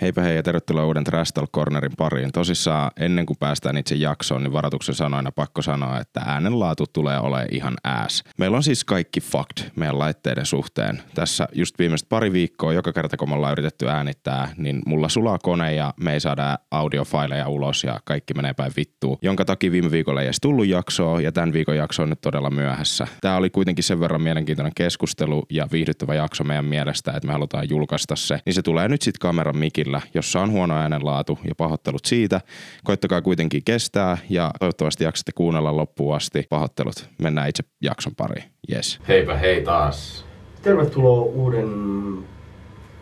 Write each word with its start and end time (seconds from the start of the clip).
Heipä 0.00 0.22
hei 0.22 0.36
ja 0.36 0.42
tervetuloa 0.42 0.86
uuden 0.86 1.04
Trash 1.04 1.32
Talk 1.32 1.50
Cornerin 1.52 1.92
pariin. 1.98 2.32
Tosissaan 2.32 2.90
ennen 2.96 3.26
kuin 3.26 3.36
päästään 3.40 3.76
itse 3.76 3.94
jaksoon, 3.94 4.42
niin 4.42 4.52
varoituksen 4.52 4.94
sanoina 4.94 5.32
pakko 5.32 5.62
sanoa, 5.62 6.00
että 6.00 6.20
äänenlaatu 6.26 6.84
tulee 6.92 7.18
olemaan 7.18 7.48
ihan 7.50 7.74
ääs. 7.84 8.24
Meillä 8.38 8.56
on 8.56 8.62
siis 8.62 8.84
kaikki 8.84 9.20
fucked 9.20 9.70
meidän 9.76 9.98
laitteiden 9.98 10.46
suhteen. 10.46 11.02
Tässä 11.14 11.48
just 11.52 11.78
viimeiset 11.78 12.08
pari 12.08 12.32
viikkoa, 12.32 12.72
joka 12.72 12.92
kerta 12.92 13.16
kun 13.16 13.28
me 13.28 13.34
ollaan 13.34 13.52
yritetty 13.52 13.88
äänittää, 13.88 14.48
niin 14.56 14.82
mulla 14.86 15.08
sulaa 15.08 15.38
kone 15.38 15.74
ja 15.74 15.94
me 16.00 16.12
ei 16.12 16.20
saada 16.20 16.58
audiofaileja 16.70 17.48
ulos 17.48 17.84
ja 17.84 18.00
kaikki 18.04 18.34
menee 18.34 18.54
päin 18.54 18.72
vittuun. 18.76 19.18
Jonka 19.22 19.44
takia 19.44 19.72
viime 19.72 19.90
viikolla 19.90 20.20
ei 20.20 20.26
edes 20.26 20.40
tullut 20.42 20.66
jaksoa 20.66 21.20
ja 21.20 21.32
tämän 21.32 21.52
viikon 21.52 21.76
jakso 21.76 22.02
on 22.02 22.10
nyt 22.10 22.20
todella 22.20 22.50
myöhässä. 22.50 23.06
Tämä 23.20 23.36
oli 23.36 23.50
kuitenkin 23.50 23.84
sen 23.84 24.00
verran 24.00 24.22
mielenkiintoinen 24.22 24.72
keskustelu 24.76 25.42
ja 25.50 25.68
viihdyttävä 25.72 26.14
jakso 26.14 26.44
meidän 26.44 26.64
mielestä, 26.64 27.12
että 27.12 27.26
me 27.26 27.32
halutaan 27.32 27.70
julkaista 27.70 28.16
se. 28.16 28.38
Niin 28.46 28.54
se 28.54 28.62
tulee 28.62 28.88
nyt 28.88 29.02
sitten 29.02 29.20
kameran 29.20 29.56
mikillä, 29.90 30.00
jossa 30.14 30.40
on 30.40 30.50
huono 30.50 30.76
äänenlaatu 30.76 31.38
ja 31.48 31.54
pahoittelut 31.54 32.04
siitä. 32.04 32.40
Koittakaa 32.84 33.22
kuitenkin 33.22 33.62
kestää 33.64 34.18
ja 34.28 34.50
toivottavasti 34.58 35.04
jaksatte 35.04 35.32
kuunnella 35.34 35.76
loppuun 35.76 36.16
asti. 36.16 36.46
Pahoittelut. 36.48 37.10
Mennään 37.22 37.48
itse 37.48 37.62
jakson 37.82 38.14
pariin. 38.16 38.44
Yes. 38.72 39.00
Heipä 39.08 39.36
hei 39.36 39.62
taas. 39.62 40.24
Tervetuloa 40.62 41.22
uuden 41.22 41.68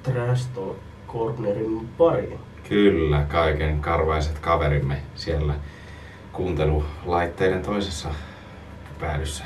Trash 0.02 0.48
Talk 0.54 0.76
Cornerin 1.08 1.88
pariin. 1.98 2.38
Kyllä, 2.68 3.24
kaiken 3.28 3.80
karvaiset 3.80 4.38
kaverimme 4.38 4.96
siellä 5.14 5.54
kuuntelulaitteiden 6.32 7.62
toisessa 7.62 8.08
päädyssä. 9.00 9.44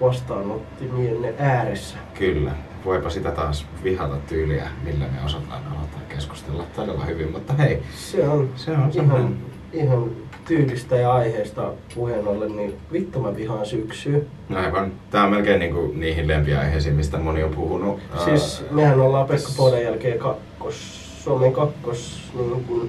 Vastaanottimienne 0.00 1.34
ääressä. 1.38 1.98
Kyllä, 2.14 2.50
voipa 2.86 3.10
sitä 3.10 3.30
taas 3.30 3.66
vihata 3.84 4.16
tyyliä, 4.28 4.68
millä 4.84 5.04
me 5.04 5.24
osataan 5.26 5.62
aloittaa 5.72 6.00
keskustella 6.08 6.64
todella 6.76 7.04
hyvin, 7.04 7.32
mutta 7.32 7.52
hei, 7.52 7.82
Se 7.96 8.28
on, 8.28 8.50
se 8.56 8.70
on 8.70 8.90
ihan, 8.94 9.36
ihan 9.72 10.10
tyylistä 10.44 10.96
ja 10.96 11.12
aiheesta 11.14 11.72
puheen 11.94 12.28
ollen, 12.28 12.56
niin 12.56 12.74
vittu 12.92 13.20
mä 13.20 13.36
vihaan 13.36 13.66
syksyä. 13.66 14.18
No 14.48 14.58
aivan, 14.58 14.92
tää 15.10 15.24
on 15.24 15.30
melkein 15.30 15.58
niinku 15.58 15.92
niihin 15.94 16.28
lempiaiheisiin, 16.28 16.94
mistä 16.94 17.18
moni 17.18 17.42
on 17.42 17.50
puhunut. 17.54 18.00
Siis 18.24 18.64
mehän 18.70 19.00
ollaan 19.00 19.26
Pekka 19.26 19.48
Poden 19.56 19.82
jälkeen 19.82 20.18
kakkos, 20.18 21.06
Suomen 21.24 21.52
kakkos, 21.52 22.30
niin 22.34 22.64
kun, 22.64 22.88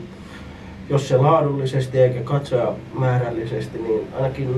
jos 0.89 1.07
se 1.07 1.17
laadullisesti 1.17 1.99
eikä 1.99 2.21
katsoja 2.21 2.73
määrällisesti, 2.99 3.77
niin 3.79 4.07
ainakin 4.15 4.49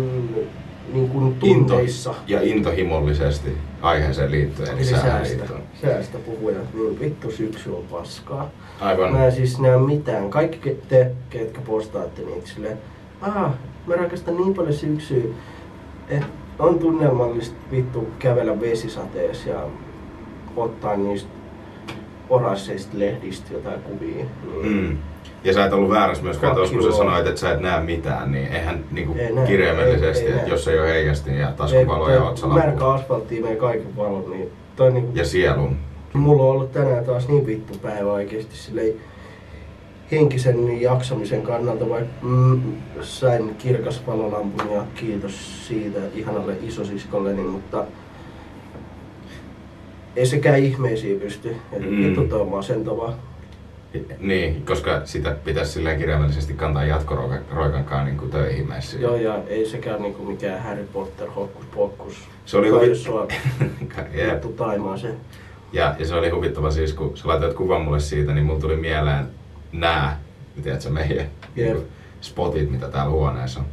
niin 0.94 1.10
kuin 1.10 1.36
tunteissa. 1.36 2.16
ja 2.28 2.40
intohimollisesti 2.42 3.58
aiheeseen 3.82 4.32
liittyen, 4.32 4.70
eli 4.70 4.78
Eli 4.78 4.86
säästä, 4.86 5.44
säästä 5.82 6.18
puhujat, 6.18 6.74
niin 6.74 7.00
vittu 7.00 7.32
syksy 7.32 7.70
on 7.70 7.84
paskaa. 7.92 8.50
Aivan. 8.82 9.12
Mä 9.12 9.26
en 9.26 9.32
siis 9.32 9.60
näe 9.60 9.78
mitään. 9.78 10.30
Kaikki 10.30 10.78
te, 10.90 11.12
ketkä 11.30 11.62
postaatte 11.62 12.22
niitä 12.22 12.48
silleen, 12.48 12.78
ah, 13.22 13.52
mä 13.88 13.96
rakastan 13.96 14.38
niin 14.38 14.54
paljon 14.54 14.74
syksyä, 14.74 15.24
että 16.10 16.26
on 16.60 16.80
tunnelmallista 16.80 17.56
vittu 17.72 18.08
kävellä 18.20 18.62
vesisateessa 18.62 19.50
ja 19.50 19.64
ottaa 20.56 20.96
niistä 20.96 21.30
oransseista 22.30 23.00
lehdistä 23.00 23.54
jotain 23.54 23.82
kuvia. 23.82 24.26
Niin 24.62 24.90
Mm. 24.90 24.98
Ja 25.44 25.54
sä 25.54 25.66
et 25.66 25.74
ollut 25.74 25.90
väärässä 25.90 26.24
myöskään 26.24 26.56
tuossa, 26.56 26.76
kun 26.76 26.84
sä 26.92 26.98
sanoit, 26.98 27.28
että 27.28 27.40
sä 27.42 27.52
et 27.52 27.60
näe 27.60 27.82
mitään, 27.84 28.32
niin 28.32 28.48
eihän 28.48 28.84
niinku 28.92 29.16
Ei 29.20 29.32
näe, 29.34 29.48
kirjaimellisesti, 29.48 30.26
ei- 30.26 30.32
ei 30.32 30.38
että 30.38 30.50
jos 30.50 30.68
ei 30.68 30.80
ole 30.80 30.90
heijastin 30.90 31.36
ja 31.38 31.52
taskuvaloja 31.52 32.16
ja 32.16 32.24
otsalampua 32.24 32.66
Märkä 32.66 32.86
asfalttia 32.88 33.42
menee 33.42 33.56
kaiken 33.56 33.96
valon, 33.98 34.30
niin 34.32 34.50
toi 34.76 34.92
niinku, 34.92 35.12
ja 35.16 35.26
sielun. 35.26 35.76
Mulla 36.14 36.44
on 36.44 36.50
ollut 36.50 36.72
tänään 36.72 37.06
taas 37.06 37.28
niin 37.28 37.46
vittu 37.48 37.78
päivä 37.82 38.12
oikeesti 38.12 38.58
silleen 38.58 38.94
henkisen 40.12 40.82
jaksamisen 40.82 41.42
kannalta, 41.42 41.90
vaikka 41.90 42.10
mm, 42.22 42.62
sain 43.02 43.56
kirkas 43.56 44.08
valolampun 44.08 44.72
ja 44.76 44.84
kiitos 44.96 45.68
siitä 45.68 46.00
ihanalle 46.16 46.54
isosiskolleni, 46.62 47.42
mutta 47.44 47.86
ei 50.16 50.26
sekään 50.26 50.60
ihmeisiin 50.60 51.20
pysty. 51.20 51.56
Mm. 51.80 52.50
Masentavaa. 52.50 53.14
Niin, 54.20 54.66
koska 54.66 55.02
sitä 55.06 55.36
pitäisi 55.46 55.72
silleen 55.72 55.98
kirjaimellisesti 56.00 56.54
kantaa 56.54 56.86
jatkoroikankaan 56.86 58.06
niin 58.06 58.18
kuin 58.18 58.32
töihin 58.32 58.68
messiin. 58.70 59.02
Joo, 59.02 59.16
ja 59.16 59.40
ei 59.48 59.66
sekään 59.66 60.02
niinku 60.02 60.24
mikään 60.26 60.64
Harry 60.64 60.88
Potter 60.94 61.28
hokkus 61.30 61.66
pokkus. 61.76 62.14
Se 62.46 62.58
oli 62.58 62.70
Kai 62.70 62.80
huvi- 62.80 62.90
jos 62.90 63.04
sua 63.04 63.28
Jep. 64.14 64.32
vittu 64.34 64.48
taimaa 64.50 64.98
se. 64.98 65.10
Ja, 65.74 65.96
ja 66.00 66.06
se 66.06 66.16
oli 66.16 66.30
huvittava 66.30 66.72
siis, 66.72 66.94
kun 66.94 67.18
sä 67.18 67.28
laitoit 67.28 67.54
kuvan 67.54 67.82
mulle 67.82 68.00
siitä, 68.00 68.34
niin 68.34 68.46
mulla 68.46 68.60
tuli 68.60 68.76
mieleen 68.76 69.26
nää, 69.72 70.20
tiedätkö, 70.64 70.90
meidän 70.90 71.26
niin 71.56 71.72
kuin 71.76 71.88
spotit, 72.22 72.72
mitä 72.72 72.88
täällä 72.88 73.12
huoneessa 73.12 73.60
on. 73.60 73.66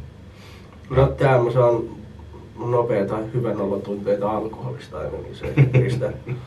No 0.97 1.07
tää 1.07 1.37
mä 1.43 1.51
saan 1.51 1.79
nopeita 2.59 3.17
hyvän 3.33 3.61
olotunteita 3.61 4.31
alkoholista 4.31 4.97
aina, 4.97 5.11
niin 5.11 5.35
se 5.35 5.53
pistää. 5.71 6.11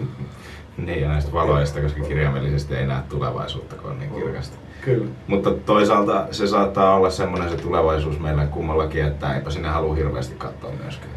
Niin, 0.77 1.03
ja 1.03 1.09
näistä 1.09 1.33
valoista, 1.33 1.81
koska 1.81 2.01
kirjaimellisesti 2.01 2.75
ei 2.75 2.87
näe 2.87 3.03
tulevaisuutta, 3.09 3.77
kun 3.77 3.91
on 3.91 3.99
niin 3.99 4.11
kirkasta. 4.11 4.57
Kyllä. 4.85 5.07
Mutta 5.27 5.51
toisaalta 5.51 6.27
se 6.31 6.47
saattaa 6.47 6.95
olla 6.95 7.11
semmoinen 7.11 7.51
se 7.51 7.57
tulevaisuus 7.57 8.19
meillä 8.19 8.47
kummallakin, 8.47 9.05
että 9.05 9.35
eipä 9.35 9.51
sinne 9.51 9.69
halua 9.69 9.95
hirveästi 9.95 10.35
katsoa 10.35 10.71
myöskään. 10.83 11.13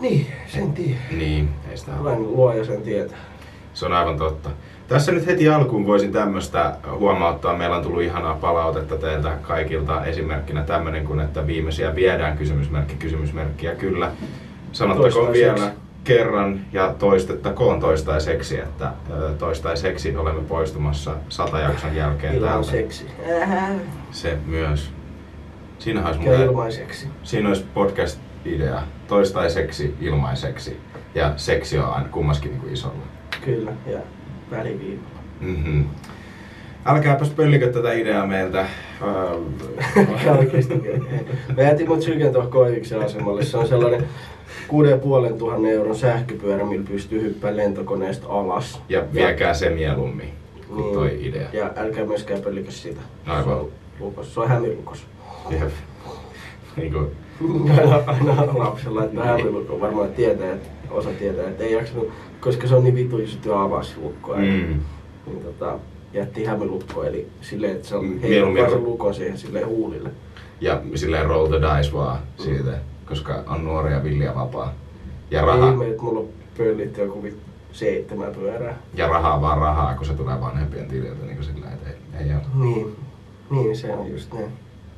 Niin, 0.00 0.26
sen 0.46 0.72
tiedä. 0.72 0.98
Niin, 1.10 1.48
ei 1.70 1.76
sitä 1.76 1.92
halua. 1.92 2.10
Vain 2.10 2.22
luoja 2.22 2.64
sen 2.64 2.82
tietää. 2.82 3.18
Se 3.74 3.86
on 3.86 3.92
aivan 3.92 4.18
totta. 4.18 4.50
Tässä 4.88 5.12
nyt 5.12 5.26
heti 5.26 5.48
alkuun 5.48 5.86
voisin 5.86 6.12
tämmöistä 6.12 6.76
huomauttaa. 6.98 7.56
Meillä 7.56 7.76
on 7.76 7.82
tullut 7.82 8.02
ihanaa 8.02 8.34
palautetta 8.34 8.96
teiltä 8.96 9.32
kaikilta 9.42 10.04
esimerkkinä 10.04 10.62
tämmöinen 10.62 11.06
kuin, 11.06 11.20
että 11.20 11.46
viimeisiä 11.46 11.94
viedään 11.94 12.38
kysymysmerkki, 12.38 12.94
kysymysmerkki. 12.94 13.66
Ja 13.66 13.74
kyllä, 13.74 14.10
sanottakoon 14.72 15.32
vielä 15.32 15.70
kerran 16.04 16.60
ja 16.72 16.94
toistettakoon 16.98 17.80
toistaiseksi, 17.80 18.60
että 18.60 18.92
toistaiseksi 19.38 20.16
olemme 20.16 20.42
poistumassa 20.42 21.14
satajakson 21.28 21.96
jälkeen 21.96 22.34
Ilman 22.34 22.48
täältä. 22.48 22.70
seksi. 22.70 23.06
Se 24.10 24.38
myös. 24.46 24.90
Siinä 25.78 26.06
olisi, 26.06 26.20
muuten, 26.20 26.40
ilmaiseksi. 26.40 27.08
siinä 27.22 27.48
olisi 27.48 27.64
podcast-idea. 27.74 28.82
Toistaiseksi 29.08 29.94
ilmaiseksi. 30.00 30.80
Ja 31.14 31.32
seksi 31.36 31.78
on 31.78 31.94
aina 31.94 32.08
kummaskin 32.08 32.50
niin 32.50 32.60
kuin 32.60 32.72
isolla. 32.72 33.02
Kyllä, 33.44 33.72
ja 33.86 33.98
väliviiva. 34.50 35.02
Mm-hmm. 35.40 35.84
Älkääpäs 36.84 37.30
pöllikö 37.30 37.72
tätä 37.72 37.92
ideaa 37.92 38.26
meiltä. 38.26 38.66
Mikä 39.96 40.32
oikeesti. 40.32 40.74
Mä 41.56 41.62
jätin 41.62 41.88
mut 41.88 42.02
sylkeen 42.02 42.32
tuohon 42.32 42.50
Koiviksen 42.50 43.02
asemalle. 43.04 43.44
Se 43.44 43.56
on 43.56 43.68
sellainen 43.68 44.04
6500 44.68 45.70
euron 45.70 45.96
sähköpyörä, 45.96 46.64
millä 46.64 46.86
pystyy 46.88 47.22
hyppäämään 47.22 47.56
lentokoneesta 47.56 48.26
alas. 48.28 48.80
ja 48.88 49.04
viekää 49.14 49.54
se 49.54 49.70
mieluummin 49.70 50.28
kuin 50.68 50.80
Niin. 50.82 50.94
toi 50.94 51.18
idea. 51.26 51.48
Ja 51.52 51.70
älkää 51.76 52.04
myöskään 52.04 52.40
pöllikö 52.42 52.70
sitä. 52.70 53.00
Aivan. 53.26 53.44
Se 53.44 53.50
on 53.50 53.68
lukos. 54.00 54.34
Se 54.34 54.40
on 54.40 54.48
hämilukos. 54.48 55.06
Jep. 55.50 55.62
Niin 56.76 56.92
kuin, 56.92 57.06
aina, 57.78 58.02
aina 58.06 58.58
lapsella, 58.58 59.04
että 59.04 59.24
hämilukko 59.24 59.80
varmaan 59.80 60.08
tietää, 60.12 60.52
että 60.52 60.68
osa 60.90 61.08
tietää, 61.18 61.48
että 61.48 61.64
ei 61.64 61.72
jaksanut, 61.72 62.10
koska 62.40 62.66
se 62.68 62.74
on 62.74 62.84
niin 62.84 62.94
vitu 62.94 63.18
iso 63.18 63.38
lukkoa. 64.02 64.36
mm, 64.36 64.80
Niin 65.26 65.42
tota, 65.44 65.78
jätti 66.12 66.44
hämilukko, 66.44 67.04
eli 67.04 67.28
silleen, 67.40 67.72
että 67.76 67.88
se 67.88 67.96
on 67.96 68.04
Mm, 68.04 68.20
mieluummin- 68.22 68.70
sen 68.70 68.84
lukon 68.84 69.14
siihen 69.14 69.38
silleen 69.38 69.66
huulille. 69.66 70.10
ja 70.60 70.80
silleen 70.94 71.26
roll 71.26 71.46
the 71.46 71.56
dice 71.60 71.92
vaan 71.92 72.18
siitä, 72.38 72.78
koska 73.06 73.44
on 73.46 73.64
nuori 73.64 73.92
ja 73.92 74.04
villi 74.04 74.24
ja 74.24 74.34
vapaa. 74.34 74.72
Ja, 75.30 75.40
Raha. 75.44 75.56
raha, 75.58 75.70
Ihme, 75.72 75.86
että 75.88 76.02
mulla 76.02 76.20
on 76.20 76.28
pöllit 76.58 76.96
joku 76.96 77.24
seitsemän 77.72 78.32
pyörää. 78.34 78.78
ja 78.94 79.08
rahaa 79.08 79.40
vaan 79.40 79.58
rahaa, 79.58 79.94
kun 79.94 80.06
se 80.06 80.12
tulee 80.14 80.40
vanhempien 80.40 80.88
tililtä. 80.88 81.24
Niin 81.24 81.36
kuin 81.36 81.44
silleen, 81.46 81.72
että 81.72 81.90
ei, 81.90 82.24
ei 82.26 82.32
ole. 82.34 82.42
Niin, 82.64 82.96
niin 83.50 83.76
se 83.76 83.92
on 83.94 84.10
just 84.10 84.32
näin. 84.34 84.50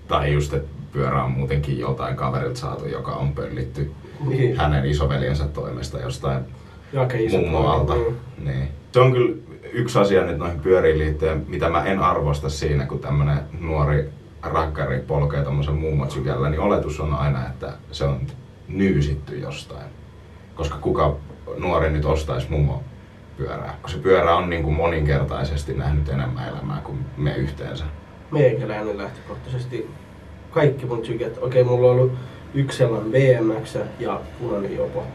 Tai 0.08 0.32
just, 0.32 0.54
että 0.54 0.68
pyörä 0.92 1.24
on 1.24 1.30
muutenkin 1.32 1.78
joltain 1.78 2.16
kaverilta 2.16 2.60
saatu, 2.60 2.86
joka 2.86 3.12
on 3.12 3.32
pöllitty 3.32 3.90
Niin. 4.28 4.56
hänen 4.56 4.84
isoveljensä 4.86 5.44
toimesta 5.48 5.98
jostain 6.00 6.44
Mummoalta. 7.40 7.92
toinen, 7.92 8.16
Niin. 8.44 8.68
Se 8.92 9.00
on 9.00 9.12
kyllä 9.12 9.36
yksi 9.72 9.98
asia 9.98 10.24
nyt 10.24 10.38
noihin 10.38 10.60
pyöriin 10.60 10.98
liittyen, 10.98 11.44
mitä 11.48 11.68
mä 11.68 11.84
en 11.84 11.98
arvosta 11.98 12.48
siinä, 12.48 12.86
kun 12.86 12.98
tämmönen 12.98 13.38
nuori 13.60 14.08
rakkari 14.42 14.98
polkee 14.98 15.44
tommosen 15.44 15.74
mummotsykellä, 15.74 16.50
niin 16.50 16.60
oletus 16.60 17.00
on 17.00 17.14
aina, 17.14 17.46
että 17.46 17.72
se 17.92 18.04
on 18.04 18.20
nyysitty 18.68 19.38
jostain. 19.38 19.86
Koska 20.54 20.78
kuka 20.78 21.16
nuori 21.58 21.90
nyt 21.90 22.04
ostaisi 22.04 22.50
mummo 22.50 22.82
pyörää, 23.36 23.78
kun 23.80 23.90
se 23.90 23.98
pyörä 23.98 24.36
on 24.36 24.50
niin 24.50 24.62
kuin 24.62 24.74
moninkertaisesti 24.74 25.74
nähnyt 25.74 26.08
enemmän 26.08 26.48
elämää 26.48 26.80
kuin 26.84 26.98
me 27.16 27.34
yhteensä. 27.34 27.84
Meikäläinen 28.30 28.98
lähtökohtaisesti 28.98 29.90
kaikki 30.50 30.86
mun 30.86 31.02
tyket. 31.02 31.38
Okei, 31.42 31.64
mulla 31.64 31.90
on 31.90 31.96
ollut 31.96 32.12
yksi 32.54 32.78
sellainen 32.78 33.12
BMX 33.12 33.78
ja 33.98 34.20
punainen 34.40 34.76
jopo. 34.76 35.06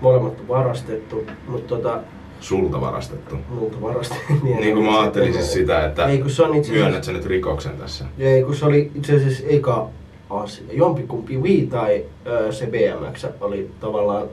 Molemmat 0.00 0.40
on 0.40 0.48
varastettu, 0.48 1.24
mutta 1.48 1.68
tota, 1.76 1.98
sulta 2.40 2.80
varastettu. 2.80 3.36
multa 3.48 3.80
varasti. 3.80 4.14
Niin 4.42 4.74
kuin 4.74 4.86
mä 4.86 5.00
ajattelin 5.00 5.32
siis 5.32 5.52
sitä, 5.52 5.84
että 5.86 6.06
Ei 6.06 6.18
kun 6.18 6.30
se 6.30 6.42
on 6.42 6.54
itse 6.54 6.72
myönnät 6.72 7.04
sä 7.04 7.12
nyt 7.12 7.26
rikoksen 7.26 7.78
tässä. 7.78 8.04
ei, 8.18 8.42
kun 8.42 8.54
se 8.56 8.66
oli 8.66 8.90
itse 8.94 9.16
asiassa 9.16 9.42
eka 9.48 9.88
asia. 10.30 10.64
Jompikumpi 10.72 11.38
Wii 11.38 11.66
tai 11.66 12.04
ö, 12.26 12.52
se 12.52 12.66
BMX 12.66 13.26
oli 13.40 13.70
tavallaan 13.80 14.28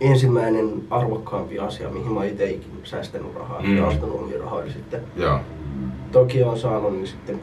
ensimmäinen 0.00 0.72
arvokkaampi 0.90 1.58
asia, 1.58 1.88
mihin 1.90 2.12
mä 2.12 2.24
itse 2.24 2.50
ikinä 2.50 2.74
säästänyt 2.84 3.34
rahaa 3.34 3.62
Mm. 3.62 3.76
ja 3.76 3.86
ostanut 3.86 4.20
omia 4.22 4.38
rahoja 4.38 4.72
sitten. 4.72 5.00
Joo. 5.16 5.38
Toki 6.12 6.42
on 6.42 6.58
saanut 6.58 6.92
niin 6.92 7.06
sitten 7.06 7.40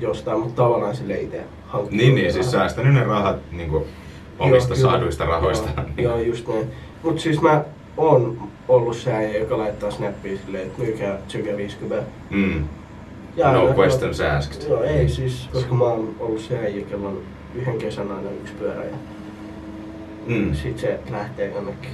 jostain, 0.00 0.40
mutta 0.40 0.62
tavallaan 0.62 0.96
sille 0.96 1.14
itse 1.20 1.40
hankkinut. 1.66 1.90
Niin, 2.04 2.14
niin, 2.14 2.26
rahaa. 2.26 2.32
siis 2.42 2.50
säästänyt 2.50 2.94
ne 2.94 3.04
rahat 3.04 3.36
niin 3.52 3.70
kuin 3.70 3.84
omista 4.38 4.68
Joo, 4.74 4.76
kyllä. 4.78 4.90
saaduista 4.90 5.24
rahoista. 5.24 5.68
Joo, 5.76 5.86
Niin. 5.96 6.04
joo 6.04 6.18
just 6.18 6.48
näin. 6.48 6.66
Mut 7.02 7.20
siis 7.20 7.40
mä 7.42 7.64
oon 7.96 8.38
ollut 8.68 8.96
se 8.96 9.12
äijä, 9.12 9.38
joka 9.38 9.58
laittaa 9.58 9.90
snappia 9.90 10.38
silleen, 10.44 10.66
että 10.66 10.82
myykää 10.82 11.18
Tsyke 11.26 11.56
50. 11.56 12.06
Mm. 12.30 12.64
Ja 13.36 13.52
No 13.52 13.60
aina- 13.62 13.74
questions 13.78 14.20
asked. 14.20 14.68
Joo, 14.70 14.82
ei 14.82 15.08
siis, 15.08 15.48
koska 15.52 15.74
mä 15.74 15.84
oon 15.84 16.14
ollut 16.20 16.40
se 16.40 16.58
äijä, 16.58 16.84
kello 16.84 17.08
on 17.08 17.18
yhden 17.54 17.78
kesän 17.78 18.10
aina 18.12 18.30
yksi 18.30 18.52
pyörä 18.58 18.84
ja 18.84 18.96
Mm. 20.26 20.54
sit 20.54 20.78
se 20.78 21.00
lähtee 21.10 21.52
jonnekin. 21.54 21.90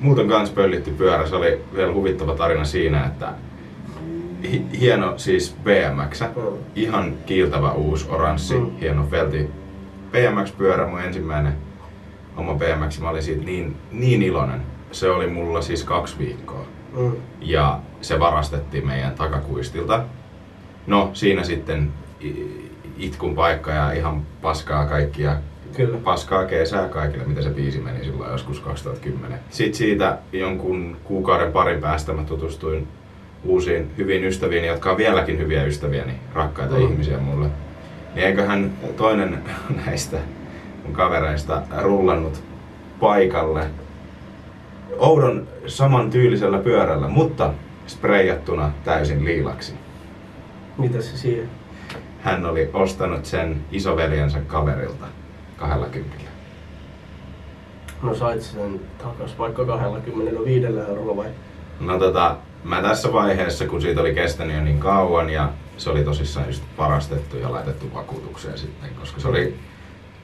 Muuten 0.00 0.28
kans 0.28 0.50
pöllitty 0.50 0.90
pyörä. 0.90 1.26
Se 1.26 1.36
oli 1.36 1.60
vielä 1.76 1.92
huvittava 1.92 2.34
tarina 2.34 2.64
siinä, 2.64 3.04
että 3.06 3.28
hi- 4.50 4.64
hieno 4.80 5.18
siis 5.18 5.56
BMX. 5.64 6.20
Mm. 6.20 6.42
Ihan 6.76 7.12
kiiltävä 7.26 7.72
uusi 7.72 8.06
oranssi, 8.08 8.54
Mm. 8.54 8.70
hieno 8.80 9.06
felti. 9.10 9.48
BMX-pyörä, 10.12 10.86
mun 10.86 11.00
ensimmäinen 11.00 11.52
oma 12.36 12.54
BMX. 12.54 13.00
Mä 13.00 13.10
olin 13.10 13.22
siitä 13.22 13.44
niin, 13.44 13.76
niin 13.92 14.22
iloinen. 14.22 14.60
Se 14.92 15.10
oli 15.10 15.26
mulla 15.26 15.62
siis 15.62 15.84
kaksi 15.84 16.18
viikkoa. 16.18 16.64
Mm. 16.96 17.12
ja 17.40 17.78
se 18.00 18.18
varastettiin 18.20 18.86
meidän 18.86 19.14
takakuistilta. 19.14 20.02
No 20.86 21.10
siinä 21.12 21.44
sitten 21.44 21.92
itkun 22.98 23.34
paikka 23.34 23.70
ja 23.70 23.92
ihan 23.92 24.22
paskaa 24.42 24.86
kaikkia. 24.86 25.36
Kyllä. 25.76 25.98
Paskaa 26.04 26.44
kesää 26.44 26.88
kaikille, 26.88 27.24
mitä 27.24 27.42
se 27.42 27.50
biisi 27.50 27.78
meni 27.78 28.04
silloin 28.04 28.30
joskus 28.32 28.60
2010. 28.60 29.38
Sitten 29.50 29.74
siitä 29.78 30.18
jonkun 30.32 30.96
kuukauden 31.04 31.52
parin 31.52 31.80
päästä 31.80 32.12
mä 32.12 32.24
tutustuin 32.24 32.88
uusiin 33.44 33.90
hyviin 33.98 34.24
ystäviin, 34.24 34.64
jotka 34.64 34.90
on 34.90 34.96
vieläkin 34.96 35.38
hyviä 35.38 35.64
ystäviäni, 35.64 36.12
rakkaita 36.34 36.74
Mm. 36.74 36.82
ihmisiä 36.82 37.18
mulle. 37.18 37.46
Niin 38.14 38.26
eiköhän 38.26 38.72
toinen 38.96 39.38
näistä 39.86 40.16
kavereista 40.92 41.62
rullannut 41.82 42.42
paikalle 43.00 43.70
oudon 44.98 45.48
saman 45.66 46.10
tyylisellä 46.10 46.58
pyörällä, 46.58 47.08
mutta 47.08 47.52
sprejattuna 47.86 48.72
täysin 48.84 49.24
liilaksi. 49.24 49.74
Mitä 50.78 51.02
se 51.02 51.16
siihen? 51.16 51.50
Hän 52.20 52.46
oli 52.46 52.70
ostanut 52.72 53.24
sen 53.24 53.64
isoveljensä 53.72 54.40
kaverilta 54.40 55.06
kahdella 55.56 55.86
kympillä. 55.86 56.30
No 58.02 58.14
sait 58.14 58.42
sen 58.42 58.80
takas 58.98 59.38
vaikka 59.38 59.64
25 59.64 60.66
eurolla 60.66 61.16
vai? 61.16 61.28
No 61.80 61.98
tota, 61.98 62.36
mä 62.64 62.82
tässä 62.82 63.12
vaiheessa, 63.12 63.66
kun 63.66 63.82
siitä 63.82 64.00
oli 64.00 64.14
kestänyt 64.14 64.56
jo 64.56 64.62
niin 64.62 64.80
kauan 64.80 65.30
ja 65.30 65.48
se 65.76 65.90
oli 65.90 66.04
tosissaan 66.04 66.46
just 66.46 66.62
varastettu 66.78 67.36
ja 67.36 67.52
laitettu 67.52 67.94
vakuutukseen 67.94 68.58
sitten, 68.58 68.90
koska 69.00 69.20
se 69.20 69.28
oli 69.28 69.54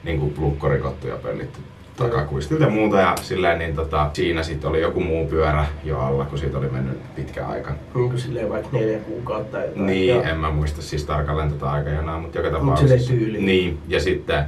niin 0.07 0.19
kuin 0.19 0.33
lukko 0.37 0.69
rikottu 0.69 1.07
ja 1.07 1.15
pöllitty 1.15 1.59
takakuistilta 1.97 2.63
ja 2.63 2.69
muuta 2.69 2.99
ja 2.99 3.15
silleen, 3.21 3.59
niin 3.59 3.75
tota, 3.75 4.09
siinä 4.13 4.43
sitten 4.43 4.69
oli 4.69 4.81
joku 4.81 4.99
muu 4.99 5.27
pyörä 5.27 5.65
jo 5.83 5.99
alla, 5.99 6.25
kun 6.25 6.37
siitä 6.37 6.57
oli 6.57 6.69
mennyt 6.69 7.15
pitkä 7.15 7.47
aika. 7.47 7.71
Kuin 7.93 8.19
silleen 8.19 8.49
vaikka 8.49 8.69
neljä 8.77 8.99
kuukautta 8.99 9.57
jotain. 9.61 9.85
Niin, 9.85 10.15
Ja- 10.15 10.23
en 10.23 10.37
mä 10.37 10.51
muista 10.51 10.81
siis 10.81 11.05
tarkalleen 11.05 11.51
tätä 11.51 11.71
aikajanaa, 11.71 12.19
mutta 12.19 12.37
joka 12.39 12.49
Mut 12.49 12.59
tapauksessa. 12.59 12.97
silleen 13.07 13.19
tyyliin. 13.23 13.45
Niin, 13.45 13.79
ja 13.87 13.99
sitten 13.99 14.45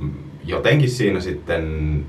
mm, 0.00 0.12
jotenkin 0.44 0.90
siinä 0.90 1.20
sitten 1.20 2.06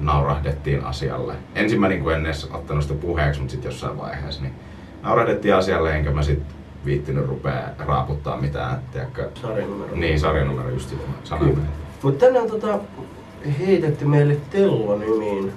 naurahdettiin 0.00 0.84
asialle. 0.84 1.34
Ensin 1.54 1.80
mä 1.80 1.88
niin 1.88 2.02
kuin 2.02 2.16
en 2.16 2.26
edes 2.26 2.48
ottanut 2.52 2.82
sitä 2.82 2.94
puheeksi, 2.94 3.40
mutta 3.40 3.52
sitten 3.52 3.68
jossain 3.68 3.98
vaiheessa 3.98 4.42
niin 4.42 4.54
naurahdettiin 5.02 5.54
asialle, 5.54 5.94
enkä 5.96 6.10
mä 6.10 6.22
sitten 6.22 6.57
viittinyt 6.88 7.28
rupea 7.28 7.68
raaputtaa 7.78 8.40
mitään, 8.40 8.82
tiedätkö? 8.92 9.30
Sarjanumero. 9.42 9.96
Niin, 9.96 10.20
sarjanumero 10.20 10.70
just 10.70 10.88
sitä. 10.88 11.38
Kyllä. 11.38 11.58
Mutta 12.02 12.26
tänne 12.26 12.40
on 12.40 12.50
tota, 12.50 12.78
heitetty 13.58 14.04
meille 14.04 14.36
Tello-nimiin 14.50 15.52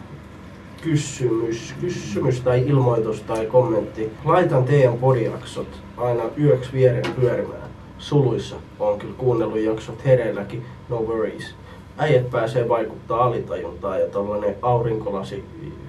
kysymys, 0.81 1.75
kysymys 1.81 2.41
tai 2.41 2.67
ilmoitus 2.67 3.21
tai 3.21 3.45
kommentti. 3.45 4.11
Laitan 4.25 4.63
teidän 4.63 4.97
podijaksot 4.97 5.67
aina 5.97 6.23
yöksi 6.39 6.73
vieren 6.73 7.13
pyörimään. 7.19 7.69
Suluissa 7.97 8.55
on 8.79 8.99
kyllä 8.99 9.13
kuunnellut 9.17 9.59
jaksot 9.59 10.05
hereilläkin, 10.05 10.65
no 10.89 10.97
worries. 10.97 11.55
Äijät 11.97 12.31
pääsee 12.31 12.69
vaikuttaa 12.69 13.23
alitajuntaan 13.23 13.99
ja 13.99 14.07
tollanen 14.07 14.55
aurinkolasi 14.61 15.45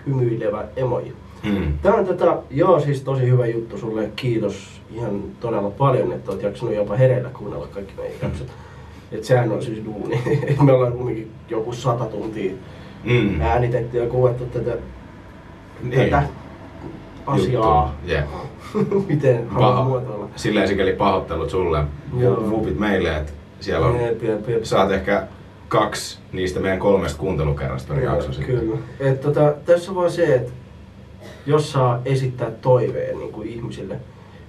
hymyilevä 0.07 0.65
emoji. 0.77 1.13
Mm. 1.43 1.79
Tää 1.83 1.95
on 1.95 2.07
tätä, 2.07 2.37
joo 2.51 2.81
siis 2.81 3.03
tosi 3.03 3.23
hyvä 3.23 3.47
juttu 3.47 3.79
sulle, 3.79 4.11
kiitos 4.17 4.82
ihan 4.95 5.23
todella 5.41 5.71
paljon, 5.71 6.13
että 6.13 6.31
oot 6.31 6.43
jaksanut 6.43 6.75
jopa 6.75 6.97
hereillä 6.97 7.29
kuunnella 7.29 7.67
kaikki 7.67 7.95
meidän 7.97 8.17
jaksot. 8.23 8.49
Et 9.13 9.25
sehän 9.25 9.53
on 9.53 9.63
siis 9.63 9.85
duuni. 9.85 10.21
Me 10.65 10.73
ollaan 10.73 10.93
kumminkin 10.93 11.31
joku 11.49 11.73
sata 11.73 12.05
tuntia 12.05 12.53
Mm. 13.05 13.41
äänitetty 13.41 13.99
ja 13.99 14.07
kuvattu 14.07 14.45
tätä, 14.45 14.77
Niin. 15.83 16.11
tätä 16.11 16.23
asiaa. 17.27 17.95
Juttu. 18.03 18.13
Jep. 18.13 18.27
Miten 19.09 19.49
haluan 19.49 19.73
Paho. 19.75 19.89
muotoilla. 19.89 20.29
Silleen 20.37 20.69
sikäli 20.69 20.93
pahoittelut 20.93 21.51
sulle. 21.51 21.85
Joo. 22.19 22.51
Vupit 22.51 22.79
meille, 22.79 23.17
että 23.17 23.33
siellä 23.61 23.87
on 23.87 24.01
Jep, 24.01 24.23
jep, 24.23 24.49
jep. 24.49 24.63
saat 24.65 24.91
ehkä 24.91 25.27
kaksi 25.69 26.19
niistä 26.33 26.61
meidän 26.61 26.79
kolmesta 26.79 27.19
kuuntelukerrasta 27.19 27.95
per 27.95 28.03
jakso 28.05 28.33
sitten. 28.33 28.57
Kyllä. 28.59 28.77
Et 29.01 29.21
tota, 29.21 29.55
tässä 29.67 29.91
on 29.91 29.97
vaan 29.97 30.11
se, 30.11 30.35
että 30.35 30.53
jos 31.47 31.73
saa 31.73 32.01
esittää 32.05 32.51
toiveen 32.51 33.19
niin 33.19 33.33
kuin 33.33 33.49
ihmisille, 33.49 33.97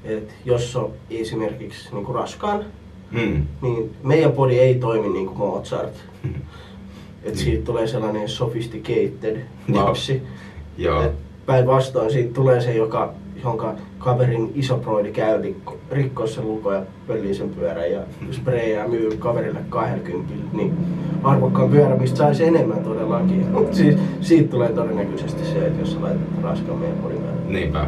että 0.04 0.34
jos 0.46 0.76
on 0.76 0.92
esimerkiksi 1.10 1.90
niin 1.94 2.06
kuin 2.06 2.16
raskaan, 2.16 2.66
Mm. 3.12 3.46
niin 3.62 3.92
meidän 4.04 4.32
podi 4.32 4.60
ei 4.60 4.76
toimi 4.76 5.10
niin 5.10 5.26
kuin 5.26 5.38
Mozart. 5.38 5.94
Mm. 6.24 6.34
Että 7.24 7.40
siitä 7.40 7.66
tulee 7.66 7.88
sellainen 7.88 8.30
sophisticated 8.30 9.42
lapsi. 9.74 10.22
Joo. 10.78 11.02
Et 11.04 11.12
Päinvastoin 11.46 12.12
siitä 12.12 12.34
tulee 12.34 12.62
se, 12.62 12.74
joka, 12.76 13.14
jonka 13.44 13.74
kaverin 13.98 14.52
isoproidi 14.56 15.12
käy 15.12 15.42
rikko, 15.42 15.78
rikkoo 15.92 16.28
sen 16.28 16.48
luko 16.48 16.74
ja 16.74 16.82
pöllii 17.08 17.34
sen 17.34 17.50
pyörän 17.50 17.92
ja 17.92 18.00
spreijaa 18.32 18.88
myy 18.88 19.10
kaverille 19.20 19.60
20, 19.70 20.34
niin 20.54 20.74
arvokkaan 21.24 21.70
pyörä, 21.70 21.96
mistä 21.96 22.18
saisi 22.18 22.44
enemmän 22.44 22.84
todellakin. 22.84 23.48
Mutta 23.52 23.78
siis, 23.78 23.96
siitä 24.22 24.52
tulee 24.52 24.70
todennäköisesti 24.74 25.46
se, 25.46 25.68
että 25.68 25.80
jos 25.80 25.92
sä 25.94 26.02
laitat 26.02 26.22
raskaan 26.42 26.78
meidän 26.80 26.98
podin. 26.98 27.22
Niinpä. 27.48 27.88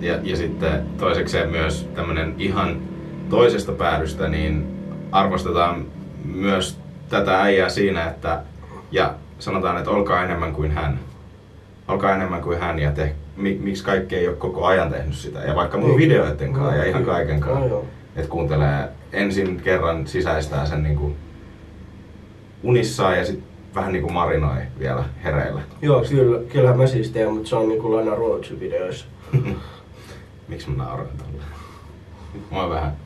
Ja, 0.00 0.18
ja 0.22 0.36
sitten 0.36 0.82
toisekseen 0.98 1.48
myös 1.50 1.88
tämmönen 1.94 2.34
ihan 2.38 2.76
toisesta 3.30 3.72
päädystä, 3.72 4.28
niin 4.28 4.66
arvostetaan 5.12 5.84
myös 6.24 6.78
tätä 7.08 7.42
äijää 7.42 7.68
siinä, 7.68 8.04
että 8.10 8.42
ja 8.90 9.14
sanotaan, 9.38 9.78
että 9.78 9.90
olkaa 9.90 10.24
enemmän 10.24 10.52
kuin 10.52 10.70
hän. 10.70 10.98
Olkaa 11.88 12.14
enemmän 12.14 12.40
kuin 12.42 12.60
hän 12.60 12.78
ja 12.78 12.90
te, 12.90 13.12
mi, 13.36 13.58
miksi 13.62 13.84
kaikki 13.84 14.16
ei 14.16 14.28
ole 14.28 14.36
koko 14.36 14.66
ajan 14.66 14.90
tehnyt 14.92 15.14
sitä. 15.14 15.38
Ja 15.38 15.54
vaikka 15.54 15.78
mun 15.78 15.88
Niin. 15.88 15.98
videoiden 15.98 16.52
kanssa 16.52 16.74
ja 16.76 16.84
ihan 16.84 17.02
kyllä. 17.02 17.14
kaiken 17.14 17.40
kanssa. 17.40 17.76
Että 18.16 18.28
kuuntelee 18.30 18.88
ensin 19.12 19.60
kerran 19.64 20.06
sisäistää 20.06 20.66
sen 20.66 20.82
niinku 20.82 21.12
unissaan 22.62 23.18
ja 23.18 23.24
sitten 23.24 23.44
vähän 23.74 23.92
niinku 23.92 24.08
marinoi 24.12 24.56
vielä 24.78 25.04
hereillä. 25.24 25.60
Joo, 25.82 26.04
kyllä, 26.10 26.40
kyllähän 26.48 26.78
mä 26.78 26.86
siis 26.86 27.10
teen, 27.10 27.32
mutta 27.32 27.48
se 27.48 27.56
on 27.56 27.68
niinku 27.68 27.92
Lana 27.96 28.14
Roach-videoissa. 28.14 29.06
Miksi 30.48 30.70
mä 30.70 30.84
nauran 30.84 31.08
tolle? 31.18 31.42
Mua 32.50 32.70
vähän 32.70 32.96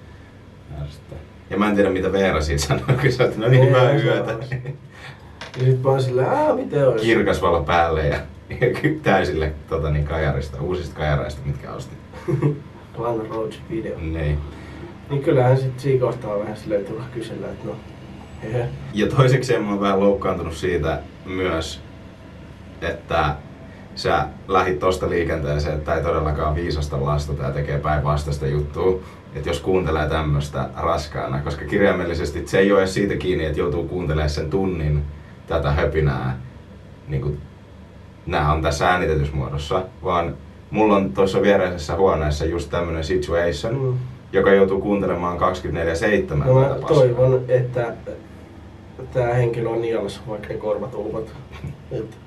ärsyttää. 0.83 1.19
Ja 1.51 1.59
mä 1.59 1.69
en 1.69 1.75
tiedä 1.75 1.91
mitä 1.91 2.13
Veera 2.13 2.41
siitä 2.41 2.63
sanoi, 2.63 2.97
kun 3.01 3.13
sä 3.13 3.25
oot, 3.25 3.37
no 3.37 3.49
niin 3.49 3.67
hyvää 3.67 3.93
yötä. 3.93 4.33
Ja 5.57 5.65
sit 5.65 5.83
mä 5.83 5.91
oon 5.91 6.03
silleen, 6.03 6.31
aah, 6.31 6.57
miten 6.57 6.89
ois? 6.89 7.03
Kirkas 7.03 7.43
valo 7.43 7.63
päälle 7.63 8.07
ja, 8.09 8.19
ja 8.51 8.57
täysille 9.03 9.53
tota, 9.69 9.91
niin 9.91 10.05
kajarista, 10.05 10.61
uusista 10.61 10.97
kajareista, 10.97 11.41
mitkä 11.45 11.73
ostit. 11.73 11.99
Lana 12.99 13.23
Roach-video. 13.23 13.99
Niin. 13.99 14.39
Niin 15.11 15.23
kyllähän 15.23 15.59
sit 15.59 15.81
siinä 15.81 16.01
kohtaa 16.01 16.39
vähän 16.39 16.57
silleen 16.57 16.85
tulla 16.85 17.05
kysellä, 17.15 17.47
että 17.47 17.67
no, 17.67 17.77
hehe. 18.43 18.69
Ja 18.95 19.07
toiseksi 19.07 19.59
mä 19.59 19.71
oon 19.71 19.81
vähän 19.81 20.01
loukkaantunut 20.01 20.55
siitä 20.55 21.01
myös, 21.25 21.81
että 22.81 23.37
sä 23.97 24.27
lähit 24.49 24.79
tosta 24.79 25.11
liikenteeseen, 25.11 25.75
että 25.75 25.95
ei 25.95 26.03
todellakaan 26.03 26.55
viisasta 26.55 27.05
lastata 27.05 27.43
ja 27.43 27.51
tekee 27.51 27.79
päinvastaista 27.79 28.47
juttua. 28.47 29.01
Että 29.35 29.49
jos 29.49 29.61
kuuntelee 29.61 30.09
tämmöstä 30.09 30.69
raskaana, 30.77 31.41
koska 31.41 31.65
kirjaimellisesti 31.65 32.47
se 32.47 32.59
ei 32.59 32.73
ole 32.73 32.81
edes 32.81 32.95
siitä 32.95 33.17
kiinni, 33.17 33.45
että 33.45 33.59
joutuu 33.61 33.85
kuuntelemaan 33.89 34.31
sen 34.31 34.51
tunnin 34.51 35.03
tätä 35.47 35.71
höpinää 35.73 36.39
niin 37.09 37.23
kuin 37.23 37.41
nämä 38.27 38.53
on 38.53 38.63
tässä 38.63 38.89
äänitetyssä 38.89 39.37
muodossa, 39.37 39.83
vaan 40.05 40.37
mulla 40.71 40.97
on 40.97 41.13
tuossa 41.13 41.43
viereisessä 41.43 41.97
huoneessa 41.97 42.45
just 42.45 42.71
tämmönen 42.71 43.05
situation, 43.05 43.75
Mm. 43.75 43.99
joka 44.33 44.53
joutuu 44.53 44.81
kuuntelemaan 44.81 45.39
24-7 45.39 46.35
No 46.47 46.55
mä 46.61 46.77
toivon, 46.89 47.45
että 47.49 47.93
tämä 49.13 49.35
henkilö 49.35 49.69
on 49.69 49.81
nielassa, 49.83 50.21
vaikka 50.29 50.49
ne 50.49 50.55
korvat 50.55 50.95
ulkot. 50.95 51.33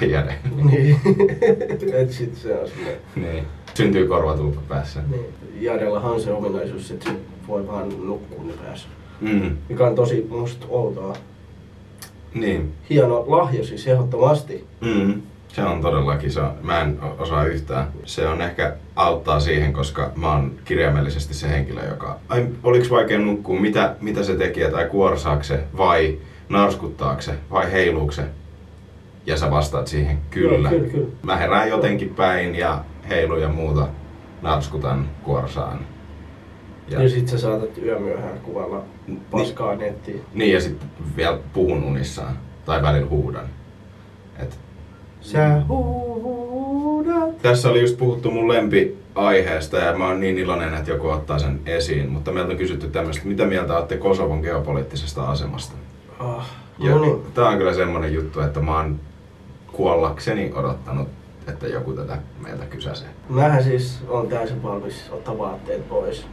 Jade. 0.00 0.38
niin. 0.70 1.00
Et 2.00 2.12
sit 2.12 2.36
se 2.36 2.54
on 2.54 2.68
semmoinen. 2.68 2.96
niin. 3.16 3.44
Syntyy 3.74 4.06
korvatulpa 4.08 4.60
päässä. 4.68 5.00
Niin. 5.10 5.26
Jadellahan 5.60 6.12
on 6.12 6.20
se 6.20 6.32
ominaisuus, 6.32 6.90
että 6.90 7.10
se 7.10 7.16
voi 7.48 7.66
vaan 7.66 7.88
nukkua 8.06 8.44
ne 8.44 8.52
päässä. 8.64 8.88
Mm. 9.20 9.56
Mikä 9.68 9.86
on 9.86 9.94
tosi 9.94 10.26
musta 10.30 10.66
outoa. 10.68 11.16
Niin. 12.34 12.72
Hieno 12.90 13.24
lahja 13.26 13.64
siis 13.64 13.86
ehdottomasti. 13.86 14.64
Mm. 14.80 15.22
Se 15.48 15.62
on 15.62 15.80
todellakin, 15.80 16.30
se 16.30 16.40
on, 16.40 16.52
mä 16.62 16.80
en 16.80 16.98
osaa 17.18 17.44
yhtään. 17.44 17.88
Se 18.04 18.28
on 18.28 18.42
ehkä 18.42 18.76
auttaa 18.96 19.40
siihen, 19.40 19.72
koska 19.72 20.10
mä 20.16 20.32
oon 20.32 20.52
kirjaimellisesti 20.64 21.34
se 21.34 21.48
henkilö, 21.48 21.88
joka... 21.88 22.18
Ai, 22.28 22.46
oliks 22.62 22.90
vaikea 22.90 23.18
nukkua, 23.18 23.60
mitä, 23.60 23.96
mitä 24.00 24.22
se 24.22 24.34
tekee, 24.34 24.70
tai 24.70 24.88
kuorsaako 24.88 25.42
se, 25.42 25.64
vai 25.76 26.18
narskuttaako 26.48 27.20
se, 27.20 27.32
vai 27.50 27.72
heiluuko 27.72 28.12
se? 28.12 28.22
Ja 29.26 29.36
sä 29.36 29.50
vastaat 29.50 29.86
siihen, 29.86 30.18
kyllä. 30.30 30.70
Joo, 30.70 30.78
kyllä, 30.80 30.92
kyllä. 30.92 31.08
Mä 31.22 31.36
herään 31.36 31.68
jotenkin 31.68 32.08
päin 32.14 32.54
ja 32.54 32.84
heilu 33.08 33.36
ja 33.36 33.48
muuta, 33.48 33.88
narskutan, 34.42 35.08
kuorsaan. 35.22 35.78
Ja, 36.88 37.02
ja 37.02 37.08
sit 37.08 37.28
sä 37.28 37.38
saatat 37.38 37.78
yömyöhään 37.78 38.38
kuvalla 38.42 38.82
paskaa 39.30 39.74
nettiin. 39.74 40.22
Niin, 40.34 40.52
ja 40.52 40.60
sitten 40.60 40.88
vielä 41.16 41.38
puhun 41.52 41.84
unissaan. 41.84 42.38
Tai 42.64 42.82
välillä 42.82 43.08
huudan. 43.08 43.46
Et 44.38 44.58
Sä 45.20 45.62
huudat. 45.68 47.38
Tässä 47.42 47.70
oli 47.70 47.80
just 47.80 47.98
puhuttu 47.98 48.30
mun 48.30 48.48
lempiaiheesta 48.48 49.76
ja 49.78 49.98
mä 49.98 50.06
oon 50.06 50.20
niin 50.20 50.38
iloinen, 50.38 50.74
että 50.74 50.90
joku 50.90 51.08
ottaa 51.08 51.38
sen 51.38 51.60
esiin. 51.66 52.10
Mutta 52.10 52.32
meiltä 52.32 52.50
on 52.52 52.58
kysytty 52.58 52.88
tämmöistä, 52.88 53.26
mitä 53.28 53.44
mieltä 53.46 53.76
olette 53.76 53.96
Kosovon 53.96 54.40
geopoliittisesta 54.40 55.22
asemasta? 55.30 55.74
Ah, 56.18 56.50
Ja 56.78 56.90
no 56.90 57.00
niin. 57.00 57.22
tää 57.34 57.48
on 57.48 57.58
kyllä 57.58 57.74
semmonen 57.74 58.14
juttu, 58.14 58.40
että 58.40 58.60
mä 58.60 58.76
oon 58.76 59.00
kuollakseni 59.76 60.52
odottanut, 60.54 61.08
että 61.48 61.66
joku 61.66 61.92
tätä 61.92 62.18
meiltä 62.42 62.64
kysäsee. 62.66 63.08
Mähän 63.28 63.64
siis 63.64 63.98
on 64.08 64.28
täysin 64.28 64.62
valmis 64.62 65.04
ottaa 65.10 65.38
vaatteet 65.38 65.88
pois. 65.88 66.26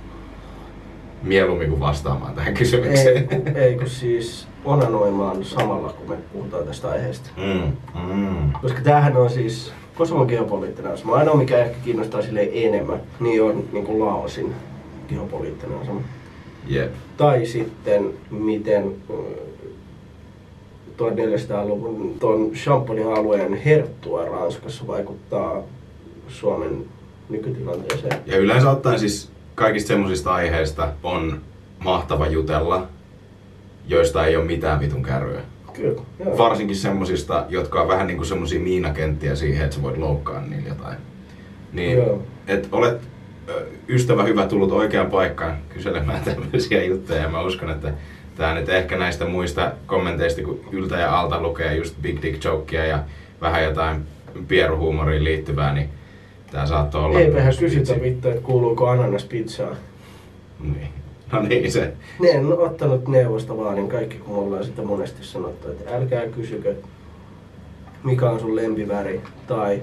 Mieluummin 1.24 1.70
kuin 1.70 1.80
vastaamaan 1.80 2.34
tähän 2.36 2.48
Ei, 2.50 2.54
kysymykseen. 2.58 3.28
kun- 3.28 3.48
ei 3.58 3.76
kun 3.78 3.90
siis 3.90 4.48
onanoimaan 4.66 5.46
samalla, 5.46 5.90
kun 5.94 6.10
me 6.10 6.16
puhutaan 6.34 6.66
tästä 6.66 6.90
aiheesta. 6.90 7.30
Mm, 7.38 7.72
mm. 8.14 8.52
Koska 8.62 8.82
tämähän 8.82 9.18
on 9.18 9.30
siis 9.30 9.74
Kosovon 9.96 10.28
geopoliittinen 10.28 10.92
asema. 10.94 11.16
Ainoa 11.16 11.36
mikä 11.36 11.58
ehkä 11.58 11.78
kiinnostaa 11.84 12.22
silleen 12.22 12.50
enemmän, 12.54 13.02
niin 13.20 13.44
on 13.44 13.64
niin 13.72 13.86
kuin 13.86 14.06
Laosin 14.06 14.54
geopoliittinen 15.10 15.78
asema. 15.82 16.02
Jep. 16.68 16.92
Tai 17.18 17.46
sitten 17.46 18.06
miten 18.32 18.96
1400-luvun 20.98 22.16
tuon 22.20 22.52
Champonin 22.52 23.08
alueen 23.08 23.54
herttua 23.54 24.26
Ranskassa 24.26 24.88
vaikuttaa 24.88 25.64
Suomen 26.28 26.86
nykytilanteeseen. 27.30 28.18
Ja 28.26 28.38
yleensä 28.38 28.70
ottaen 28.70 29.00
siis 29.00 29.32
kaikista 29.56 29.88
semmoisista 29.88 30.34
aiheista 30.34 30.94
on 31.04 31.42
mahtava 31.84 32.28
jutella, 32.28 32.88
joista 33.88 34.26
ei 34.26 34.36
ole 34.36 34.46
mitään 34.46 34.80
vitun 34.80 35.04
kärryä. 35.04 35.42
Kyllä, 35.74 36.02
joo. 36.20 36.38
Varsinkin 36.38 36.76
semmosista, 36.76 37.46
jotka 37.50 37.82
on 37.82 37.88
vähän 37.88 38.08
niinku 38.08 38.24
semmosia 38.24 38.60
miinakenttiä 38.60 39.36
siihen, 39.36 39.64
että 39.64 39.76
sä 39.76 39.82
voit 39.82 39.98
loukkaa 39.98 40.42
niillä 40.42 40.70
jotain. 40.70 40.98
Niin, 41.74 41.98
Joo. 41.98 42.24
et 42.48 42.68
olet 42.72 43.02
ystävä 43.90 44.24
hyvä 44.24 44.48
tullut 44.48 44.72
oikeaan 44.72 45.12
paikkaan 45.12 45.58
kyselemään 45.70 46.24
tämmöisiä 46.24 46.84
juttuja. 46.84 47.22
Ja 47.22 47.30
mä 47.30 47.42
uskon, 47.42 47.70
että 47.70 47.94
tää 48.36 48.56
nyt 48.56 48.70
ehkä 48.70 48.98
näistä 48.98 49.25
muista 49.25 49.72
kommenteista, 49.86 50.42
kun 50.42 50.60
yltä 50.72 50.96
ja 50.96 51.20
alta 51.20 51.42
lukee 51.42 51.75
just 51.75 51.96
Big 52.02 52.22
Dick 52.22 52.44
Jokea 52.44 52.86
ja 52.86 53.00
vähän 53.42 53.63
jotain 53.63 54.02
pieruhuumoriin 54.48 55.24
liittyvää, 55.24 55.74
niin 55.74 55.90
tää 56.52 56.66
saattoi 56.66 57.04
olla... 57.04 57.20
Eipähän 57.20 57.54
kysytä 57.60 58.02
vittu, 58.02 58.30
että 58.30 58.42
kuuluuko 58.42 58.88
ananas 58.88 59.24
pizzaan. 59.24 59.75
Niin. 60.60 60.88
No 61.32 61.42
niin 61.42 61.72
se. 61.72 61.94
Ne 62.20 62.30
en 62.30 62.54
ottanut 62.60 63.08
neuvosta 63.08 63.58
vaan, 63.58 63.75
niin 63.75 63.90
kaikki 63.90 64.18
kun 64.18 64.36
me 64.36 64.42
ollaan 64.42 64.63
sitä 64.63 64.82
monesti 64.82 65.25
sanottu, 65.25 65.72
että 65.72 65.96
älkää 65.96 66.28
kysykö, 66.28 66.75
mikä 68.04 68.30
on 68.30 68.40
sun 68.40 68.56
lempiväri 68.56 69.22
tai 69.48 69.82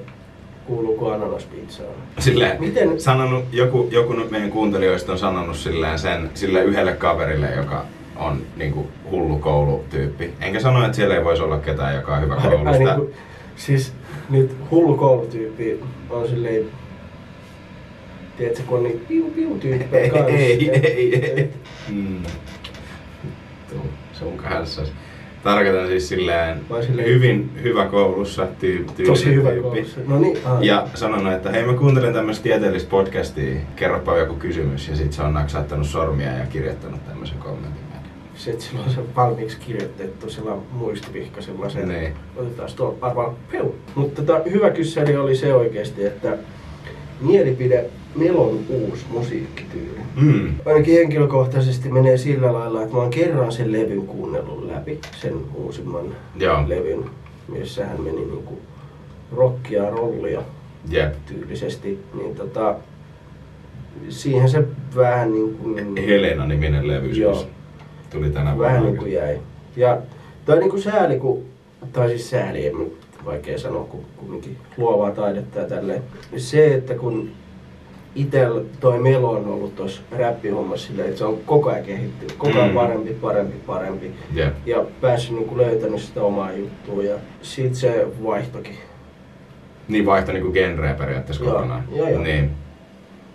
kuuluuko 0.66 1.12
ananas 1.12 1.44
pizzaan. 1.44 1.94
Silleen, 2.18 2.60
Miten- 2.60 3.00
sanonut, 3.00 3.44
joku, 3.52 3.88
joku 3.90 4.12
nyt 4.12 4.30
meidän 4.30 4.50
kuuntelijoista 4.50 5.12
on 5.12 5.18
sanonut 5.18 5.56
silleen 5.56 5.98
sen 5.98 6.30
sille 6.34 6.64
yhdelle 6.64 6.92
kaverille, 6.92 7.50
joka 7.56 7.84
on 8.20 8.42
niinku 8.56 8.88
hullu 9.10 9.38
koulutyyppi. 9.38 10.30
Enkä 10.40 10.60
sano, 10.60 10.84
että 10.84 10.96
siellä 10.96 11.16
ei 11.16 11.24
voisi 11.24 11.42
olla 11.42 11.58
ketään, 11.58 11.94
joka 11.94 12.14
on 12.16 12.22
hyvä 12.22 12.34
Ai, 12.34 12.40
ai, 12.46 12.50
koulusta. 12.56 12.78
niin 12.84 12.94
kuin, 12.96 13.14
siis 13.56 13.92
nyt 14.30 14.56
hullu 14.70 14.94
koulutyyppi 14.96 15.80
on 16.10 16.28
silleen, 16.28 16.64
tiedätkö, 18.36 18.62
kun 18.66 18.78
on 18.78 18.84
niitä 18.84 19.04
piu 19.08 19.24
piu 19.34 19.58
tyyppejä 19.60 20.04
Ei, 20.04 20.10
kanssa. 20.10 20.28
ei, 20.36 20.70
ei, 20.70 21.14
ei. 21.14 21.40
et- 21.40 21.56
Mm. 21.88 22.22
Sun 24.12 24.36
kanssa. 24.36 24.82
Tarkoitan 25.42 25.86
siis 25.86 26.08
silleen, 26.08 26.60
silleen- 26.86 27.08
hyvin 27.08 27.50
hyvä 27.62 27.86
koulussa 27.86 28.46
tyy- 28.60 28.86
Tosi 29.06 29.24
tyylinen 29.24 29.36
hyvä 29.36 29.50
tyyppi. 29.50 29.68
koulussa. 29.70 30.00
No 30.06 30.18
niin, 30.18 30.38
ah. 30.44 30.62
Ja 30.62 30.86
sanonut, 30.94 31.32
että 31.32 31.50
hei 31.50 31.66
mä 31.66 31.72
kuuntelen 31.74 32.12
tämmöistä 32.14 32.42
tieteellistä 32.42 32.90
podcastia, 32.90 33.60
kerropa 33.76 34.18
joku 34.18 34.34
kysymys. 34.34 34.88
Ja 34.88 34.96
sit 34.96 35.12
se 35.12 35.22
on 35.22 35.34
naksauttanut 35.34 35.86
sormia 35.86 36.32
ja 36.32 36.46
kirjoittanut 36.46 37.06
tämmöisen 37.06 37.38
kommentin. 37.38 37.79
Meille. 38.46 38.60
Sitten 38.60 38.60
sillä 38.60 38.84
on 38.84 38.90
se 38.90 39.14
valmiiksi 39.16 39.58
kirjoitettu 39.66 40.30
sillä 40.30 40.56
muistivihkasella 40.72 41.68
se. 41.70 41.86
Niin. 41.86 42.12
Otetaan 42.36 42.70
tuolla 42.76 42.96
arvaa 43.00 43.34
peu. 43.52 43.66
Mutta 43.94 44.22
tota, 44.22 44.50
hyvä 44.50 44.70
kyssäri 44.70 45.16
oli 45.16 45.36
se 45.36 45.54
oikeasti, 45.54 46.04
että 46.04 46.38
mielipide 47.20 47.84
Melon 48.14 48.60
uusi 48.68 49.04
musiikkityyli. 49.10 50.00
Mm. 50.20 50.54
Ainakin 50.66 50.94
henkilökohtaisesti 50.94 51.88
menee 51.88 52.16
sillä 52.16 52.52
lailla, 52.52 52.82
että 52.82 52.94
mä 52.94 53.00
oon 53.02 53.10
kerran 53.10 53.52
sen 53.52 53.72
levyn 53.72 54.06
kuunnellut 54.06 54.64
läpi, 54.64 54.98
sen 55.20 55.34
uusimman 55.54 56.04
Joo. 56.36 56.64
levyn, 56.68 57.04
missä 57.48 57.86
hän 57.86 58.00
meni 58.00 58.16
niinku 58.16 58.58
rockia, 59.36 59.90
rollia 59.90 60.42
Jep. 60.88 61.14
tyylisesti. 61.26 61.98
Niin 62.14 62.34
tota, 62.34 62.74
siihen 64.08 64.48
se 64.48 64.64
vähän 64.96 65.32
niin 65.32 65.54
kuin... 65.54 65.96
Helena-niminen 65.96 66.88
levy 66.88 67.10
Joo. 67.10 67.46
Tuli 68.10 68.30
tänä. 68.30 68.58
Vähän 68.58 68.82
niin 68.84 68.96
kuin 68.96 69.12
jäi. 69.12 69.38
Ja 69.76 69.98
toi 70.44 70.58
niin 70.58 70.70
kuin 70.70 70.82
sääli, 70.82 71.18
kun, 71.18 71.42
tai 71.92 72.08
siis 72.08 72.30
sääli, 72.30 72.66
en 72.66 72.74
vaikea 73.24 73.58
sanoa, 73.58 73.84
kun 73.84 74.04
kumminkin 74.16 74.56
luovaa 74.76 75.10
taidetta 75.10 75.58
ja 75.58 75.68
tälleen. 75.68 76.02
Se, 76.36 76.74
että 76.74 76.94
kun 76.94 77.30
itel 78.14 78.64
toi 78.80 78.98
Melo 78.98 79.30
on 79.30 79.46
ollut 79.46 79.76
tuossa 79.76 80.02
räppihommassa 80.18 80.86
silleen, 80.86 81.08
että 81.08 81.18
se 81.18 81.24
on 81.24 81.38
koko 81.46 81.70
ajan 81.70 81.84
kehittynyt, 81.84 82.32
koko 82.38 82.58
ajan 82.58 82.68
Mm. 82.68 82.74
parempi, 82.74 83.10
parempi, 83.14 83.56
parempi. 83.66 84.10
Jep. 84.34 84.54
Ja 84.66 84.84
päässyt 85.00 85.36
niin 85.38 85.56
löytänyt 85.58 86.00
sitä 86.00 86.22
omaa 86.22 86.52
juttua 86.52 87.02
ja 87.02 87.16
sit 87.42 87.74
se 87.74 88.06
vaihtokin. 88.24 88.74
Niin 89.88 90.06
vaihtoi 90.06 90.34
niinku 90.34 90.52
genreä 90.52 90.94
periaatteessa 90.94 91.44
Joo, 91.44 91.54
kokonaan. 91.54 91.84
joo, 91.96 92.08
joo. 92.08 92.22
Niin. 92.22 92.50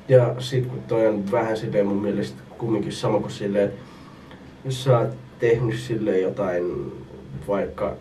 Ja 0.09 0.35
sit 0.39 0.65
kun 0.65 0.79
toi 0.87 1.07
on 1.07 1.31
vähän 1.31 1.57
silleen 1.57 1.87
mun 1.87 1.97
mielestä 2.01 2.41
kumminkin 2.57 2.91
sama 2.91 3.19
kuin 3.19 3.31
silleen, 3.31 3.65
että 3.65 3.81
jos 4.65 4.83
sä 4.83 4.99
oot 4.99 5.09
tehnyt 5.39 5.79
silleen 5.79 6.21
jotain 6.21 6.91
vaikka 7.47 7.93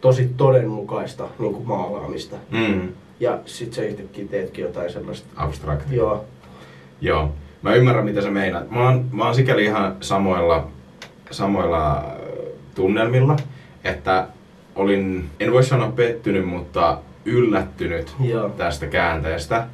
tosi 0.00 0.30
todenmukaista 0.36 1.28
niin 1.38 1.52
kuin 1.54 1.66
maalaamista. 1.66 2.36
Mm. 2.50 2.88
Ja 3.20 3.38
sit 3.46 3.72
sä 3.72 3.82
yhtäkkiä 3.82 4.24
teetkin 4.30 4.62
jotain 4.62 4.92
sellaista. 4.92 5.28
Abstrakti. 5.36 5.96
Joo. 5.96 6.24
Joo. 7.00 7.32
Mä 7.62 7.74
ymmärrän 7.74 8.04
mitä 8.04 8.22
sä 8.22 8.30
meinaat. 8.30 8.70
Mä 8.70 8.84
oon, 8.84 9.04
mä 9.12 9.24
oon 9.24 9.34
sikäli 9.34 9.64
ihan 9.64 9.96
samoilla, 10.00 10.68
samoilla 11.30 11.96
äh, 11.96 12.04
tunnelmilla, 12.74 13.36
että 13.84 14.26
olin, 14.74 15.30
en 15.40 15.52
voi 15.52 15.64
sanoa 15.64 15.92
pettynyt, 15.92 16.48
mutta 16.48 16.98
yllättynyt 17.24 18.14
Joo. 18.20 18.48
tästä 18.48 18.86
käänteestä. 18.86 19.66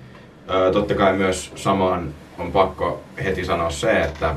Ö, 0.51 0.73
totta 0.73 0.95
kai 0.95 1.17
myös 1.17 1.53
samaan 1.55 2.15
on 2.39 2.53
pakko 2.53 3.01
heti 3.25 3.45
sanoa 3.45 3.71
se, 3.71 4.01
että 4.01 4.35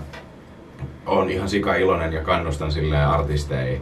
on 1.05 1.29
ihan 1.29 1.49
sika 1.49 1.75
iloinen 1.75 2.13
ja 2.13 2.21
kannustan 2.21 2.71
silleen 2.71 3.07
artisteja 3.07 3.79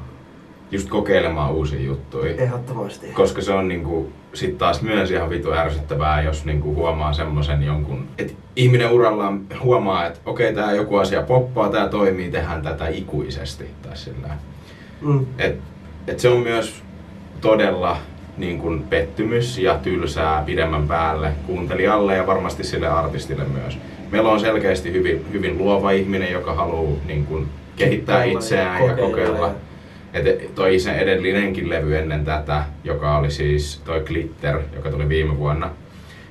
just 0.71 0.89
kokeilemaan 0.89 1.51
uusia 1.51 1.81
juttuja. 1.81 2.35
Ehdottomasti. 2.35 3.07
Koska 3.07 3.41
se 3.41 3.53
on 3.53 3.67
niinku 3.67 4.11
sit 4.33 4.57
taas 4.57 4.81
myös 4.81 5.11
ihan 5.11 5.29
vitu 5.29 5.53
ärsyttävää, 5.53 6.21
jos 6.21 6.45
niinku 6.45 6.75
huomaa 6.75 7.13
semmosen 7.13 7.63
jonkun, 7.63 8.07
että 8.17 8.33
ihminen 8.55 8.91
urallaan 8.91 9.41
huomaa, 9.63 10.05
että 10.05 10.19
okei, 10.25 10.53
tää 10.53 10.71
joku 10.71 10.97
asia 10.97 11.21
poppaa, 11.21 11.69
tää 11.69 11.89
toimii, 11.89 12.31
tehdään 12.31 12.61
tätä 12.61 12.87
ikuisesti. 12.87 13.65
Tai 13.81 13.97
sillä. 13.97 14.29
Mm. 15.01 15.25
Et, 15.37 15.59
et 16.07 16.19
se 16.19 16.29
on 16.29 16.39
myös 16.39 16.83
todella 17.41 17.97
niin 18.37 18.59
kuin 18.59 18.83
pettymys 18.83 19.57
ja 19.57 19.75
tylsää 19.75 20.43
pidemmän 20.45 20.87
päälle 20.87 21.31
kuuntelijalle 21.45 22.15
ja 22.15 22.27
varmasti 22.27 22.63
sille 22.63 22.87
artistille 22.87 23.43
myös. 23.43 23.77
Meillä 24.11 24.29
on 24.29 24.39
selkeästi 24.39 24.93
hyvin, 24.93 25.25
hyvin 25.33 25.57
luova 25.57 25.91
ihminen, 25.91 26.31
joka 26.31 26.53
haluaa 26.53 26.97
niin 27.05 27.25
kuin 27.25 27.47
kehittää 27.75 28.23
itseään 28.23 28.85
ja 28.85 28.95
kokeilla. 28.95 29.55
Et 30.13 30.55
toi 30.55 30.79
sen 30.79 30.99
edellinenkin 30.99 31.69
levy 31.69 31.97
ennen 31.97 32.25
tätä, 32.25 32.63
joka 32.83 33.17
oli 33.17 33.31
siis 33.31 33.81
toi 33.85 33.99
Glitter, 33.99 34.59
joka 34.75 34.91
tuli 34.91 35.09
viime 35.09 35.37
vuonna, 35.37 35.69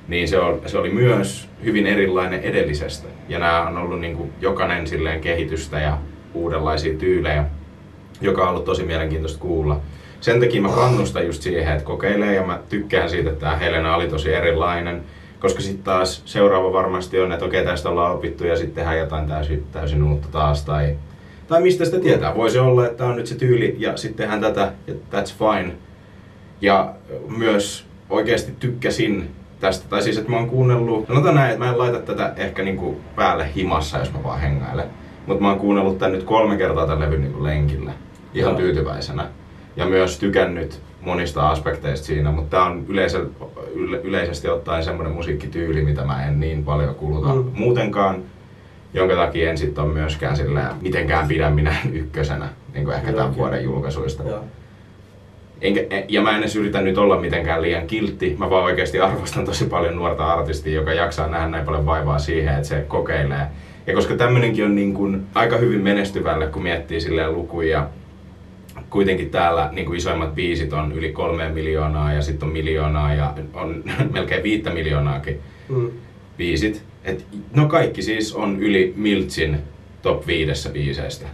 niin 0.07 0.27
se 0.27 0.39
oli, 0.39 0.59
se 0.65 0.77
oli 0.77 0.89
myös 0.89 1.49
hyvin 1.63 1.87
erilainen 1.87 2.39
edellisestä. 2.39 3.07
Ja 3.29 3.39
nämä 3.39 3.67
on 3.67 3.77
ollut 3.77 3.99
niin 3.99 4.17
kuin 4.17 4.31
jokainen 4.41 4.87
silleen 4.87 5.21
kehitystä 5.21 5.79
ja 5.79 5.97
uudenlaisia 6.33 6.97
tyylejä, 6.97 7.45
joka 8.21 8.43
on 8.43 8.49
ollut 8.49 8.65
tosi 8.65 8.83
mielenkiintoista 8.83 9.39
kuulla. 9.39 9.81
Sen 10.21 10.39
takia 10.39 10.61
mä 10.61 10.69
kannustan 10.69 11.25
just 11.25 11.41
siihen, 11.41 11.73
että 11.73 11.85
kokeilee 11.85 12.35
ja 12.35 12.43
mä 12.43 12.59
tykkään 12.69 13.09
siitä, 13.09 13.29
että 13.29 13.39
tämä 13.39 13.55
Helena 13.55 13.95
oli 13.95 14.07
tosi 14.07 14.33
erilainen. 14.33 15.01
Koska 15.39 15.61
sitten 15.61 15.83
taas 15.83 16.21
seuraava 16.25 16.73
varmasti 16.73 17.19
on, 17.19 17.31
että 17.31 17.45
okei 17.45 17.65
tästä 17.65 17.89
ollaan 17.89 18.15
opittu 18.15 18.45
ja 18.45 18.57
sitten 18.57 18.75
tehdään 18.75 18.97
jotain 18.97 19.27
täysin, 19.27 19.65
täysin 19.71 20.03
uutta 20.03 20.27
taas. 20.31 20.65
Tai, 20.65 20.95
tai 21.47 21.61
mistä 21.61 21.85
sitä 21.85 21.99
tietää. 21.99 22.35
Voisi 22.35 22.59
olla, 22.59 22.85
että 22.85 23.05
on 23.05 23.15
nyt 23.15 23.27
se 23.27 23.35
tyyli 23.35 23.75
ja 23.79 23.97
sitten 23.97 24.17
tehdään 24.17 24.41
tätä 24.41 24.71
ja 24.87 24.93
that's 24.93 25.33
fine. 25.39 25.73
Ja 26.61 26.93
myös 27.37 27.85
oikeasti 28.09 28.51
tykkäsin 28.59 29.29
tästä. 29.59 29.85
Tai 29.89 30.01
siis, 30.01 30.17
että 30.17 30.31
mä 30.31 30.37
oon 30.37 30.49
kuunnellut, 30.49 31.07
sanotaan 31.07 31.35
näin, 31.35 31.51
että 31.51 31.65
mä 31.65 31.71
en 31.71 31.77
laita 31.77 31.99
tätä 31.99 32.33
ehkä 32.37 32.63
niinku 32.63 33.01
päälle 33.15 33.49
himassa, 33.55 33.97
jos 33.97 34.13
mä 34.13 34.23
vaan 34.23 34.39
hengailen. 34.39 34.87
Mutta 35.25 35.43
mä 35.43 35.49
oon 35.49 35.59
kuunnellut 35.59 35.97
tän 35.97 36.11
nyt 36.11 36.23
kolme 36.23 36.57
kertaa 36.57 36.87
tämän 36.87 37.01
levyn 37.01 37.21
niinku 37.21 37.43
lenkillä. 37.43 37.91
Ihan 38.33 38.51
Joo. 38.51 38.59
tyytyväisenä. 38.59 39.27
Ja 39.75 39.85
myös 39.85 40.19
tykännyt 40.19 40.81
monista 41.01 41.49
aspekteista 41.49 42.05
siinä, 42.07 42.31
mutta 42.31 42.57
tää 42.57 42.65
on 42.65 42.85
yleisö, 42.87 43.25
yle, 43.75 43.99
yleisesti 44.03 44.49
ottaen 44.49 44.83
semmoinen 44.83 45.13
musiikkityyli, 45.15 45.81
mitä 45.81 46.05
mä 46.05 46.25
en 46.27 46.39
niin 46.39 46.63
paljon 46.63 46.95
kuluta 46.95 47.33
Mm. 47.35 47.45
muutenkaan. 47.53 48.23
Jonka 48.93 49.15
takia 49.15 49.49
en 49.49 49.57
sit 49.57 49.79
ole 49.79 49.93
myöskään 49.93 50.37
silleen, 50.37 50.67
mitenkään 50.81 51.27
pidä 51.27 51.49
minä 51.49 51.75
ykkösenä, 51.93 52.49
niin 52.73 52.85
kuin 52.85 52.95
ehkä 52.95 53.13
tämän 53.13 53.35
vuoden 53.35 53.63
julkaisuista. 53.63 54.23
Joo. 54.23 54.43
Enkä, 55.61 55.81
e- 55.89 56.05
ja 56.07 56.21
mä 56.21 56.31
en 56.31 56.39
edes 56.39 56.55
yritä 56.55 56.81
nyt 56.81 56.97
olla 56.97 57.19
mitenkään 57.21 57.61
liian 57.61 57.87
kiltti. 57.87 58.35
Mä 58.39 58.49
vaan 58.49 58.63
oikeasti 58.63 58.99
arvostan 58.99 59.45
tosi 59.45 59.65
paljon 59.65 59.95
nuorta 59.95 60.25
artistia, 60.33 60.73
joka 60.73 60.93
jaksaa 60.93 61.27
nähdä 61.27 61.47
näin 61.47 61.65
paljon 61.65 61.85
vaivaa 61.85 62.19
siihen, 62.19 62.55
että 62.55 62.67
se 62.67 62.85
kokeilee. 62.87 63.47
Ja 63.87 63.93
koska 63.93 64.15
tämmönenkin 64.15 64.65
on 64.65 64.75
niin 64.75 64.93
kuin 64.93 65.25
aika 65.33 65.57
hyvin 65.57 65.81
menestyvälle, 65.81 66.47
kun 66.47 66.63
miettii 66.63 67.01
silleen 67.01 67.33
lukuja. 67.33 67.87
Kuitenkin 68.89 69.29
täällä 69.29 69.69
niin 69.71 69.85
kuin 69.85 69.97
isoimmat 69.97 70.35
biisit 70.35 70.73
on 70.73 70.91
yli 70.91 71.11
kolme 71.11 71.49
miljoonaa 71.49 72.13
ja 72.13 72.21
sitten 72.21 72.47
on 72.47 72.53
miljoonaa 72.53 73.13
ja 73.13 73.33
on 73.53 73.83
melkein 74.13 74.43
viittä 74.43 74.69
miljoonaakin 74.69 75.39
Mm. 75.69 75.91
biisit. 76.37 76.83
Et, 77.03 77.25
no 77.55 77.67
kaikki 77.67 78.01
siis 78.01 78.35
on 78.35 78.59
yli 78.59 78.93
Miltsin 78.95 79.57
top 80.01 80.27
viidessä 80.27 80.69
biiseistä. 80.69 81.27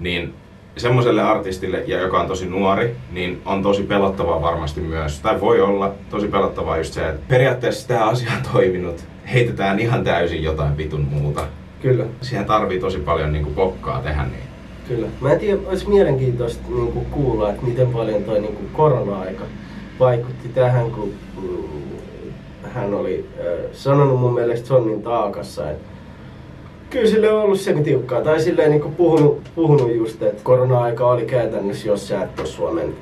Niin 0.00 0.34
semmoiselle 0.76 1.22
artistille, 1.22 1.84
ja 1.86 2.00
joka 2.00 2.20
on 2.20 2.26
tosi 2.28 2.46
nuori, 2.46 2.96
niin 3.12 3.42
on 3.44 3.62
tosi 3.62 3.82
pelottavaa 3.82 4.42
varmasti 4.42 4.80
myös, 4.80 5.20
tai 5.20 5.40
voi 5.40 5.60
olla 5.60 5.92
tosi 6.10 6.28
pelottavaa 6.28 6.76
just 6.78 6.92
se, 6.94 7.08
että 7.08 7.22
periaatteessa 7.28 7.88
tämä 7.88 8.04
asia 8.04 8.30
on 8.36 8.52
toiminut, 8.52 9.04
heitetään 9.32 9.78
ihan 9.80 10.04
täysin 10.04 10.42
jotain 10.42 10.76
vitun 10.76 11.06
muuta. 11.10 11.46
Kyllä, 11.82 12.04
Siihen 12.20 12.44
tarvii 12.46 12.80
tosi 12.80 12.98
paljon 12.98 13.32
niinku 13.32 13.50
pokkaa 13.50 14.00
tehdä 14.02 14.22
niin. 14.22 14.53
Kyllä. 14.88 15.06
Mä 15.20 15.32
en 15.32 15.38
tiedä, 15.40 15.58
olisi 15.68 15.88
mielenkiintoista 15.88 16.62
niin 16.68 16.92
kuin 16.92 17.06
kuulla, 17.06 17.50
että 17.50 17.62
miten 17.66 17.86
paljon 17.92 18.24
toi 18.24 18.40
niin 18.40 18.54
kuin 18.56 18.68
korona-aika 18.72 19.44
vaikutti 20.00 20.48
tähän, 20.48 20.90
kun 20.90 21.12
mm, 21.42 21.58
hän 22.62 22.94
oli 22.94 23.24
äh, 23.40 23.46
sanonut 23.72 24.20
mun 24.20 24.34
mielestä 24.34 24.66
Sonnin 24.66 25.02
taakassa, 25.02 25.70
että 25.70 25.84
kyllä 26.90 27.10
sille 27.10 27.32
on 27.32 27.42
ollut 27.42 27.60
semi 27.60 27.82
tiukkaa. 27.82 28.20
Tai 28.20 28.40
silleen 28.40 28.70
niin 28.70 28.80
kuin 28.82 28.94
puhunut, 28.94 29.40
puhunut 29.54 29.94
just, 29.94 30.22
että 30.22 30.40
korona-aika 30.44 31.06
oli 31.06 31.24
käytännössä, 31.24 31.88
jos 31.88 32.08
sä 32.08 32.22
et 32.22 32.38
ole 32.38 32.46
Suomen 32.46 32.94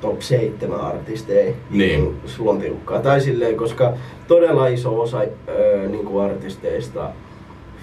top 0.00 0.20
7 0.22 0.80
artisteja, 0.80 1.54
Niin. 1.70 2.16
sulla 2.26 2.50
on 2.50 2.58
tiukkaa. 2.60 2.98
Tai 3.02 3.20
silleen, 3.20 3.56
koska 3.56 3.92
todella 4.28 4.66
iso 4.66 5.00
osa 5.00 5.20
ö, 5.48 5.88
niin 5.88 6.04
kuin 6.06 6.24
artisteista 6.24 7.10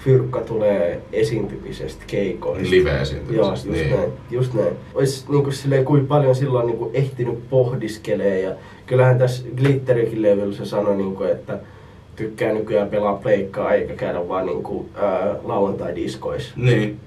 fyrkka 0.04 0.40
tulee 0.40 1.02
esiintymisestä 1.12 2.04
keikoista. 2.06 2.70
Live-esiintymisestä, 2.70 3.36
Joo, 3.36 3.50
just 3.50 3.66
niin. 3.66 3.90
näin. 3.90 4.12
Just 4.30 4.54
näin. 4.54 4.72
Ois 4.94 5.28
niinku 5.28 5.50
silleen, 5.50 5.84
kuin 5.84 6.06
paljon 6.06 6.34
silloin 6.34 6.66
niinku 6.66 6.90
ehtinyt 6.94 7.50
pohdiskelee 7.50 8.40
ja 8.40 8.54
kyllähän 8.86 9.18
tässä 9.18 9.44
Glitterikin 9.56 10.22
levyllä 10.22 10.56
se 10.56 10.64
sanoi 10.64 10.96
niinku, 10.96 11.24
että 11.24 11.58
tykkää 12.16 12.52
nykyään 12.52 12.88
pelaa 12.88 13.14
pleikkaa 13.14 13.72
eikä 13.74 13.94
käydä 13.94 14.28
vaan 14.28 14.46
niinku, 14.46 14.86
ää, 14.94 15.36
lauantai-diskoissa. 15.44 16.52
Niin. 16.56 17.00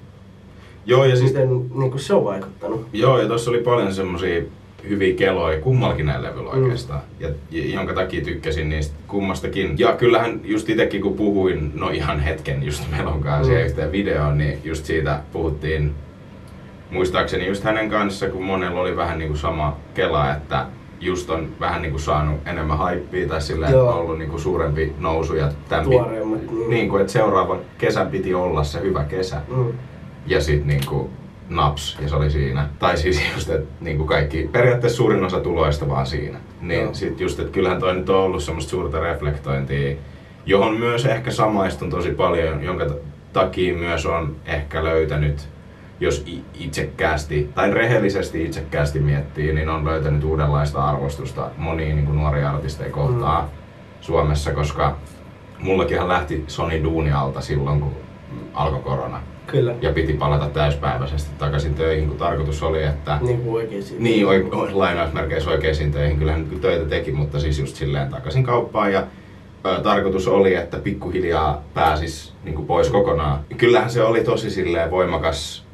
Joo, 0.85 1.05
ja 1.05 1.15
siis 1.15 1.33
Miten 1.33 1.49
niinku 1.73 1.97
se 1.97 2.13
on 2.13 2.23
vaikuttanut? 2.25 2.85
Joo, 2.93 3.19
ja 3.19 3.27
tuossa 3.27 3.51
oli 3.51 3.59
paljon 3.61 3.93
semmosia 3.93 4.43
hyviä 4.89 5.13
keloja 5.15 5.61
kummallakin 5.61 6.05
näillä 6.05 6.27
levyillä 6.29 6.53
Mm. 6.53 6.63
oikeastaan. 6.63 7.01
Ja, 7.19 7.29
ja, 7.51 7.73
jonka 7.75 7.93
takia 7.93 8.23
tykkäsin 8.25 8.69
niistä 8.69 8.95
kummastakin. 9.07 9.75
Ja 9.79 9.93
kyllähän 9.95 10.39
just 10.43 10.69
itekin 10.69 11.01
kun 11.01 11.13
puhuin, 11.13 11.71
no 11.75 11.89
ihan 11.89 12.19
hetken 12.19 12.63
just 12.63 12.83
Melon 12.97 13.21
kanssa 13.21 13.53
Mm. 13.53 13.59
mm. 13.59 13.65
yhteen 13.65 13.91
videoon, 13.91 14.37
niin 14.37 14.57
just 14.63 14.85
siitä 14.85 15.19
puhuttiin 15.33 15.91
muistaakseni 16.91 17.47
just 17.47 17.63
hänen 17.63 17.89
kanssa, 17.89 18.29
kun 18.29 18.43
monella 18.43 18.81
oli 18.81 18.95
vähän 18.95 19.19
niinku 19.19 19.37
sama 19.37 19.77
kela, 19.93 20.31
että 20.31 20.65
just 21.01 21.29
on 21.29 21.47
vähän 21.59 21.81
niinku 21.81 21.99
saanut 21.99 22.39
enemmän 22.45 22.77
haippia 22.77 23.27
tai 23.27 23.41
silleen, 23.41 23.71
että 23.71 23.83
on 23.83 23.93
ollut 23.93 24.17
niinku 24.19 24.39
suurempi 24.39 24.93
nousu 24.99 25.35
ja 25.35 25.51
tämän 25.69 25.85
Tuoreemmat, 25.85 26.39
pit- 26.41 26.51
niin. 26.51 26.69
niin 26.69 26.89
kuin, 26.89 27.01
että 27.01 27.13
seuraava 27.13 27.57
kesän 27.77 28.07
piti 28.07 28.33
olla 28.33 28.63
se 28.63 28.81
hyvä 28.81 29.03
kesä. 29.03 29.41
Mm. 29.55 29.73
Ja 30.27 30.41
sit 30.41 30.65
niinku 30.65 31.09
naps, 31.49 31.97
ja 32.01 32.09
se 32.09 32.15
oli 32.15 32.31
siinä. 32.31 32.69
Tai 32.79 32.97
siis 32.97 33.21
just, 33.35 33.49
että 33.49 33.67
niinku 33.81 34.05
kaikki, 34.05 34.49
periaatteessa 34.51 34.97
suurin 34.97 35.23
osa 35.23 35.39
tuloista 35.39 35.89
vaan 35.89 36.05
siinä. 36.05 36.39
Niin 36.61 36.83
Joo. 36.83 36.93
sit 36.93 37.19
just, 37.19 37.39
että 37.39 37.51
kyllähän 37.51 37.79
toi 37.79 37.95
nyt 37.95 38.09
on 38.09 38.15
ollut 38.15 38.43
semmoista 38.43 38.69
suurta 38.69 38.99
reflektointia, 38.99 39.97
johon 40.45 40.77
myös 40.77 41.05
ehkä 41.05 41.31
samaistun 41.31 41.89
tosi 41.89 42.11
paljon, 42.11 42.63
jonka 42.63 42.85
takia 43.33 43.73
myös 43.73 44.05
on 44.05 44.35
ehkä 44.45 44.83
löytänyt, 44.83 45.49
jos 45.99 46.25
itsekkäästi 46.53 47.49
tai 47.55 47.71
rehellisesti 47.71 48.43
itsekkäästi 48.43 48.99
miettii, 48.99 49.53
niin 49.53 49.69
on 49.69 49.85
löytänyt 49.85 50.23
uudenlaista 50.23 50.83
arvostusta 50.83 51.49
moniin 51.57 51.95
niin 51.95 52.05
kuin 52.05 52.17
nuoria 52.17 52.49
artisteja 52.49 52.91
kohtaan 52.91 53.43
Mm. 53.43 53.49
Suomessa, 54.01 54.53
koska 54.53 54.97
mullakinhan 55.59 56.07
lähti 56.07 56.43
Sony 56.47 56.83
duuni 56.83 57.11
alta 57.11 57.41
silloin, 57.41 57.79
kun 57.81 57.95
alkoi 58.53 58.79
korona 58.79 59.21
Kyllä. 59.47 59.75
ja 59.81 59.93
piti 59.93 60.13
palata 60.13 60.45
täyspäiväisesti 60.49 61.31
takaisin 61.37 61.73
töihin, 61.73 62.07
kun 62.07 62.17
tarkoitus 62.17 62.63
oli, 62.63 62.83
että... 62.83 63.17
Niin 63.21 63.41
kuin 63.41 63.53
oikein 63.55 63.83
Niin, 63.99 64.27
oi, 64.27 64.47
oi, 64.51 64.73
lainausmerkeissä 64.73 65.49
oikeisiin 65.49 65.91
töihin. 65.91 66.17
Kyllähän 66.19 66.47
nyt 66.49 66.61
töitä 66.61 66.85
teki, 66.85 67.11
mutta 67.11 67.39
siis 67.39 67.59
just 67.59 67.75
silleen 67.75 68.09
takaisin 68.09 68.43
kauppaan. 68.43 68.93
Ja 68.93 69.03
ö, 69.65 69.81
tarkoitus 69.81 70.27
oli, 70.27 70.55
että 70.55 70.77
pikkuhiljaa 70.77 71.63
pääsis 71.73 72.33
niin 72.43 72.55
kuin 72.55 72.67
pois 72.67 72.89
kokonaan. 72.89 73.39
Kyllähän 73.57 73.89
se 73.89 74.03
oli 74.03 74.23
tosi 74.23 74.49
silleen 74.49 74.91
voimakas 74.91 75.67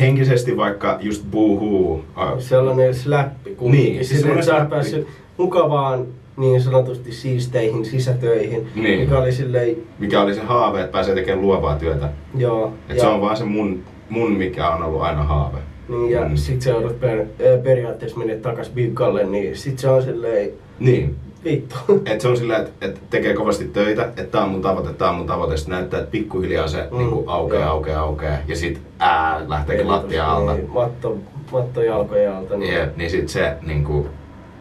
henkisesti, 0.00 0.56
vaikka 0.56 0.98
just 1.00 1.24
boohoo. 1.30 2.04
Sellainen 2.38 2.94
släppi 2.94 3.54
kumminkin. 3.54 3.92
Niin, 3.92 4.04
siis 4.04 4.20
Silleen, 4.20 4.44
sä 4.44 4.52
oot 4.52 4.58
släppi. 4.58 4.70
päässyt 4.74 5.08
mukavaan 5.38 6.06
niin 6.36 6.60
sanotusti 6.62 7.12
siisteihin 7.12 7.84
sisätöihin, 7.84 8.66
Niin. 8.74 9.00
mikä 9.00 9.18
oli 9.18 9.32
silleen, 9.32 9.76
mikä 9.98 10.20
oli 10.20 10.34
se 10.34 10.40
haave, 10.40 10.80
että 10.80 10.92
pääsee 10.92 11.14
tekemään 11.14 11.42
luovaa 11.46 11.76
työtä. 11.76 12.08
joo. 12.38 12.72
Et 12.88 12.98
se 12.98 13.06
on 13.06 13.20
vaan 13.20 13.36
se 13.36 13.44
mun, 13.44 13.82
mun, 14.08 14.32
mikä 14.32 14.70
on 14.70 14.82
ollut 14.82 15.02
aina 15.02 15.22
haave. 15.22 15.58
Niin, 15.88 16.10
ja 16.10 16.28
Mm. 16.28 16.36
sit 16.36 16.62
se 16.62 16.70
joudut 16.70 17.00
per, 17.00 17.24
periaatteessa 17.62 18.18
menee 18.18 18.36
takas 18.36 18.70
Biggalle, 18.70 19.24
niin 19.24 19.56
sit 19.56 19.78
se 19.78 19.88
on 19.88 20.02
silleen, 20.02 20.50
Niin, 20.78 21.16
vittu. 21.44 21.76
Et 22.12 22.20
se 22.20 22.28
on 22.28 22.36
sillä, 22.36 22.56
että 22.56 22.86
et 22.86 23.00
tekee 23.10 23.34
kovasti 23.34 23.64
töitä, 23.64 24.02
että 24.04 24.24
tää 24.24 24.44
on 24.44 24.48
mun 24.50 24.62
tavoite, 24.62 24.92
tää 24.92 25.10
on 25.10 25.16
mun 25.16 25.26
tavoite. 25.26 25.56
Sitten 25.56 25.74
näyttää, 25.74 26.00
että 26.00 26.10
pikkuhiljaa 26.10 26.68
se 26.68 26.88
Mm, 26.90 26.98
niinku 26.98 27.24
aukeaa, 27.26 27.70
aukeaa, 27.70 28.02
aukeaa. 28.02 28.36
Ja 28.48 28.56
sit 28.56 28.80
ää, 28.98 29.42
lähteekin 29.48 29.88
lattia 29.88 30.32
alta. 30.32 30.54
Niin, 30.54 30.70
matto, 30.70 31.16
matto 31.52 31.82
jalkojen 31.82 32.32
alta. 32.32 32.56
Niin, 32.56 32.74
Jep, 32.74 32.96
niin 32.96 33.10
sit 33.10 33.28
se 33.28 33.52
niinku, 33.66 34.06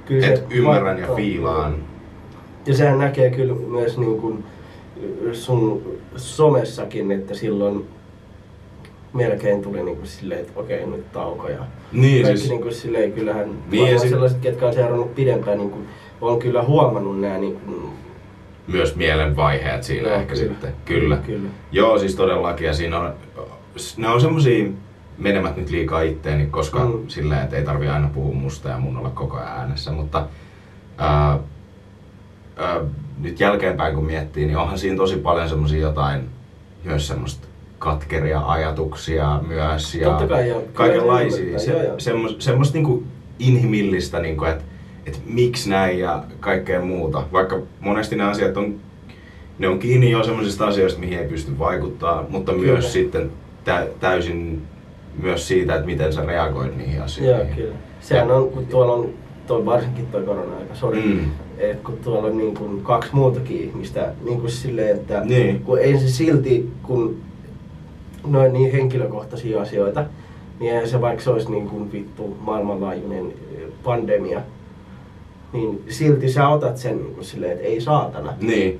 kyllä 0.05 0.27
et 0.27 0.45
ymmärrän 0.49 0.99
ja 0.99 1.07
fiilaan. 1.15 1.75
Ja 2.65 2.73
sehän 2.73 2.99
näkee 2.99 3.29
kyllä 3.29 3.53
myös 3.53 3.97
niin 3.97 4.21
kuin 4.21 4.43
sun 5.33 5.81
somessakin, 6.15 7.11
että 7.11 7.33
silloin 7.35 7.85
melkein 9.13 9.61
tuli 9.61 9.83
niin 9.83 9.97
kuin 9.97 10.07
silleen, 10.07 10.39
että 10.41 10.59
okei 10.59 10.85
nyt 10.85 11.11
tauko 11.11 11.49
ja 11.49 11.59
Niin 11.91 12.23
kaikki 12.23 12.37
siis, 12.37 12.49
niin 12.49 12.61
kuin 12.61 12.73
silleen 12.73 13.11
kyllähän 13.13 13.49
Niin, 13.71 13.99
sit- 13.99 14.09
sellaiset, 14.09 14.37
ketkä 14.39 14.67
on 14.67 14.73
seurannut 14.73 15.15
pidempään, 15.15 15.57
niin 15.57 15.69
kuin, 15.69 15.87
on 16.21 16.39
kyllä 16.39 16.63
huomannut 16.63 17.21
nämä 17.21 17.37
niin 17.37 17.55
kuin, 17.59 17.89
myös 18.67 18.95
mielen 18.95 19.35
vaiheet 19.35 19.83
siinä 19.83 20.07
Joo, 20.09 20.17
ehkä 20.19 20.33
kyllä. 20.35 20.47
sitten. 20.47 20.73
Kyllä. 20.85 21.17
Kyllä. 21.25 21.49
Joo, 21.71 21.99
siis 21.99 22.15
todellakin. 22.15 22.67
Ja 22.67 22.73
siinä 22.73 22.99
on, 22.99 23.13
ne 23.97 24.07
on 24.07 24.21
semmosia 24.21 24.65
menemät 25.17 25.57
nyt 25.57 25.69
liikaa 25.69 26.01
itteeni, 26.01 26.45
koska 26.45 26.85
Mm. 26.85 27.07
silleen, 27.07 27.43
että 27.43 27.55
ei 27.55 27.63
tarvi 27.63 27.87
aina 27.87 28.09
puhua 28.13 28.35
musta 28.35 28.69
ja 28.69 28.77
mun 28.77 28.97
olla 28.97 29.09
koko 29.09 29.37
ajan 29.37 29.51
äänessä, 29.57 29.91
mutta 29.91 30.25
ää, 30.97 31.39
ää, 32.57 32.79
nyt 33.19 33.39
jälkeenpäin 33.39 33.95
kun 33.95 34.05
miettii, 34.05 34.45
niin 34.45 34.57
onhan 34.57 34.79
siinä 34.79 34.97
tosi 34.97 35.17
paljon 35.17 35.49
semmosia 35.49 35.79
jotain, 35.81 36.21
myös 36.83 37.07
semmoista 37.07 37.47
katkeria 37.79 38.41
ajatuksia 38.45 39.39
myös 39.47 39.95
ja 39.95 40.21
kai 40.29 40.49
joo. 40.49 40.63
Kaikenlaisia. 40.73 41.59
Se, 41.59 41.71
joo, 41.71 41.83
joo. 41.83 41.99
semmos, 41.99 42.35
semmoista 42.39 42.73
niinku 42.77 43.03
inhimillistä, 43.39 44.19
niinku, 44.19 44.45
että 44.45 44.63
et 45.05 45.21
miksi 45.25 45.69
näin 45.69 45.99
ja 45.99 46.23
kaikkea 46.39 46.81
muuta. 46.81 47.23
Vaikka 47.31 47.59
monesti 47.79 48.15
nämä 48.15 48.29
asiat 48.29 48.57
on, 48.57 48.75
ne 49.59 49.67
on 49.67 49.79
kiinni 49.79 50.11
jo 50.11 50.23
semmoisista 50.23 50.67
asioista, 50.67 50.99
mihin 50.99 51.19
ei 51.19 51.27
pysty 51.27 51.59
vaikuttaa, 51.59 52.25
mutta 52.29 52.51
Kyllä. 52.51 52.71
myös 52.71 52.93
sitten 52.93 53.31
tä, 53.63 53.87
täysin 53.99 54.61
myös 55.21 55.47
siitä, 55.47 55.73
että 55.75 55.85
miten 55.85 56.13
sä 56.13 56.25
reagoit 56.25 56.77
niihin 56.77 56.95
Joo, 56.95 57.05
asioihin. 57.05 57.55
kyllä. 57.55 57.75
Sehän 57.99 58.31
on, 58.31 58.49
kun 58.49 58.65
tuolla 58.65 58.93
on, 58.93 59.09
toi 59.47 59.65
varsinkin 59.65 60.05
toi 60.07 60.23
korona-aika, 60.23 60.75
sori, 60.75 61.01
Mm. 61.01 61.19
et 61.57 61.79
kun 61.81 61.97
tuolla 62.03 62.27
on 62.27 62.37
niin 62.37 62.55
kuin 62.55 62.81
kaksi 62.83 63.09
muutakin 63.13 63.57
ihmistä, 63.61 64.13
niin 64.23 64.39
kuin 64.39 64.51
silleen, 64.51 64.95
että 64.95 65.21
Niin. 65.25 65.59
kun 65.59 65.79
ei 65.79 65.99
se 65.99 66.07
silti, 66.09 66.69
kun 66.83 67.17
noin 68.27 68.53
niin 68.53 68.71
henkilökohtaisia 68.71 69.61
asioita, 69.61 70.05
niin 70.59 70.73
eihän 70.73 70.89
se 70.89 71.01
vaikka 71.01 71.23
se 71.23 71.29
olisi 71.29 71.51
niin 71.51 71.69
kuin 71.69 71.91
vittu 71.91 72.37
maailmanlaajuinen 72.41 73.25
eh, 73.25 73.61
pandemia, 73.83 74.41
niin 75.53 75.83
silti 75.89 76.29
sä 76.29 76.47
otat 76.49 76.77
sen 76.77 76.97
niin 76.97 77.13
kuin 77.15 77.25
silleen, 77.25 77.51
että 77.51 77.63
ei 77.63 77.81
saatana. 77.81 78.33
Niin. 78.41 78.79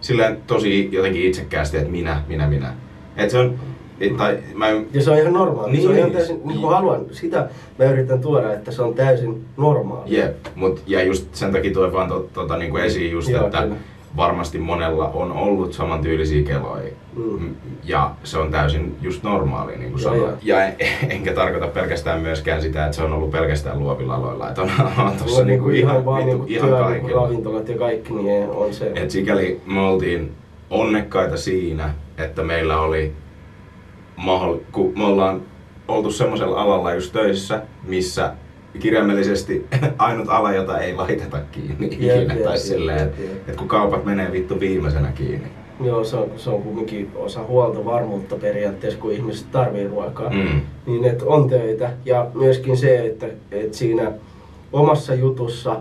Silleen 0.00 0.38
tosi 0.46 0.88
jotenkin 0.92 1.22
itsekkäästi, 1.22 1.76
että 1.76 1.90
minä, 1.90 2.22
minä, 2.28 2.46
minä. 2.48 2.72
Et 3.16 3.30
se 3.30 3.38
on, 3.38 3.54
et, 4.00 4.16
tai 4.16 4.38
mä 4.54 4.68
en, 4.68 4.86
Ja 4.92 5.02
se 5.02 5.10
on 5.10 5.18
ihan 5.18 5.32
normaali. 5.32 5.76
Se 5.76 5.82
on 5.82 5.88
Niin. 5.88 5.98
ihan 5.98 6.10
täysin, 6.10 6.40
niin 6.44 6.60
kuin 6.60 6.74
haluan, 6.74 7.00
sitä 7.12 7.48
mä 7.78 7.84
yritän 7.84 8.20
tuoda, 8.20 8.52
että 8.52 8.70
se 8.72 8.82
on 8.82 8.94
täysin 8.94 9.44
normaali. 9.56 10.16
Jep, 10.16 10.36
mut, 10.54 10.82
ja 10.86 11.02
just 11.02 11.34
sen 11.34 11.52
takia 11.52 11.72
toi 11.72 11.92
vaan 11.92 12.08
to, 12.08 12.28
tota, 12.32 12.56
niinku 12.56 12.76
esiin 12.76 13.12
just, 13.12 13.28
Joo, 13.28 13.44
että 13.46 13.62
kyllä. 13.62 13.76
varmasti 14.16 14.58
monella 14.58 15.08
on 15.14 15.32
ollut 15.32 15.72
samantyylisiä 15.72 16.42
keloja. 16.42 16.90
Mm. 17.16 17.54
Ja 17.84 18.10
se 18.24 18.38
on 18.38 18.50
täysin 18.50 18.96
just 19.02 19.22
normaali, 19.22 19.76
niin 19.76 19.90
kuin 19.90 20.00
sanoin. 20.02 20.34
Ja 20.42 20.64
en, 20.64 20.74
enkä 21.10 21.32
tarkoita 21.34 21.66
pelkästään 21.66 22.20
myöskään 22.20 22.62
sitä, 22.62 22.84
että 22.84 22.96
se 22.96 23.02
on 23.02 23.12
ollut 23.12 23.30
pelkästään 23.30 23.78
luovilla 23.80 24.14
aloilla. 24.14 24.48
Että 24.48 24.62
on, 24.62 24.70
on 25.06 25.12
tossa 25.12 25.24
Mulla 25.26 25.44
niinku 25.44 25.68
ihan, 25.68 26.04
vaan 26.04 26.26
vittu, 26.26 26.30
niinku 26.38 26.52
ihan 26.52 26.68
työ, 26.68 26.78
kaikilla. 26.78 27.22
ravintolat 27.22 27.68
ja 27.68 27.78
kaikki, 27.78 28.12
niin 28.12 28.50
on 28.50 28.74
se. 28.74 28.92
Et 28.94 29.10
sikäli 29.10 29.60
me 29.66 29.80
oltiin 29.80 30.32
onnekkaita 30.70 31.36
siinä, 31.36 31.90
että 32.18 32.42
meillä 32.42 32.80
oli 32.80 33.12
mahdoll- 34.26 34.60
kun 34.72 34.92
me 34.96 35.04
ollaan 35.04 35.42
oltu 35.88 36.10
semmoisella 36.10 36.60
alalla 36.62 36.94
just 36.94 37.12
töissä, 37.12 37.62
missä 37.86 38.32
kirjaimellisesti 38.80 39.66
ainut 39.98 40.28
ala, 40.28 40.52
jota 40.52 40.78
ei 40.78 40.94
laiteta 40.94 41.38
kiinni 41.52 41.86
ikinä. 41.86 42.12
jep, 42.14 42.28
Tai 42.28 42.38
jep, 42.52 42.54
silleen, 42.56 42.98
että 42.98 43.22
et 43.48 43.56
kun 43.56 43.68
kaupat 43.68 44.04
menee 44.04 44.32
vittu 44.32 44.60
viimeisenä 44.60 45.12
kiinni. 45.12 45.48
Joo, 45.84 46.04
se 46.04 46.16
on, 46.16 46.30
se 46.36 46.50
on 46.50 46.62
kumminkin 46.62 47.10
osa 47.16 47.42
huoltovarmuutta 47.44 48.36
periaatteessa, 48.36 49.00
kun 49.00 49.12
ihmiset 49.12 49.50
tarvii 49.52 49.86
ruokaa. 49.88 50.30
Mm. 50.30 50.60
Niin 50.86 51.04
että 51.04 51.24
on 51.26 51.48
töitä. 51.48 51.90
Ja 52.04 52.26
myöskin 52.34 52.76
se, 52.76 53.06
että, 53.06 53.26
että 53.50 53.76
siinä 53.76 54.12
omassa 54.72 55.14
jutussa 55.14 55.76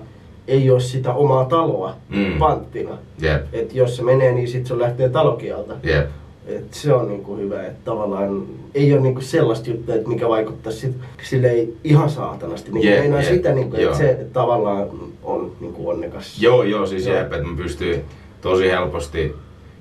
ei 0.48 0.70
ole 0.70 0.80
sitä 0.80 1.14
omaa 1.14 1.46
taloa 1.46 1.96
Mm. 2.10 2.38
panttina. 2.40 2.98
Jep, 3.22 3.42
Että 3.54 3.78
jos 3.78 3.96
se 3.98 4.04
menee, 4.04 4.32
niin 4.32 4.48
sitten 4.48 4.68
se 4.68 4.80
lähtee 4.80 5.10
talokieltä. 5.10 5.74
jep. 5.84 6.08
Et 6.48 6.74
se 6.74 6.94
on 6.94 7.08
niinku 7.08 7.36
hyvä, 7.36 7.64
että 7.64 7.80
tavallaan 7.86 8.44
ei 8.76 8.94
ole 8.94 9.02
niinku 9.02 9.22
sellaista 9.22 9.70
juttua, 9.70 9.96
että 9.96 10.10
mikä 10.10 10.30
vaikuttaa 10.30 10.72
sit 10.72 10.96
silleen 11.24 11.68
ihan 11.84 12.10
saatanasti. 12.10 12.72
Niinku 12.72 12.88
Jep, 12.88 13.00
meinaa 13.00 13.22
jep, 13.22 13.34
sitä, 13.34 13.52
niinku, 13.52 13.76
että 13.76 13.98
se 13.98 14.28
tavallaan 14.34 14.88
on 15.24 15.52
niinku 15.60 15.90
onnekas. 15.90 16.42
Joo, 16.42 16.64
joo, 16.64 16.88
siis 16.88 17.06
jep, 17.06 17.34
että 17.34 17.48
mä 17.48 17.58
pystyin 17.58 18.04
tosi 18.42 18.70
helposti. 18.70 19.36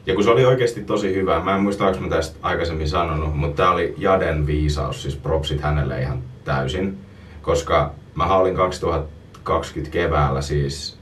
Ja 0.06 0.14
kun 0.14 0.24
se 0.24 0.30
oli 0.30 0.44
oikeasti 0.44 0.80
tosi 0.80 1.14
hyvä, 1.14 1.40
mä 1.40 1.56
en 1.56 1.62
muista, 1.62 1.86
onko 1.86 2.00
mä 2.00 2.08
tästä 2.08 2.36
aikaisemmin 2.42 2.88
sanonut, 2.88 3.36
mutta 3.36 3.62
tää 3.62 3.72
oli 3.72 3.94
Jaden 3.98 4.46
viisaus, 4.46 5.02
siis 5.02 5.16
propsit 5.16 5.60
hänelle 5.60 6.00
ihan 6.00 6.22
täysin. 6.44 6.98
Koska 7.42 7.94
mä 8.14 8.36
olin 8.36 8.54
2020 8.54 9.92
keväällä 9.92 10.42
siis, 10.42 10.95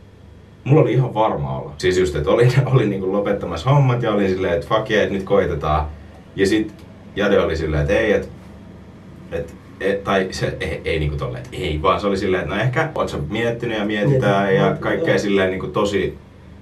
mulla 0.64 0.82
oli 0.82 0.92
ihan 0.92 1.14
varma 1.14 1.58
olla. 1.58 1.72
Siis 1.78 1.98
just, 1.98 2.16
että 2.16 2.30
olin, 2.30 2.52
olin 2.74 2.90
niinku 2.90 3.12
lopettamassa 3.12 3.70
hommat 3.70 4.02
ja 4.02 4.12
olin 4.12 4.28
silleen, 4.28 4.54
että 4.54 4.66
fuck 4.68 4.90
yeah, 4.90 5.02
että 5.02 5.14
nyt 5.14 5.24
koitetaan. 5.24 5.86
Ja 6.36 6.46
sit 6.46 6.74
Jade 7.16 7.40
oli 7.40 7.56
silleen, 7.56 7.82
että 7.82 7.98
ei, 7.98 8.12
että 8.12 8.28
et, 9.32 9.54
et, 9.80 10.04
tai 10.04 10.28
se 10.30 10.56
ei, 10.60 10.80
ei 10.84 10.98
niinku 10.98 11.16
tolleen, 11.16 11.44
että 11.44 11.56
ei, 11.56 11.82
vaan 11.82 12.00
se 12.00 12.06
oli 12.06 12.16
silleen, 12.16 12.42
että 12.42 12.54
no 12.54 12.60
ehkä 12.60 12.90
oot 12.94 13.08
sä 13.08 13.18
miettinyt 13.30 13.78
ja 13.78 13.84
mietitään 13.84 14.42
Mietin, 14.42 14.60
ja 14.60 14.76
kaikkea 14.80 15.14
joo. 15.14 15.18
silleen 15.18 15.50
niinku 15.50 15.66
tosi, 15.66 16.18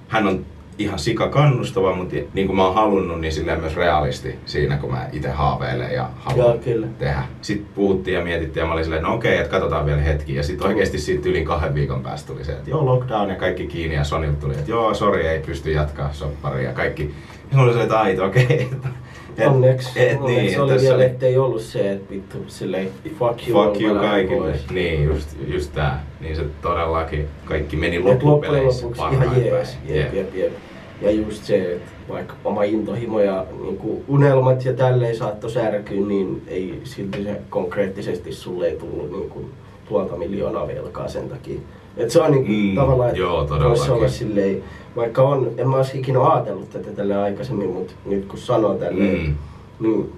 hän 0.07 0.27
on 0.27 0.45
ihan 0.77 0.99
sika 0.99 1.29
kannustava, 1.29 1.95
mutta 1.95 2.15
niin 2.33 2.47
kuin 2.47 2.57
mä 2.57 2.65
oon 2.65 2.75
halunnut, 2.75 3.21
niin 3.21 3.33
silleen 3.33 3.59
myös 3.59 3.75
realisti 3.75 4.35
siinä, 4.45 4.77
kun 4.77 4.91
mä 4.91 5.09
itse 5.11 5.29
haaveilen 5.29 5.91
ja 5.93 6.09
haluan 6.19 6.47
Joo, 6.47 6.57
kyllä. 6.57 6.87
tehdä. 6.99 7.23
Sitten 7.41 7.67
puhuttiin 7.75 8.15
ja 8.15 8.23
mietittiin 8.23 8.61
ja 8.61 8.67
mä 8.67 8.73
olin 8.73 8.83
silleen, 8.83 9.03
no 9.03 9.13
okei, 9.13 9.37
että 9.37 9.49
katsotaan 9.49 9.85
vielä 9.85 10.01
hetki. 10.01 10.35
Ja 10.35 10.43
sitten 10.43 10.67
oikeasti 10.67 10.97
siitä 10.97 11.29
yli 11.29 11.43
kahden 11.43 11.73
viikon 11.75 12.03
päästä 12.03 12.33
tuli 12.33 12.43
se, 12.45 12.51
että 12.51 12.69
joo, 12.69 12.85
lockdown 12.85 13.29
ja 13.29 13.35
kaikki 13.35 13.67
kiinni 13.67 13.95
ja 13.95 14.03
Sonilta 14.03 14.41
tuli, 14.41 14.53
että 14.53 14.71
joo, 14.71 14.93
sori, 14.93 15.27
ei 15.27 15.39
pysty 15.39 15.71
jatkaa 15.71 16.13
sopparia 16.13 16.69
ja 16.69 16.73
kaikki. 16.73 17.15
Ja 17.51 17.57
mä 17.57 17.63
olin 17.63 17.73
silleen, 17.73 18.07
että 18.11 18.23
okei. 18.23 18.69
Et, 19.37 19.47
Onneksi, 19.47 19.89
et, 19.95 20.17
onneksi 20.21 20.41
niin, 20.41 20.61
oli 20.61 20.71
että 20.71 20.81
vielä, 20.83 20.97
se- 20.97 21.05
ettei 21.05 21.37
ollut 21.37 21.61
se, 21.61 21.91
että 21.91 22.13
vittu 22.13 22.37
silleen 22.47 22.87
fuck 23.19 23.47
you, 23.47 23.63
Fuck 23.65 23.81
you 23.81 23.95
kaikille. 23.99 24.37
pois. 24.51 24.69
Niin, 24.71 25.03
just, 25.03 25.29
just 25.47 25.73
tää. 25.73 26.05
Niin 26.21 26.35
se 26.35 26.43
todellakin 26.61 27.27
kaikki 27.45 27.75
meni 27.75 27.99
loppupeleissä 27.99 28.87
parhain 28.97 29.45
jees. 29.45 29.77
Jep, 29.85 30.13
jep, 30.13 30.35
jep. 30.35 30.53
Ja 31.01 31.11
just 31.11 31.43
se, 31.43 31.71
että 31.73 31.91
vaikka 32.09 32.33
oma 32.45 32.63
intohimo 32.63 33.19
ja 33.19 33.45
niin 33.61 34.03
unelmat 34.07 34.65
ja 34.65 34.73
tälleen 34.73 35.15
saattoi 35.15 35.49
särkyä, 35.51 36.01
niin 36.07 36.41
ei 36.47 36.79
silti 36.83 37.23
se 37.23 37.41
konkreettisesti 37.49 38.33
sulle 38.33 38.67
ei 38.67 38.75
tullut 38.75 39.11
niin 39.11 39.29
kuin 39.29 39.45
puolta 39.89 40.15
miljoonaa 40.15 40.67
velkaa 40.67 41.07
sen 41.07 41.29
takia. 41.29 41.59
Et 41.97 42.09
se 42.11 42.21
on 42.21 42.31
niin 42.31 42.45
kuin 42.45 42.57
Mm, 42.57 42.75
tavallaan, 42.75 43.09
että 43.09 43.21
joo, 43.21 43.47
voisi 43.49 43.91
olla 43.91 44.07
silleen, 44.07 44.63
vaikka 44.95 45.21
on, 45.21 45.51
en 45.57 45.69
mä 45.69 45.75
olisi 45.77 45.99
ikinä 45.99 46.23
ajatellut 46.33 46.69
tätä 46.69 46.91
tälle 46.91 47.15
aikaisemmin, 47.17 47.69
mutta 47.69 47.93
nyt 48.05 48.25
kun 48.25 48.37
sanoo 48.39 48.73
tälleen, 48.73 49.19
Mm. 49.27 49.35
niin 49.79 50.13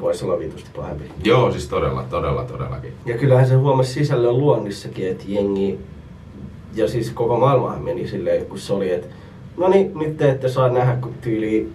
voisi 0.00 0.24
olla 0.24 0.38
vitusti 0.38 0.70
pahempi. 0.76 1.04
Joo, 1.24 1.52
siis 1.52 1.68
todella, 1.68 2.02
todella, 2.10 2.44
todellakin. 2.44 2.92
Ja 3.06 3.18
kyllähän 3.18 3.46
se 3.48 3.54
huomasi 3.54 3.92
sisällön 3.92 4.38
luonnissakin, 4.38 5.08
että 5.08 5.24
jengi, 5.28 5.78
ja 6.74 6.88
siis 6.88 7.10
koko 7.10 7.38
maailmahan 7.38 7.82
meni 7.82 8.08
silleen, 8.08 8.46
kun 8.46 8.58
se 8.58 8.72
oli, 8.72 8.90
että 8.92 9.06
no 9.56 9.68
niin, 9.68 9.92
nyt 9.98 10.16
te 10.16 10.30
ette 10.30 10.48
saa 10.48 10.68
nähdä 10.68 10.96
kuin 11.00 11.14
tyyli 11.20 11.68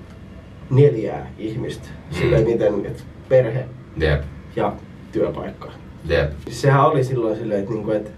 neljää 0.69 1.32
ihmistä. 1.38 1.88
Silleen 2.12 2.43
miten, 2.47 2.86
että 2.86 3.04
perhe 3.30 3.65
Jep, 3.97 4.21
ja 4.56 4.73
työpaikka. 5.12 5.71
jep. 6.08 6.32
Sehän 6.49 6.86
oli 6.86 7.04
silloin 7.04 7.38
silleen, 7.38 7.60
että, 7.60 7.73
niinku, 7.73 7.91
että 7.91 8.12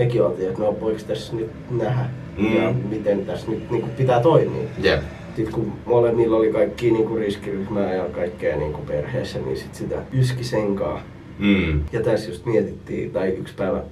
mekin 0.00 0.22
oltiin, 0.22 0.48
että 0.48 0.62
no 0.62 0.80
voiko 0.80 1.00
tässä 1.06 1.36
nyt 1.36 1.50
nähdä 1.70 2.04
Mm. 2.38 2.56
ja 2.56 2.74
miten 2.88 3.26
tässä 3.26 3.50
nyt 3.50 3.70
niinku 3.70 3.88
pitää 3.96 4.20
toimia. 4.20 4.68
Jep. 4.82 5.02
Sitten 5.36 5.54
kun 5.54 5.72
molemmilla 5.86 6.36
oli 6.36 6.52
kaikki 6.52 6.90
niinku 6.90 7.16
riskiryhmää 7.16 7.94
ja 7.94 8.04
kaikkea 8.04 8.56
niinku 8.56 8.80
perheessä, 8.86 9.38
niin 9.38 9.56
sit 9.56 9.74
sitä 9.74 9.96
yski 10.12 10.44
senkaa. 10.44 11.02
Mm. 11.38 11.80
Ja 11.92 12.00
tässä 12.00 12.30
just 12.30 12.46
mietittiin, 12.46 13.10
tai 13.10 13.28
yksi 13.28 13.54
päivä 13.54 13.82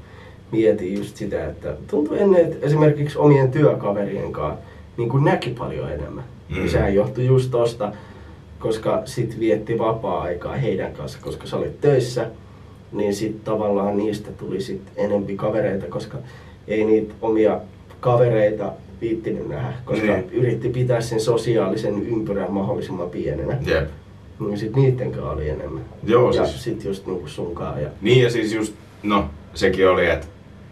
mietin 0.52 0.94
just 0.98 1.16
sitä, 1.16 1.46
että 1.46 1.74
tuntui 1.90 2.20
ennen, 2.20 2.44
että 2.44 2.66
esimerkiksi 2.66 3.18
omien 3.18 3.50
työkaverien 3.50 4.32
kanssa 4.32 4.60
niin 4.96 5.08
kuin 5.08 5.24
näki 5.24 5.50
paljon 5.50 5.92
enemmän. 5.92 6.24
Mm. 6.56 6.68
Sehän 6.68 6.94
johtui 6.94 7.26
just 7.26 7.50
tosta, 7.50 7.92
koska 8.58 9.02
sit 9.04 9.40
vietti 9.40 9.78
vapaa-aikaa 9.78 10.56
heidän 10.56 10.92
kanssa, 10.92 11.18
koska 11.22 11.46
sä 11.46 11.56
olit 11.56 11.80
töissä, 11.80 12.26
niin 12.92 13.14
sit 13.14 13.44
tavallaan 13.44 13.96
niistä 13.96 14.30
tuli 14.32 14.60
sit 14.60 14.80
enempi 14.96 15.36
kavereita, 15.36 15.86
koska 15.86 16.18
ei 16.68 16.84
niitä 16.84 17.14
omia 17.22 17.60
kavereita 18.00 18.72
viittinyt 19.00 19.48
nähdä, 19.48 19.72
koska 19.84 20.06
Niin. 20.06 20.30
yritti 20.32 20.68
pitää 20.68 21.00
sen 21.00 21.20
sosiaalisen 21.20 22.06
ympyrän 22.08 22.52
mahdollisimman 22.52 23.10
pienenä. 23.10 23.58
Jep. 23.66 23.88
Niin 24.40 24.58
sit 24.58 24.76
niitten 24.76 25.10
kanssa 25.12 25.30
oli 25.30 25.48
enemmän. 25.48 25.84
Joo, 26.04 26.30
ja 26.32 26.46
siis- 26.46 26.64
sit 26.64 26.84
just 26.84 27.06
niinku 27.06 27.28
sunkaan 27.28 27.82
ja 27.82 27.88
Niin 28.02 28.22
ja 28.22 28.30
siis 28.30 28.52
just, 28.52 28.74
no 29.02 29.24
sekin 29.54 29.88
oli, 29.88 30.06
että 30.10 30.26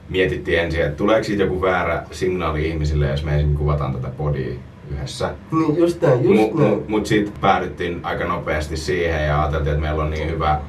mietittiin 0.09 0.59
ensin, 0.61 0.81
että 0.83 0.97
tuleeko 0.97 1.25
siitä 1.25 1.43
joku 1.43 1.61
väärä 1.63 2.03
signaali 2.11 2.69
ihmisille, 2.69 3.09
jos 3.09 3.25
me 3.25 3.33
ensin 3.35 3.55
kuvataan 3.55 3.93
tätä 3.95 4.09
podia 4.17 4.49
yhdessä. 4.93 5.31
Niin 5.53 5.77
just 5.77 6.03
näin, 6.03 6.25
just 6.25 6.41
Mut, 6.41 6.55
näin. 6.55 6.71
mut, 6.71 6.89
mut 6.89 7.07
sitten 7.07 7.33
päädyttiin 7.41 8.01
aika 8.03 8.25
nopeasti 8.25 8.77
siihen 8.77 9.27
ja 9.27 9.43
ajateltiin, 9.43 9.73
että 9.75 9.83
meillä 9.87 10.03
on 10.05 10.11
niin 10.11 10.31
hyvä, 10.31 10.61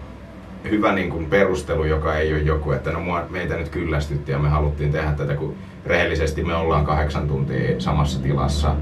hyvä 0.69 0.93
niin 0.93 1.09
kuin 1.09 1.25
perustelu, 1.25 1.83
joka 1.85 2.15
ei 2.15 2.33
ole 2.33 2.41
joku, 2.41 2.71
että 2.71 2.91
no 2.91 2.99
mua, 2.99 3.25
meitä 3.29 3.55
nyt 3.57 3.69
kyllästytti 3.69 4.31
ja 4.31 4.39
me 4.39 4.49
haluttiin 4.49 4.91
tehdä 4.91 5.11
tätä, 5.11 5.35
kun 5.35 5.55
rehellisesti 5.85 6.43
me 6.43 6.55
ollaan 6.55 6.85
kahdeksan 6.85 7.27
tuntia 7.27 7.79
samassa 7.79 8.19
tilassa 8.21 8.75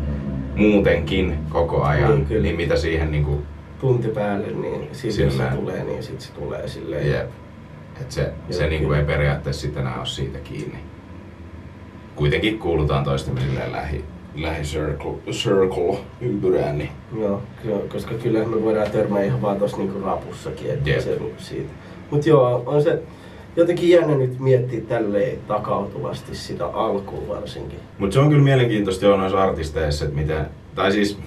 muutenkin 0.55 1.37
koko 1.49 1.83
ajan, 1.83 2.11
Niin, 2.15 2.25
kyllä. 2.25 2.41
niin 2.41 2.55
mitä 2.55 2.75
siihen 2.75 3.11
niin 3.11 3.23
kuin 3.23 3.43
tunti 3.79 4.07
päälle, 4.07 4.47
niin 4.47 4.89
sit 4.91 5.17
jos 5.17 5.37
se 5.37 5.43
tulee, 5.43 5.83
niin 5.83 6.03
sit 6.03 6.21
se 6.21 6.33
tulee 6.33 6.67
silleen. 6.67 7.11
Jep. 7.11 7.29
Et 8.01 8.11
se, 8.11 8.33
se 8.49 8.61
Joo, 8.63 8.69
niinku 8.69 8.85
kyllä. 8.87 8.99
ei 8.99 9.05
periaatteessa 9.05 9.61
sit 9.61 9.77
enää 9.77 9.97
ole 9.97 10.05
siitä 10.05 10.39
kiinni. 10.39 10.77
Kuitenkin 12.15 12.59
kuulutaan 12.59 13.03
toistemme 13.03 13.41
silleen 13.41 13.71
lähi, 13.71 14.03
lähi 14.35 14.63
circle, 14.63 15.13
circle 15.31 15.97
ympyrään, 16.21 16.77
niin 16.77 16.89
Joo, 17.19 17.41
kyllä, 17.63 17.79
koska 17.91 18.13
kyllä 18.15 18.45
me 18.45 18.63
voidaan 18.63 18.91
törmää 18.91 19.23
ihan 19.23 19.41
vaan 19.41 19.57
tossa 19.57 19.77
niinku 19.77 19.99
rapussakin, 20.05 20.71
että 20.71 20.89
Jep. 20.89 20.99
se 20.99 21.19
siitä. 21.37 21.69
Mut 22.11 22.25
joo, 22.25 22.63
on 22.65 22.81
se 22.83 22.99
jotenkin 23.55 23.89
jännä 23.89 24.15
nyt 24.15 24.39
miettiä 24.39 24.81
tälleen 24.81 25.37
takautuvasti 25.47 26.35
sitä 26.35 26.65
alkuun 26.65 27.27
varsinkin. 27.27 27.79
Mutta 27.97 28.13
se 28.13 28.19
on 28.19 28.29
kyllä 28.29 28.43
mielenkiintoista 28.43 29.05
joo 29.05 29.17
noissa 29.17 29.43
artisteissa, 29.43 30.05
että 30.05 30.17
miten, 30.17 30.45
tai 30.75 30.91
siis... 30.91 31.17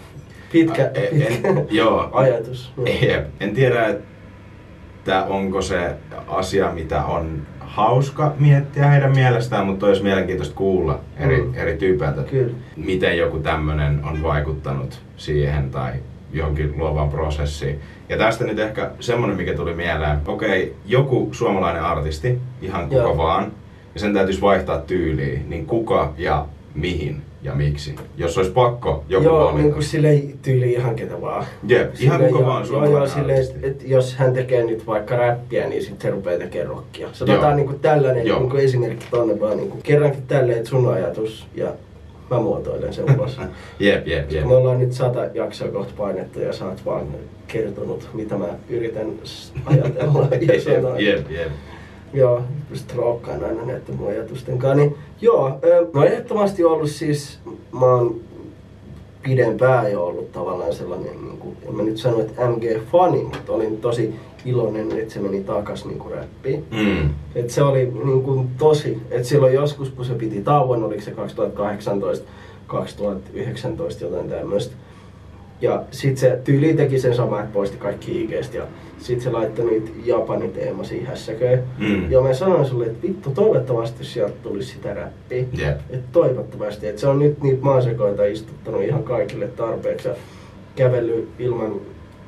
Pitkä, 0.52 0.82
Ä- 0.82 0.90
en, 0.94 1.22
pitkä 1.22 1.48
en, 1.48 1.66
joo, 1.70 2.08
ajatus. 2.12 2.72
Joo. 2.76 2.86
Jep. 2.86 3.26
En 3.40 3.54
tiedä, 3.54 3.86
että 3.86 5.24
onko 5.24 5.62
se 5.62 5.94
asia, 6.28 6.72
mitä 6.72 7.04
on 7.04 7.42
hauska 7.68 8.32
miettiä 8.38 8.86
heidän 8.88 9.10
mielestään, 9.10 9.66
mutta 9.66 9.86
olisi 9.86 10.02
mielenkiintoista 10.02 10.54
kuulla 10.54 11.00
eri, 11.16 11.42
Mm. 11.42 11.54
eri 11.54 11.76
tyypeiltä, 11.76 12.22
Kyllä. 12.22 12.54
miten 12.76 13.18
joku 13.18 13.38
tämmöinen 13.38 14.00
on 14.04 14.22
vaikuttanut 14.22 15.00
siihen 15.16 15.70
tai 15.70 15.92
johonkin 16.32 16.74
luovaan 16.78 17.08
prosessiin. 17.08 17.80
Ja 18.08 18.18
tästä 18.18 18.44
nyt 18.44 18.58
ehkä 18.58 18.90
semmonen, 19.00 19.36
mikä 19.36 19.54
tuli 19.54 19.74
mieleen. 19.74 20.18
Okei, 20.26 20.74
joku 20.86 21.28
suomalainen 21.32 21.82
artisti, 21.82 22.38
ihan 22.62 22.88
kuka 22.88 23.00
Joo. 23.02 23.16
vaan, 23.16 23.52
ja 23.94 24.00
sen 24.00 24.14
täytyisi 24.14 24.40
vaihtaa 24.40 24.78
tyyliä, 24.78 25.38
niin 25.48 25.66
kuka 25.66 26.12
ja 26.18 26.46
mihin 26.74 27.22
ja 27.42 27.54
miksi. 27.54 27.94
Jos 28.16 28.38
olisi 28.38 28.50
pakko 28.50 29.04
joku 29.08 29.24
Joo, 29.24 29.38
valita. 29.44 29.58
niin 29.58 29.72
kuin 29.72 29.82
silleen 29.82 30.38
tyyli 30.42 30.72
ihan 30.72 30.96
ketä 30.96 31.20
vaan. 31.20 31.44
Jep, 31.68 31.80
ihan 31.80 31.96
Silleen 31.96 32.32
kuka 32.32 32.38
joo, 32.44 32.46
vaan 32.52 32.66
Joo, 32.68 32.86
joo, 32.86 33.06
silleen, 33.06 33.42
että 33.42 33.66
et 33.66 33.82
jos 33.86 34.16
hän 34.16 34.32
tekee 34.34 34.64
nyt 34.64 34.86
vaikka 34.86 35.16
räppiä, 35.16 35.68
niin 35.68 35.82
sitten 35.82 36.00
se 36.02 36.10
rupeaa 36.10 36.38
tekemään 36.38 36.68
rockia. 36.68 37.08
Sanotaan 37.12 37.42
Joo. 37.42 37.54
niin 37.56 37.66
kuin 37.66 37.80
tällainen 37.80 38.26
Joo. 38.26 38.38
niin 38.38 38.50
kuin 38.50 38.64
esimerkki 38.64 39.06
tonne 39.10 39.40
vaan 39.40 39.56
niin 39.56 39.70
kuin, 39.70 39.82
kerrankin 39.82 40.22
tälleen, 40.26 40.58
että 40.58 40.70
sun 40.70 40.92
ajatus 40.92 41.46
ja 41.54 41.66
mä 42.30 42.40
muotoilen 42.40 42.92
sen 42.92 43.16
ulos. 43.18 43.40
Jep, 43.78 44.06
jep, 44.06 44.32
jep. 44.32 44.44
Me 44.44 44.54
ollaan 44.54 44.78
nyt 44.80 44.92
sata 44.92 45.24
jaksoa 45.34 45.68
kohta 45.68 45.92
painettu 45.96 46.40
ja 46.40 46.52
sä 46.52 46.64
oot 46.66 46.86
vaan 46.86 47.06
kertonut, 47.46 48.08
mitä 48.14 48.38
mä 48.38 48.46
yritän 48.68 49.06
ajatella 49.66 50.28
ja 50.54 50.60
sanoa. 50.60 50.98
Jep, 50.98 51.30
jep. 51.30 51.48
Joo, 52.12 52.42
pystyt 52.68 52.96
rookkaan 52.96 53.44
aina 53.44 53.64
näiden 53.64 53.96
mun 53.96 54.08
ajatusten 54.08 54.58
kanssa. 54.58 54.76
Niin, 54.76 54.96
joo, 55.20 55.48
mä 55.92 56.00
oon 56.00 56.06
ehdottomasti 56.06 56.64
ollut 56.64 56.90
siis, 56.90 57.38
mä 57.72 57.86
oon 57.86 58.20
pidempään 59.22 59.92
jo 59.92 60.04
ollut 60.04 60.32
tavallaan 60.32 60.74
sellainen, 60.74 61.24
niin 61.24 61.38
kuin, 61.38 61.56
en 61.68 61.74
mä 61.74 61.82
nyt 61.82 61.98
sano, 61.98 62.20
että 62.20 62.42
MG-fani, 62.42 63.22
mutta 63.22 63.52
olin 63.52 63.76
tosi 63.76 64.14
iloinen, 64.44 64.98
että 64.98 65.14
se 65.14 65.20
meni 65.20 65.44
takas 65.44 65.84
niin 65.84 65.98
kuin 65.98 66.14
räppiin. 66.14 66.64
Mm. 66.70 67.10
Et 67.34 67.50
se 67.50 67.62
oli 67.62 67.92
niin 68.04 68.22
kuin 68.22 68.48
tosi, 68.58 68.98
että 69.10 69.28
silloin 69.28 69.54
joskus 69.54 69.90
kun 69.90 70.04
se 70.04 70.14
piti 70.14 70.40
tauon, 70.40 70.84
oliko 70.84 71.02
se 71.02 71.10
2018, 71.10 72.28
2019 72.66 74.04
jotain 74.04 74.28
tämmöistä. 74.28 74.74
Ja 75.60 75.84
sit 75.90 76.18
se 76.18 76.38
tyyli 76.44 76.74
teki 76.74 76.98
sen 76.98 77.14
sama, 77.14 77.40
että 77.40 77.52
poisti 77.52 77.76
kaikki 77.76 78.22
IGstä 78.22 78.56
ja 78.56 78.66
sit 78.98 79.20
se 79.20 79.30
laittoi 79.30 79.70
niitä 79.70 79.90
Japanin 80.04 80.52
teemaisia 80.52 81.06
hässäköjä. 81.06 81.58
Mm. 81.78 82.10
Ja 82.10 82.20
mä 82.20 82.34
sanoin 82.34 82.66
sulle, 82.66 82.86
että 82.86 83.08
vittu 83.08 83.30
toivottavasti 83.30 84.04
sieltä 84.04 84.34
tulisi 84.42 84.72
sitä 84.74 84.94
räppiä. 84.94 85.44
Jep. 85.52 85.80
Et 85.90 86.12
toivottavasti, 86.12 86.86
että 86.86 87.00
se 87.00 87.06
on 87.06 87.18
nyt 87.18 87.42
niitä 87.42 87.62
maasekoita 87.62 88.24
istuttanut 88.24 88.82
ihan 88.82 89.02
kaikille 89.02 89.46
tarpeeksi 89.46 90.08
ja 90.08 90.14
kävellyt 90.76 91.28
ilman 91.38 91.80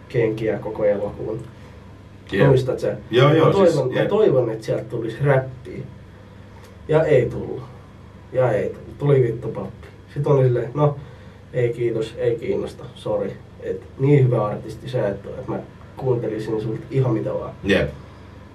kenkiä 0.09 0.59
koko 0.59 0.85
elokuun. 0.85 1.41
Jep. 2.33 2.47
Muistat 2.47 2.79
sä? 2.79 2.97
Joo, 3.11 3.35
joo, 3.35 3.47
Mä 3.47 3.53
toivon, 3.53 3.89
siis, 3.89 4.03
mä 4.03 4.09
toivon 4.09 4.51
että 4.51 4.67
sieltä 4.67 4.85
tulisi 4.85 5.17
räppiä. 5.25 5.83
Ja 6.89 7.05
ei 7.05 7.27
tullut. 7.27 7.63
Ja 8.33 8.53
ei 8.53 8.69
tullut. 8.69 8.99
Tuli 8.99 9.23
vittu 9.23 9.49
pappi. 9.49 9.87
Sitten 10.15 10.33
oli 10.33 10.45
silleen, 10.45 10.71
no 10.75 10.97
ei 11.53 11.69
kiitos, 11.69 12.15
ei 12.19 12.37
kiinnosta, 12.37 12.85
sori. 12.95 13.33
Et 13.63 13.81
niin 13.99 14.25
hyvä 14.25 14.47
artisti 14.47 14.89
sä 14.89 15.09
et 15.09 15.27
ole, 15.27 15.35
että 15.35 15.53
mä 15.53 15.59
kuuntelisin 15.97 16.61
sulta 16.61 16.83
ihan 16.91 17.13
mitä 17.13 17.35
vaan. 17.35 17.53
Jep. 17.65 17.91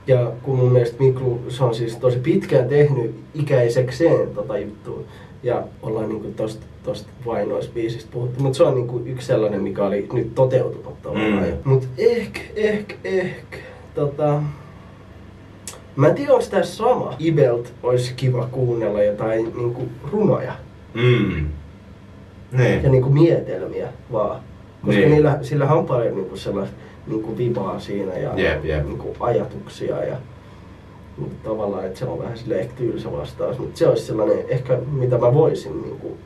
Ja 0.07 0.31
kun 0.43 0.55
mun 0.57 0.71
mielestä 0.71 1.03
Miklu, 1.03 1.41
se 1.49 1.63
on 1.63 1.75
siis 1.75 1.95
tosi 1.95 2.19
pitkään 2.19 2.69
tehnyt 2.69 3.15
ikäisekseen 3.33 4.29
tota 4.35 4.57
juttua. 4.57 4.99
Ja 5.43 5.63
ollaan 5.81 6.09
niinku 6.09 6.27
tosta, 6.35 6.65
tosta 6.83 7.09
vainoista 7.25 7.73
biisistä 7.73 8.11
puhuttu. 8.11 8.43
Mutta 8.43 8.57
se 8.57 8.63
on 8.63 8.75
niinku 8.75 9.01
yksi 9.05 9.27
sellainen, 9.27 9.63
mikä 9.63 9.85
oli 9.85 10.07
nyt 10.13 10.35
toteutunut 10.35 11.01
tavallaan. 11.01 11.43
Mm. 11.43 11.49
Mm. 11.49 11.57
Mut 11.63 11.87
ehkä, 11.97 12.39
ehkä, 12.55 12.95
ehkä, 13.03 13.57
tota... 13.95 14.41
Mä 15.95 16.07
en 16.07 16.15
tiedä, 16.15 16.33
onko 16.33 16.45
tässä 16.51 16.75
sama. 16.75 17.15
Ibelt 17.19 17.73
olisi 17.83 18.13
kiva 18.13 18.47
kuunnella 18.51 19.03
jotain 19.03 19.53
niinku 19.55 19.83
runoja 20.11 20.53
Mm. 20.95 21.45
Ja 22.63 22.69
Niin. 22.81 22.91
niinku 22.91 23.09
mietelmiä 23.09 23.87
vaan. 24.11 24.39
Koska 24.85 24.99
Niin. 24.99 25.11
niillä, 25.11 25.37
sillä 25.41 25.65
on 25.73 25.85
paljon 25.85 26.15
niinku 26.15 26.37
sellaista 26.37 26.75
niinku 27.07 27.37
vibaa 27.37 27.79
siinä 27.79 28.13
ja 28.13 28.31
Jep, 28.35 28.65
jep. 28.65 28.85
Niinku 28.85 29.15
ajatuksia 29.19 30.03
ja 30.03 30.15
niinku 31.17 31.35
tavallaan, 31.43 31.85
että 31.85 31.99
se 31.99 32.05
on 32.05 32.19
vähän 32.19 32.37
silleen 32.37 32.69
tylsä 32.77 33.11
vastaus. 33.11 33.59
Mutta 33.59 33.77
se 33.77 33.87
olisi 33.87 34.05
sellainen 34.05 34.37
ehkä, 34.47 34.77
mitä 34.91 35.17
mä 35.17 35.33
voisin 35.33 35.81
niinku 35.81 36.17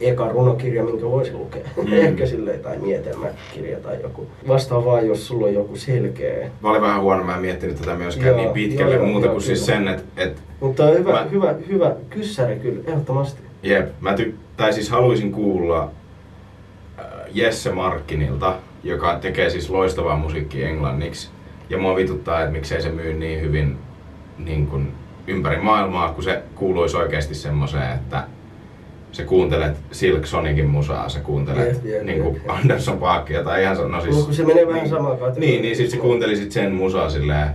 eka 0.00 0.28
runokirja, 0.28 0.84
minkä 0.84 1.06
voisin 1.10 1.38
lukea. 1.38 1.62
Mm. 1.76 1.92
Ehkä 1.92 2.26
silleen, 2.26 2.60
tai 2.60 2.78
mietelmäkirja 2.78 3.80
tai 3.80 3.96
joku. 4.02 4.26
Vastaa 4.48 4.84
vaan, 4.84 5.06
jos 5.06 5.26
sulla 5.26 5.46
on 5.46 5.54
joku 5.54 5.76
selkeä. 5.76 6.50
Mä 6.62 6.70
olin 6.70 6.82
vähän 6.82 7.00
huono, 7.02 7.24
mä 7.24 7.34
en 7.34 7.40
miettinyt 7.40 7.76
tätä 7.76 7.94
myöskään 7.94 8.28
Joo, 8.28 8.36
niin 8.36 8.50
pitkälle 8.50 8.94
joo, 8.94 9.06
muuta 9.06 9.26
joo, 9.26 9.32
kuin 9.34 9.42
siis 9.42 9.66
kyllä. 9.66 9.78
sen, 9.78 9.88
että 9.88 10.02
et, 10.16 10.42
Mutta 10.60 10.84
on 10.84 10.94
hyvä, 10.98 11.12
Mä- 11.12 11.26
hyvä, 11.30 11.54
hyvä 11.68 11.92
kyssäri 12.10 12.56
kyllä, 12.56 12.80
ehdottomasti. 12.86 13.40
jep, 13.62 13.88
mä 14.00 14.14
ty- 14.14 14.32
tai 14.58 14.72
siis 14.72 14.90
haluaisin 14.90 15.32
kuulla 15.32 15.90
äh, 16.98 17.04
Jesse 17.32 17.72
Markkinilta, 17.72 18.54
joka 18.84 19.18
tekee 19.18 19.50
siis 19.50 19.70
loistavaa 19.70 20.16
musiikkia 20.16 20.68
englanniksi. 20.68 21.28
Ja 21.70 21.78
mua 21.78 21.96
vituttaa, 21.96 22.40
että 22.40 22.52
miksei 22.52 22.82
se 22.82 22.88
myy 22.88 23.14
niin 23.14 23.40
hyvin 23.40 23.78
niin 24.38 24.66
kuin 24.66 24.92
ympäri 25.26 25.60
maailmaa, 25.60 26.12
kun 26.12 26.24
se 26.24 26.42
kuuluisi 26.54 26.96
oikeasti 26.96 27.34
semmoiseen, 27.34 27.92
että 27.92 28.24
sä 29.12 29.24
kuuntelet 29.24 29.76
Silk 29.92 30.26
Sonicin 30.26 30.66
musaa, 30.66 31.08
sä 31.08 31.20
kuuntelet 31.20 31.74
Jep, 31.74 31.84
jep, 31.84 32.02
niin 32.02 32.22
kuin 32.22 32.34
jep. 32.34 32.50
Anderson 32.50 32.98
Paakia 32.98 33.44
tai 33.44 33.62
ihan 33.62 33.90
no 33.90 34.00
siis... 34.00 34.36
Se 34.36 34.44
menee 34.44 34.66
vähän 34.66 34.88
samaan 34.88 35.18
kategoriaan. 35.18 35.40
Niin, 35.40 35.62
niin 35.62 35.76
sit 35.76 35.90
sä 35.90 35.96
kuuntelisit 35.96 36.52
sen 36.52 36.72
musaa 36.72 37.10
silleen, 37.10 37.48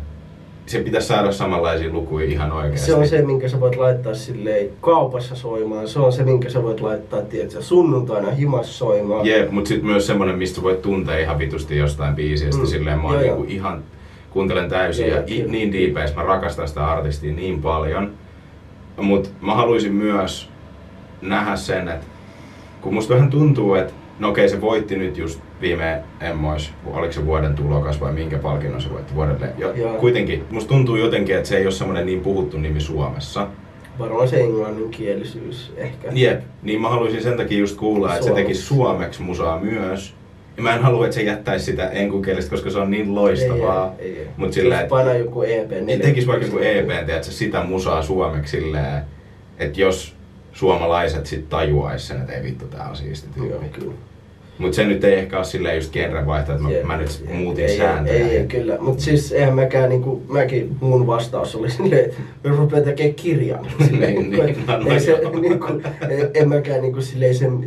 se 0.65 0.79
pitäisi 0.79 1.07
saada 1.07 1.31
samanlaisia 1.31 1.89
lukuja 1.93 2.25
ihan 2.25 2.51
oikeasti. 2.51 2.85
Se 2.85 2.95
on 2.95 3.07
se, 3.07 3.21
minkä 3.21 3.49
sä 3.49 3.59
voit 3.59 3.75
laittaa 3.75 4.13
silleen 4.13 4.69
kaupassa 4.81 5.35
soimaan. 5.35 5.87
Se 5.87 5.99
on 5.99 6.13
se, 6.13 6.23
minkä 6.23 6.49
sä 6.49 6.63
voit 6.63 6.81
laittaa, 6.81 7.21
tiedätkö, 7.21 7.61
sunnuntaina 7.61 8.31
himas 8.31 8.79
soimaan. 8.79 9.25
Jep, 9.25 9.51
mut 9.51 9.67
sit 9.67 9.83
myös 9.83 10.07
semmonen, 10.07 10.37
mistä 10.37 10.61
voit 10.61 10.81
tuntea 10.81 11.19
ihan 11.19 11.39
vitusti 11.39 11.77
jostain 11.77 12.15
biisistä. 12.15 12.61
Mm. 12.61 12.65
Silleen 12.65 12.99
mä 12.99 13.07
oon 13.07 13.13
Joo, 13.13 13.21
niinku 13.21 13.43
joo. 13.43 13.51
ihan, 13.51 13.83
kuuntelen 14.29 14.69
täysin 14.69 15.07
Joo, 15.07 15.17
ja 15.17 15.23
kyllä. 15.23 15.51
niin 15.51 15.71
diipeis. 15.71 16.15
Mä 16.15 16.23
rakastan 16.23 16.67
sitä 16.67 16.85
artistia 16.85 17.33
niin 17.33 17.61
paljon. 17.61 18.11
Mut 18.97 19.31
mä 19.41 19.55
haluaisin 19.55 19.93
myös 19.93 20.49
nähdä 21.21 21.55
sen, 21.55 21.87
että 21.87 22.05
kun 22.81 22.93
musta 22.93 23.13
vähän 23.13 23.29
tuntuu, 23.29 23.75
että 23.75 23.93
no 24.19 24.29
okei 24.29 24.49
se 24.49 24.61
voitti 24.61 24.97
nyt 24.97 25.17
just 25.17 25.39
viime 25.63 26.03
emmois, 26.21 26.71
oliko 26.85 27.13
se 27.13 27.25
vuoden 27.25 27.55
tulokas 27.55 28.01
vai 28.01 28.13
minkä 28.13 28.37
palkinnon 28.37 28.81
se 28.81 28.89
voitti 28.89 29.15
vuodelle. 29.15 29.49
Jo, 29.57 29.73
Joo. 29.73 29.93
kuitenkin, 29.97 30.43
musta 30.51 30.67
tuntuu 30.69 30.95
jotenkin, 30.95 31.35
että 31.35 31.49
se 31.49 31.57
ei 31.57 31.65
ole 31.65 31.71
semmonen 31.71 32.05
niin 32.05 32.21
puhuttu 32.21 32.57
nimi 32.57 32.79
Suomessa. 32.79 33.47
Varmaan 33.99 34.27
se 34.27 34.41
englanninkielisyys 34.41 35.73
ehkä. 35.77 36.07
Jep, 36.11 36.41
niin 36.63 36.81
mä 36.81 36.89
haluaisin 36.89 37.23
sen 37.23 37.37
takia 37.37 37.57
just 37.59 37.77
kuulla, 37.77 38.13
että 38.15 38.25
se 38.27 38.33
tekisi 38.33 38.61
suomeksi 38.61 39.21
musaa 39.21 39.59
myös. 39.59 40.13
Ja 40.57 40.63
mä 40.63 40.75
en 40.75 40.81
halua, 40.81 41.05
että 41.05 41.15
se 41.15 41.21
jättäisi 41.23 41.65
sitä 41.65 41.89
enkukielistä, 41.89 42.51
koska 42.51 42.69
se 42.69 42.79
on 42.79 42.91
niin 42.91 43.15
loistavaa. 43.15 43.93
Ei, 43.99 44.05
ei, 44.11 44.19
ei. 44.19 44.27
Mut 44.37 44.53
sillä, 44.53 44.81
et- 44.81 44.87
painaa 44.87 45.13
joku 45.13 45.41
EP. 45.43 45.71
Niin 45.85 46.01
tekisi 46.01 46.27
vaikka 46.27 46.45
joku 46.45 46.57
EP, 46.57 46.87
tiedätkö, 47.05 47.31
sitä 47.31 47.63
musaa 47.63 48.01
suomeksi 48.01 48.57
silleen, 48.57 49.01
että 49.59 49.81
jos 49.81 50.15
suomalaiset 50.53 51.25
sit 51.25 51.49
tajuais 51.49 52.07
sen, 52.07 52.17
että 52.21 52.33
ei 52.33 52.43
vittu, 52.43 52.65
tää 52.67 52.89
on 52.89 52.95
siisti 52.95 53.27
Joo, 53.37 53.45
tyyppi. 53.47 53.79
kyllä. 53.79 53.93
Mut 54.63 54.73
se 54.73 54.85
nyt 54.85 55.03
ei 55.03 55.13
ehkä 55.13 55.37
ole 55.37 55.45
silleen 55.45 55.75
just 55.75 55.93
genrenvaihto, 55.93 56.51
että 56.51 56.63
mä, 56.63 56.69
mä 56.83 56.97
nyt 56.97 57.25
muutin 57.33 57.65
ei, 57.65 57.77
sääntöjä. 57.77 58.27
Ei, 58.27 58.37
ei, 58.37 58.47
kyllä. 58.47 58.77
Mutta 58.79 59.03
siis 59.03 59.31
eihän 59.31 59.53
mäkään, 59.55 59.89
niinku, 59.89 60.21
mäkin, 60.29 60.75
mun 60.81 61.07
vastaus 61.07 61.55
oli 61.55 61.71
silleen, 61.71 62.05
että 62.05 62.17
jos 62.43 62.57
rupeaa 62.57 62.81
tekemään 62.83 63.13
kirjan. 63.15 63.67
Silleen, 63.85 64.13
Niin, 64.15 64.29
niinku, 64.29 64.45
niin. 64.45 64.59
että 64.59 64.77
No 64.77 64.91
ei 64.93 64.99
se, 64.99 65.21
niinku, 65.41 65.67
en- 66.33 66.49
mäkään 66.49 66.81
niinku, 66.81 67.01
silleen 67.01 67.35
sen 67.35 67.65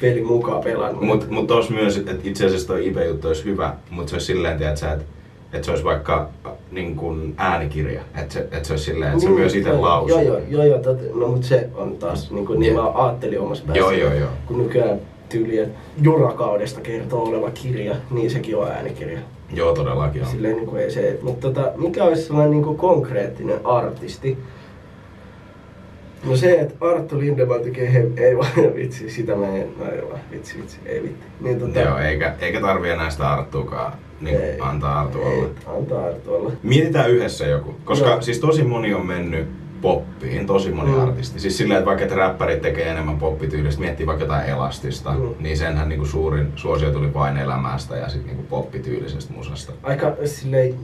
pelin 0.00 0.26
mukaan 0.26 0.62
pelannut. 0.64 1.02
Mut, 1.02 1.30
mut 1.30 1.46
tos 1.46 1.70
myös, 1.70 1.96
että 1.96 2.12
itse 2.24 2.46
asiassa 2.46 2.66
toi 2.66 2.86
IP-juttu 2.86 3.28
olisi 3.28 3.44
hyvä, 3.44 3.74
mutta 3.90 4.10
se 4.10 4.14
olisi 4.14 4.26
silleen, 4.26 4.58
tiedätkö, 4.58 4.86
että 4.92 5.04
että 5.52 5.64
se 5.64 5.70
olisi 5.70 5.84
vaikka 5.84 6.28
äh, 6.46 6.52
niin 6.70 6.96
kuin 6.96 7.34
äänikirja, 7.36 8.00
että 8.20 8.34
se, 8.34 8.40
että 8.40 8.64
se 8.64 8.72
olisi 8.72 8.84
silleen, 8.84 9.10
että 9.12 9.20
se 9.22 9.28
Niin, 9.28 9.38
myös 9.40 9.54
itse 9.54 9.72
lausuu. 9.72 10.08
Joo, 10.18 10.22
joo, 10.22 10.40
joo, 10.48 10.64
joo 10.64 10.78
tot, 10.78 10.98
no 11.14 11.28
mutta 11.28 11.46
se 11.46 11.68
on 11.74 11.96
taas, 11.96 12.30
niin, 12.30 12.46
kuin, 12.46 12.60
niin 12.60 12.74
Jep. 12.74 12.82
mä 12.82 12.90
ajattelin 12.94 13.40
omassa 13.40 13.64
päässä. 13.66 13.78
Joo, 13.80 13.90
joo, 13.90 14.14
joo. 14.14 14.28
Kun 14.46 14.58
nykyään 14.58 15.00
tyyli, 15.32 15.58
että 15.58 15.78
Jurakaudesta 16.02 16.80
kertoo 16.80 17.22
oleva 17.22 17.50
kirja, 17.50 17.94
niin 18.10 18.30
sekin 18.30 18.56
on 18.56 18.68
äänikirja. 18.68 19.18
Joo, 19.54 19.74
todellakin 19.74 20.22
on. 20.22 20.28
Silleen 20.28 20.56
niin 20.56 20.66
kuin 20.66 20.82
ei 20.82 20.90
se, 20.90 21.18
mutta 21.22 21.52
tota, 21.52 21.72
mikä 21.76 22.04
olisi 22.04 22.22
sellainen 22.22 22.50
niin 22.50 22.64
kuin 22.64 22.76
konkreettinen 22.76 23.66
artisti? 23.66 24.38
No 26.24 26.36
se, 26.36 26.52
että 26.60 26.74
Arttu 26.80 27.18
Lindemann 27.18 27.62
tekee 27.62 27.92
he, 27.92 28.06
ei 28.16 28.36
vaan 28.38 28.52
vitsi, 28.76 29.10
sitä 29.10 29.34
mä 29.36 29.56
en, 29.56 29.68
no 29.78 29.90
ei 29.90 30.02
vaan, 30.10 30.20
vitsi, 30.30 30.58
vitsi, 30.58 30.78
ei 30.86 31.02
vitti. 31.02 31.26
Niin, 31.40 31.60
tota, 31.60 31.80
Joo, 31.80 31.98
eikä, 31.98 32.34
eikä 32.40 32.60
tarvii 32.60 32.90
enää 32.90 33.10
sitä 33.10 33.32
Arttuukaan 33.32 33.92
niin 34.20 34.40
ei, 34.40 34.60
antaa 34.60 35.00
Arttu 35.00 35.18
olla. 35.22 35.44
Ei, 35.44 35.76
antaa 35.78 36.04
Arttu 36.04 36.34
olla. 36.34 36.52
Mietitään 36.62 37.10
yhdessä 37.10 37.46
joku, 37.46 37.74
koska 37.84 38.08
Joo. 38.08 38.22
siis 38.22 38.38
tosi 38.38 38.64
moni 38.64 38.94
on 38.94 39.06
mennyt 39.06 39.48
poppiin, 39.82 40.46
tosi 40.46 40.70
moni 40.72 40.90
Mm. 40.90 41.00
artisti. 41.00 41.40
Siis 41.40 41.58
silleen, 41.58 41.78
että 41.78 41.86
vaikka 41.86 42.04
että 42.04 42.16
räppärit 42.16 42.62
tekee 42.62 42.88
enemmän 42.88 43.18
poppityylistä, 43.18 43.80
miettii 43.80 44.06
vaikka 44.06 44.24
jotain 44.24 44.48
elastista, 44.48 45.12
Mm. 45.12 45.28
niin 45.40 45.56
senhän 45.58 45.88
niinku 45.88 46.04
suurin 46.06 46.46
suosio 46.56 46.90
tuli 46.90 47.14
vain 47.14 47.36
elämästä 47.36 47.96
ja 47.96 48.08
sitten 48.08 48.26
niinku 48.26 48.42
poppityylisestä 48.50 49.32
musasta. 49.32 49.72
Aika 49.82 50.16
silleen, 50.24 50.74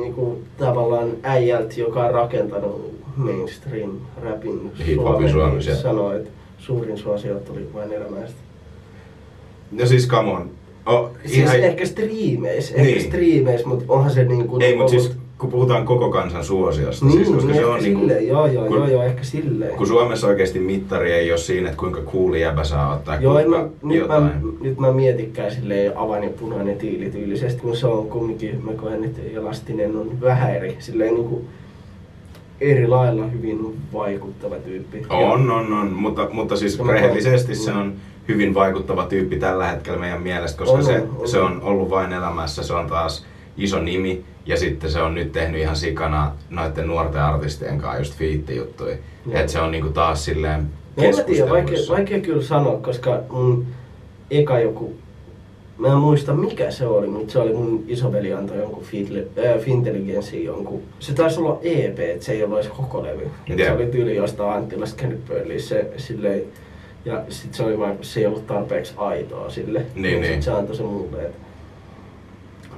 niin 0.00 0.14
kuin 0.14 0.44
tavallaan 0.58 1.10
äijältä, 1.22 1.74
joka 1.76 2.04
on 2.04 2.14
rakentanut 2.14 2.94
mainstream 3.16 3.90
rapin 4.22 4.70
Suomessa. 5.30 5.70
niin 5.70 5.82
sanoo, 5.82 6.12
että 6.12 6.30
suurin 6.58 6.98
suosio 6.98 7.34
tuli 7.34 7.68
vain 7.74 7.92
elämästä. 7.92 8.36
No 9.72 9.86
siis 9.86 10.08
come 10.08 10.30
on. 10.30 10.50
Oh, 10.86 11.10
Siis 11.26 11.36
ihan, 11.38 11.56
ehkä 11.56 11.86
striimeis, 11.86 12.74
Niin. 12.74 12.86
ehkä 12.86 13.00
striimeis, 13.00 13.64
mutta 13.66 13.84
onhan 13.88 14.10
se 14.10 14.24
niin 14.24 14.48
kuin 14.48 14.62
ei, 14.62 14.76
mutta 14.76 14.90
siis 14.90 15.12
kun 15.40 15.50
puhutaan 15.50 15.84
koko 15.84 16.10
kansan 16.10 16.44
suosiosta, 16.44 17.06
Niin, 17.06 17.16
siis, 17.16 17.28
koska 17.28 17.46
niin 17.46 17.56
se 17.60 17.66
on 17.66 17.82
niinku, 17.82 18.00
silleen, 18.00 18.28
joo, 18.28 18.46
joo, 18.46 18.66
kun- 18.66 18.76
joo, 18.76 18.88
joo, 18.88 19.02
ehkä 19.02 19.24
silleen. 19.24 19.76
kun 19.76 19.86
Suomessa 19.86 20.26
oikeasti 20.26 20.58
mittari 20.58 21.12
ei 21.12 21.30
ole 21.32 21.38
siinä, 21.38 21.68
että 21.68 21.78
kuinka 21.80 22.00
cooli 22.00 22.40
jäbä 22.40 22.64
saa 22.64 22.94
ottaa 22.94 23.16
Joo, 23.16 23.38
en 23.38 23.50
mä, 23.50 23.56
kuinka 23.56 23.78
nyt, 23.82 24.08
mä, 24.08 24.30
nyt 24.60 24.78
mä 24.78 24.92
mietikään 24.92 25.50
silleen 25.50 25.98
avain 25.98 26.22
ja 26.22 26.30
punainen 26.40 26.76
tiili 26.78 27.10
tyylisesti, 27.10 27.60
kun 27.62 27.76
se 27.76 27.86
on 27.86 28.06
kumminkin, 28.08 28.64
mä 28.64 28.72
koen, 28.72 29.04
että 29.04 29.20
Elastinen 29.34 29.96
on 29.96 30.20
vähän 30.20 30.56
eri, 30.56 30.76
silleen 30.78 31.14
niin 31.14 31.28
kuin 31.28 31.44
eri 32.60 32.86
lailla 32.86 33.26
hyvin 33.26 33.76
vaikuttava 33.92 34.56
tyyppi. 34.56 35.06
On, 35.10 35.50
on, 35.50 35.72
on, 35.72 35.92
mutta, 35.92 36.28
mutta 36.32 36.56
siis 36.56 36.78
rehellisesti 36.86 37.54
se 37.54 37.72
mm. 37.72 37.80
on 37.80 37.92
hyvin 38.28 38.54
vaikuttava 38.54 39.06
tyyppi 39.06 39.36
tällä 39.38 39.66
hetkellä 39.68 39.98
meidän 39.98 40.22
mielestä, 40.22 40.58
koska 40.58 40.76
On, 40.76 40.84
se, 40.84 40.92
on, 41.00 41.16
on. 41.20 41.28
se 41.28 41.38
on 41.40 41.60
ollut 41.62 41.90
vain 41.90 42.12
elämässä, 42.12 42.62
se 42.62 42.74
on 42.74 42.86
taas 42.86 43.26
iso 43.60 43.80
nimi 43.80 44.24
ja 44.46 44.56
sitten 44.56 44.90
se 44.90 45.02
on 45.02 45.14
nyt 45.14 45.32
tehnyt 45.32 45.60
ihan 45.60 45.76
sikana 45.76 46.32
noiden 46.50 46.86
nuorten 46.86 47.22
artistien 47.22 47.78
kanssa 47.78 47.98
just 47.98 48.14
fiittijuttuja. 48.14 48.96
Joo. 49.26 49.40
Että 49.40 49.52
se 49.52 49.60
on 49.60 49.70
niinku 49.70 49.88
taas 49.88 50.24
silleen 50.24 50.66
en 50.96 51.16
mä 51.16 51.22
tiedä, 51.22 51.50
vaikea, 51.50 51.78
vaikea 51.88 52.20
kyllä 52.20 52.42
sanoa, 52.42 52.78
koska 52.78 53.20
mun 53.30 53.66
eka 54.30 54.58
joku, 54.58 54.94
mä 55.78 55.88
en 55.88 55.98
muista 55.98 56.34
mikä 56.34 56.70
se 56.70 56.86
oli, 56.86 57.06
mutta 57.06 57.32
se 57.32 57.38
oli 57.38 57.52
mun 57.52 57.84
isoveli 57.88 58.32
antoi 58.32 58.58
jonkun 58.58 58.82
Fitli- 58.82 59.40
äh, 60.36 60.44
jonkun. 60.44 60.82
Se 60.98 61.14
taisi 61.14 61.40
olla 61.40 61.58
EP, 61.62 61.98
että 61.98 62.24
se 62.24 62.32
ei 62.32 62.44
ollut 62.44 62.58
edes 62.58 62.70
koko 62.70 63.02
levy. 63.02 63.30
Et 63.48 63.58
Se 63.58 63.72
oli 63.72 63.86
tyyli 63.86 64.16
jostain 64.16 64.52
Anttilasta 64.52 64.96
käynyt 64.96 65.24
pöliin 65.26 65.62
se 65.62 65.90
silleen, 65.96 66.42
ja 67.04 67.22
sit 67.28 67.54
se 67.54 67.62
oli 67.62 67.78
vaan, 67.78 67.96
se 68.02 68.20
ei 68.20 68.26
ollut 68.26 68.46
tarpeeksi 68.46 68.92
aitoa 68.96 69.50
sille. 69.50 69.82
Niin, 69.94 70.18
Sit 70.22 70.30
niin. 70.30 70.42
se 70.42 70.50
antoi 70.50 70.76
se 70.76 70.82
mulle, 70.82 71.22
et 71.22 71.34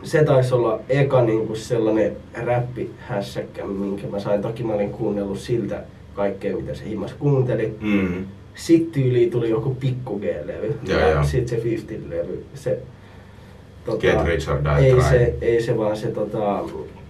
se 0.02 0.24
taisi 0.24 0.54
olla 0.54 0.80
eka 0.88 1.22
niinku 1.22 1.54
sellainen 1.54 2.16
räppihässäkkä, 2.34 3.66
minkä 3.66 4.06
mä 4.06 4.20
sain. 4.20 4.42
Toki 4.42 4.62
mä 4.62 4.72
olin 4.72 4.90
kuunnellut 4.90 5.38
siltä 5.38 5.82
kaikkea, 6.14 6.56
mitä 6.56 6.74
se 6.74 6.84
himas 6.84 7.12
kuunteli. 7.12 7.74
Mm. 7.80 8.24
Sitten 8.54 8.92
tyyliin 8.92 9.30
tuli 9.30 9.50
joku 9.50 9.74
pikku 9.74 10.18
G-levy. 10.18 10.78
Ja 10.86 11.08
joo. 11.08 11.24
sitten 11.24 11.60
se 11.60 11.64
50-levy. 11.66 12.44
Se, 12.54 12.78
tota, 13.84 14.00
Get 14.00 14.24
Rich 14.24 14.50
or 14.50 14.58
Die 14.64 14.86
ei 14.86 15.02
se, 15.02 15.34
ei 15.40 15.62
se 15.62 15.78
vaan 15.78 15.96
se, 15.96 16.08
tota, 16.08 16.64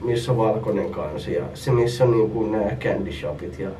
missä 0.04 0.32
on 0.32 0.38
valkoinen 0.38 0.90
kansi 0.90 1.34
ja 1.34 1.44
se, 1.54 1.70
missä 1.70 2.04
on 2.04 2.10
niinku 2.10 2.46
nämä 2.46 2.70
candy 2.80 3.12
shopit 3.12 3.58
ja. 3.58 3.70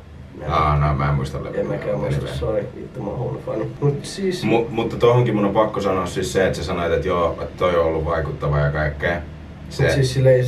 Aa, 0.47 0.79
no 0.79 0.93
mä 0.97 1.09
en 1.09 1.15
muista 1.15 1.43
levyä. 1.43 1.61
En 1.61 1.67
mäkään 1.67 1.99
muista, 1.99 2.27
sori, 2.27 2.67
vittu 2.75 2.99
mä 3.01 3.09
oon 3.09 3.19
huono 3.19 3.39
fani. 3.45 3.67
Mut 3.81 4.05
siis, 4.05 4.43
Mu, 4.43 4.65
mutta 4.69 4.95
tohonkin 4.95 5.35
mun 5.35 5.45
on 5.45 5.53
pakko 5.53 5.81
sanoa 5.81 6.05
siis 6.05 6.33
se, 6.33 6.45
että 6.45 6.57
sä 6.57 6.63
sanoit, 6.63 6.93
että 6.93 7.07
joo, 7.07 7.31
että 7.41 7.57
toi 7.57 7.75
on 7.75 7.85
ollut 7.85 8.05
vaikuttava 8.05 8.59
ja 8.59 8.71
kaikkea. 8.71 9.21
Se 9.69 9.83
mut 9.83 9.91
siis 9.91 10.13
silleen, 10.13 10.45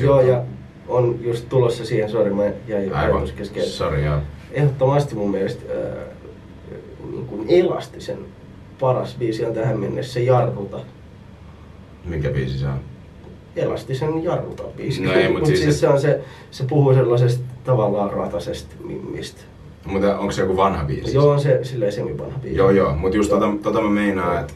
Joo, 0.00 0.20
ja 0.20 0.42
on 0.88 1.18
just 1.20 1.48
tulossa 1.48 1.84
siihen, 1.84 2.10
sori 2.10 2.30
mä 2.30 2.42
jäin 2.68 2.94
Aivan, 2.94 3.12
ajatus 3.16 3.32
kesken. 3.32 3.62
sori 3.64 4.04
joo. 4.04 4.18
Ehdottomasti 4.52 5.14
mun 5.14 5.30
mielestä 5.30 5.64
ää, 5.74 6.04
niin 7.10 7.26
kuin 7.26 7.44
elastisen 7.48 8.18
paras 8.80 9.16
biisi 9.18 9.44
on 9.44 9.54
tähän 9.54 9.80
mennessä 9.80 10.20
Jarruta. 10.20 10.80
Mikä 12.04 12.30
biisi 12.30 12.58
se 12.58 12.66
on? 12.66 12.80
Elastisen 13.56 14.24
Jarruta 14.24 14.62
biisi. 14.76 15.02
No 15.02 15.12
ei, 15.12 15.28
mut 15.28 15.38
Mut 15.38 15.46
siis 15.46 15.60
siis 15.62 15.74
se- 15.74 15.80
se 15.80 15.88
on 15.88 16.00
se, 16.00 16.20
se 16.50 16.64
puhuu 16.64 16.94
sellaisesta 16.94 17.44
tavallaan 17.64 18.12
ratasesta 18.12 18.74
mimmistä. 18.84 19.40
Mutta 19.86 20.18
onko 20.18 20.32
se 20.32 20.42
joku 20.42 20.56
vanha 20.56 20.84
biisi? 20.84 21.14
Joo, 21.16 21.30
on 21.30 21.40
se 21.40 21.58
silleen 21.64 21.92
semivanha 21.92 22.38
biisi. 22.42 22.56
Joo, 22.58 22.70
joo, 22.70 22.94
mutta 22.94 23.16
just 23.16 23.30
tota, 23.30 23.46
tota 23.62 23.80
mä 23.80 23.90
meinaan, 23.90 24.40
että 24.40 24.52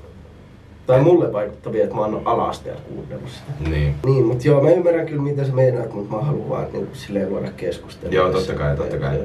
Tai 0.86 1.00
mulle 1.00 1.32
vaikuttavia, 1.32 1.82
että 1.84 1.94
mä 1.96 2.00
oon 2.00 2.22
ala-asteella 2.24 2.80
kuunnellut 2.80 3.28
sitä. 3.30 3.70
niin. 3.70 3.94
Niin, 4.06 4.24
mutta 4.26 4.48
joo, 4.48 4.62
mä 4.62 4.70
ymmärrän 4.70 5.06
kyllä 5.06 5.22
mitä 5.22 5.44
sä 5.44 5.52
meinaat, 5.52 5.92
mutta 5.94 6.16
mä 6.16 6.22
haluan 6.22 6.48
vaan 6.48 6.66
niin 6.72 6.88
silleen 6.92 7.30
luoda 7.30 7.48
keskustelua. 7.56 8.14
Joo, 8.14 8.32
totta 8.32 8.54
kai, 8.54 8.76
totta 8.76 8.96
kai. 8.98 9.18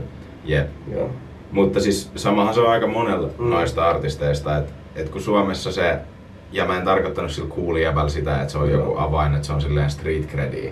Jep. 0.46 0.67
Joo. 0.91 1.10
Mutta 1.52 1.80
siis 1.80 2.12
samahan 2.15 2.54
se 2.54 2.60
on 2.60 2.69
aika 2.72 2.88
monella 2.88 3.30
Mm. 3.38 3.50
noista 3.50 3.89
artisteista, 3.89 4.58
että 4.58 4.72
et 4.96 5.10
kun 5.10 5.22
Suomessa 5.22 5.72
se, 5.72 5.98
ja 6.52 6.65
mä 6.65 6.78
en 6.78 6.86
tarkoittanut 6.86 7.32
sillä 7.32 7.50
kuulijävällä 7.50 8.10
sitä, 8.10 8.41
että 8.41 8.52
se 8.52 8.58
on 8.58 8.72
Joo. 8.72 8.80
joku 8.80 8.98
avain, 8.98 9.34
että 9.36 9.48
se 9.48 9.54
on 9.54 9.62
silleen 9.62 9.91
street 9.91 10.28
credi, 10.28 10.69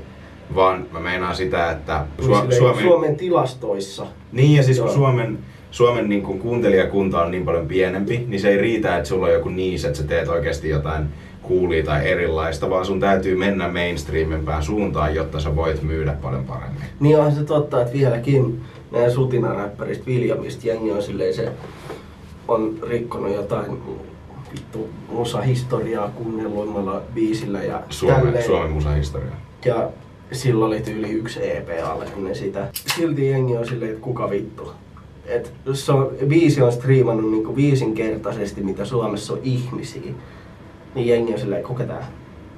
vaan 0.56 0.86
mä 0.92 1.00
meinaan 1.00 1.36
sitä, 1.36 1.72
että 1.72 2.06
silleen 2.22 2.54
Suomen, 2.58 2.84
Suomen 2.84 3.16
tilastoissa. 3.16 4.06
Niin 4.32 4.58
ja 4.58 4.64
siis 4.64 4.78
Joo. 4.78 4.88
kun 4.88 4.96
Suomen, 4.96 5.40
Suomen 5.72 6.10
niin 6.10 6.24
kun 6.24 6.40
kuuntelijakunta 6.40 7.22
on 7.22 7.32
niin 7.32 7.46
paljon 7.46 7.68
pienempi, 7.68 8.26
niin 8.28 8.42
se 8.42 8.50
ei 8.50 8.58
riitä, 8.58 8.98
että 8.98 9.10
sulla 9.10 9.26
on 9.26 9.34
joku 9.34 9.50
niis, 9.50 9.86
että 9.86 9.98
sä 9.98 10.04
teet 10.04 10.28
oikeasti 10.28 10.70
jotain 10.70 11.06
coolia 11.48 11.84
tai 11.86 12.08
erilaista, 12.08 12.70
vaan 12.70 12.86
sun 12.86 13.00
täytyy 13.00 13.36
mennä 13.36 13.68
mainstreamimpään 13.68 14.64
suuntaan, 14.64 15.16
jotta 15.16 15.40
sä 15.40 15.56
voit 15.56 15.82
myydä 15.82 16.14
paljon 16.22 16.46
paremmin. 16.46 16.84
Niin 17.00 17.18
onhan 17.18 17.36
se 17.36 17.44
totta, 17.44 17.82
että 17.82 17.94
vieläkin 17.94 18.62
meidän 18.92 19.12
sutinaräppäristä 19.12 20.06
Viljamista 20.06 20.68
jengi 20.68 20.92
on 20.92 21.04
silleen 21.04 21.34
se 21.34 21.52
on 22.48 22.76
rikkonut 22.90 23.36
jotain 23.36 23.66
vittu 24.54 24.90
musahistoriaa 25.10 26.10
kuunnelluimmalla 26.10 27.02
biisillä 27.14 27.64
ja 27.64 27.82
Suomen, 27.90 28.22
tälleen. 28.22 28.46
Suomen 28.46 28.72
musahistoria. 28.72 29.32
Ja 29.66 29.90
sillä 30.32 30.66
oli 30.66 30.80
tyyli 30.80 31.12
yksi 31.12 31.52
EP 31.52 31.70
alle 31.84 32.06
ennen 32.18 32.36
sitä. 32.36 32.68
Silti 32.74 33.30
jengi 33.30 33.58
on 33.58 33.68
silleen, 33.68 33.92
että 33.92 34.04
kuka 34.04 34.30
vittu. 34.30 34.72
Et 35.26 35.54
se 35.74 35.92
on, 35.92 36.12
biisi 36.28 36.62
on 36.62 36.72
striimannut 36.72 37.32
niinku 37.32 37.56
viisinkertaisesti, 37.56 38.64
mitä 38.64 38.86
Suomessa 38.86 39.34
on 39.34 39.40
ihmisiä. 39.44 40.14
Niin 40.96 41.08
jengi 41.08 41.34
on 41.34 41.40
silleen, 41.40 41.64
kuka 41.64 41.84
tää? 41.84 42.08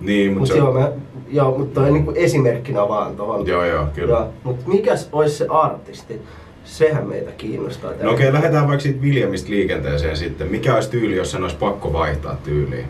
Niin, 0.01 0.38
mutta 0.38 0.39
Mut 0.39 0.47
se 0.47 0.57
joo, 0.57 0.73
mä, 0.73 0.91
joo, 1.31 1.57
mutta 1.57 1.81
toi 1.81 1.91
niinku 1.91 2.12
esimerkkinä 2.15 2.88
vaan 2.88 3.15
tohon. 3.15 3.47
Joo, 3.47 3.65
joo, 3.65 3.88
kyllä. 3.95 4.13
Joo, 4.13 4.29
mutta 4.43 4.69
mikäs 4.69 5.09
olisi 5.12 5.38
se 5.38 5.45
artisti? 5.49 6.21
Sehän 6.63 7.07
meitä 7.07 7.31
kiinnostaa. 7.31 7.91
No 7.91 8.12
okei, 8.12 8.27
okay, 8.27 8.33
lähdetään 8.33 8.67
vaikka 8.67 8.83
siitä 8.83 9.01
Williamista 9.01 9.49
liikenteeseen 9.49 10.17
sitten. 10.17 10.51
Mikä 10.51 10.75
olisi 10.75 10.89
tyyli, 10.89 11.15
jos 11.15 11.31
sen 11.31 11.43
olisi 11.43 11.55
pakko 11.55 11.93
vaihtaa 11.93 12.36
tyyliin? 12.43 12.86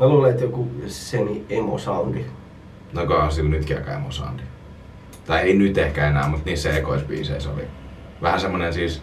Mä 0.00 0.08
luulen, 0.08 0.30
että 0.30 0.44
joku 0.44 0.68
seni 0.86 1.44
emo 1.50 1.78
soundi. 1.78 2.24
No 2.92 3.02
onkohan 3.02 3.32
sillä 3.32 3.50
nytkin 3.50 3.76
aika 3.76 3.92
emosoundi. 3.92 4.42
Tai 5.26 5.40
ei 5.40 5.54
nyt 5.54 5.78
ehkä 5.78 6.08
enää, 6.08 6.28
mutta 6.28 6.50
niissä 6.50 6.70
ekoisbiiseissä 6.76 7.50
oli. 7.50 7.62
Vähän 8.22 8.40
semmonen 8.40 8.72
siis 8.72 9.02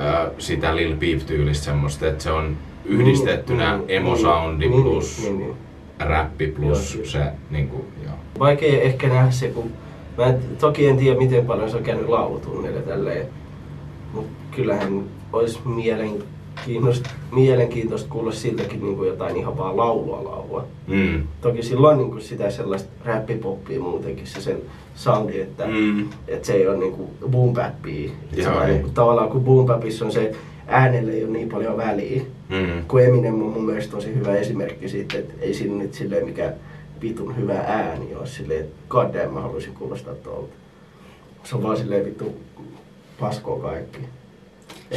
ö, 0.00 0.30
sitä 0.38 0.76
Lil 0.76 0.96
Peep 0.96 1.18
tyylistä 1.26 1.64
semmoista, 1.64 2.06
että 2.06 2.22
se 2.22 2.30
on 2.30 2.56
yhdistettynä 2.84 3.72
Mm, 3.76 3.78
mm, 3.78 3.84
emosoundi 3.88 4.68
niin, 4.68 4.82
plus 4.82 5.22
Niin, 5.22 5.38
niin. 5.38 5.54
räppi 5.98 6.46
plus 6.46 6.94
Joo, 6.94 7.04
se 7.04 7.20
niinku, 7.50 7.84
joo. 8.04 8.14
Vaikea 8.38 8.82
ehkä 8.82 9.08
nähdä 9.08 9.30
se, 9.30 9.48
kun 9.48 9.72
mä 10.18 10.26
en, 10.26 10.40
toki 10.60 10.86
en 10.86 10.96
tiedä 10.96 11.18
miten 11.18 11.46
paljon 11.46 11.70
se 11.70 11.76
on 11.76 11.82
käynyt 11.82 12.08
laulutunnille 12.08 12.80
tälleen, 12.82 13.26
mutta 14.12 14.32
kyllähän 14.56 15.04
olisi 15.32 15.60
mielenkiintoista, 15.64 16.39
mielenkiintoista 17.32 18.08
kuulla 18.10 18.32
siltäkin 18.32 18.82
niin 18.82 18.96
kuin 18.96 19.08
jotain 19.08 19.36
ihan 19.36 19.58
vaan 19.58 19.76
laulua 19.76 20.24
laulua. 20.24 20.64
Mm. 20.86 21.22
Toki 21.40 21.62
silloin 21.62 21.98
niin 21.98 22.10
kuin 22.10 22.22
sitä 22.22 22.50
sellaista 22.50 22.90
räppipoppia 23.04 23.80
muutenkin 23.80 24.26
se 24.26 24.40
sen 24.40 24.56
soundi, 24.94 25.40
että, 25.40 25.66
Mm. 25.66 26.08
että 26.28 26.46
se 26.46 26.52
ei 26.52 26.68
ole 26.68 26.76
niin 26.76 26.92
kuin 26.92 27.08
boom 27.30 27.54
bappia. 27.54 28.10
Niin 28.66 28.82
kuin, 28.82 28.94
tavallaan 28.94 29.28
kun 29.30 29.44
boom 29.44 29.66
bapissa 29.66 30.04
on 30.04 30.12
se, 30.12 30.34
äänelle 30.66 31.12
ei 31.12 31.24
ole 31.24 31.32
niin 31.32 31.48
paljon 31.48 31.76
väliä. 31.76 32.22
Mm. 32.48 32.84
Kun 32.88 33.02
Eminem 33.02 33.34
on 33.42 33.52
mun 33.52 33.64
mielestä 33.66 33.90
tosi 33.92 34.14
hyvä 34.14 34.34
esimerkki 34.36 34.88
siitä, 34.88 35.18
että 35.18 35.34
ei 35.40 35.54
siinä 35.54 35.74
nyt 35.74 35.94
silleen 35.94 36.24
mikä 36.24 36.52
vitun 37.02 37.36
hyvä 37.36 37.54
ääni 37.54 38.14
ole 38.14 38.26
silleen, 38.26 38.60
että 38.60 38.74
god 38.88 39.14
damn, 39.14 39.34
mä 39.34 39.40
haluaisin 39.40 39.74
kuulostaa 39.74 40.14
tuolta. 40.14 40.48
Se 41.44 41.56
on 41.56 41.62
vaan 41.62 41.76
silleen 41.76 42.04
vittu 42.04 42.32
paskoo 43.20 43.56
kaikki. 43.58 43.98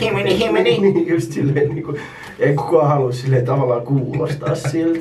Himeni, 0.01 0.37
himeni. 0.39 0.77
niin 0.81 1.07
just 1.07 1.31
silleen 1.31 1.69
niinku, 1.69 1.97
ei 2.39 2.55
kukaan 2.55 2.87
halua 2.87 3.11
silleen 3.11 3.45
tavallaan 3.45 3.81
kuulostaa 3.81 4.55
siltä. 4.55 4.99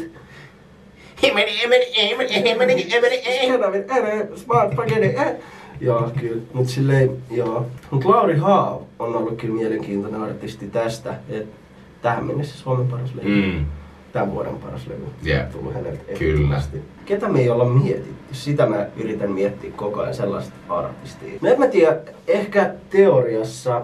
Himeni, 1.22 1.60
himeni, 1.62 1.84
himeni, 2.08 2.34
himeni, 2.34 2.86
himeni, 2.92 4.36
spaghetti, 4.36 5.18
äh. 5.18 5.32
Joo, 5.80 6.10
kyllä. 6.20 6.42
Mut 6.52 6.68
silleen, 6.68 7.10
joo. 7.30 7.66
Mut 7.90 8.04
Lauri 8.04 8.36
Haav 8.36 8.82
on 8.98 9.16
ollut 9.16 9.36
kyllä 9.36 9.54
mielenkiintoinen 9.54 10.20
artisti 10.20 10.66
tästä, 10.66 11.14
että 11.28 11.56
tähän 12.02 12.24
mennessä 12.24 12.58
Suomen 12.58 12.88
paras 12.88 13.14
levy. 13.14 13.28
Mm. 13.28 13.66
Tämän 14.12 14.30
vuoden 14.34 14.54
paras 14.56 14.86
levy. 14.86 15.06
Jep. 15.22 15.50
Tullut 15.50 15.74
häneltä 15.74 15.98
Kyllä. 16.18 16.32
ehdottomasti. 16.32 16.82
Ketä 17.04 17.28
me 17.28 17.40
ei 17.40 17.50
olla 17.50 17.64
mietitty? 17.64 18.14
Sitä 18.32 18.66
mä 18.66 18.86
yritän 18.96 19.30
miettiä 19.32 19.70
koko 19.76 20.00
ajan 20.00 20.14
sellaista 20.14 20.54
artistia. 20.68 21.38
No 21.40 21.48
en 21.48 21.58
mä 21.58 21.66
tiedä, 21.66 21.96
ehkä 22.28 22.74
teoriassa, 22.90 23.82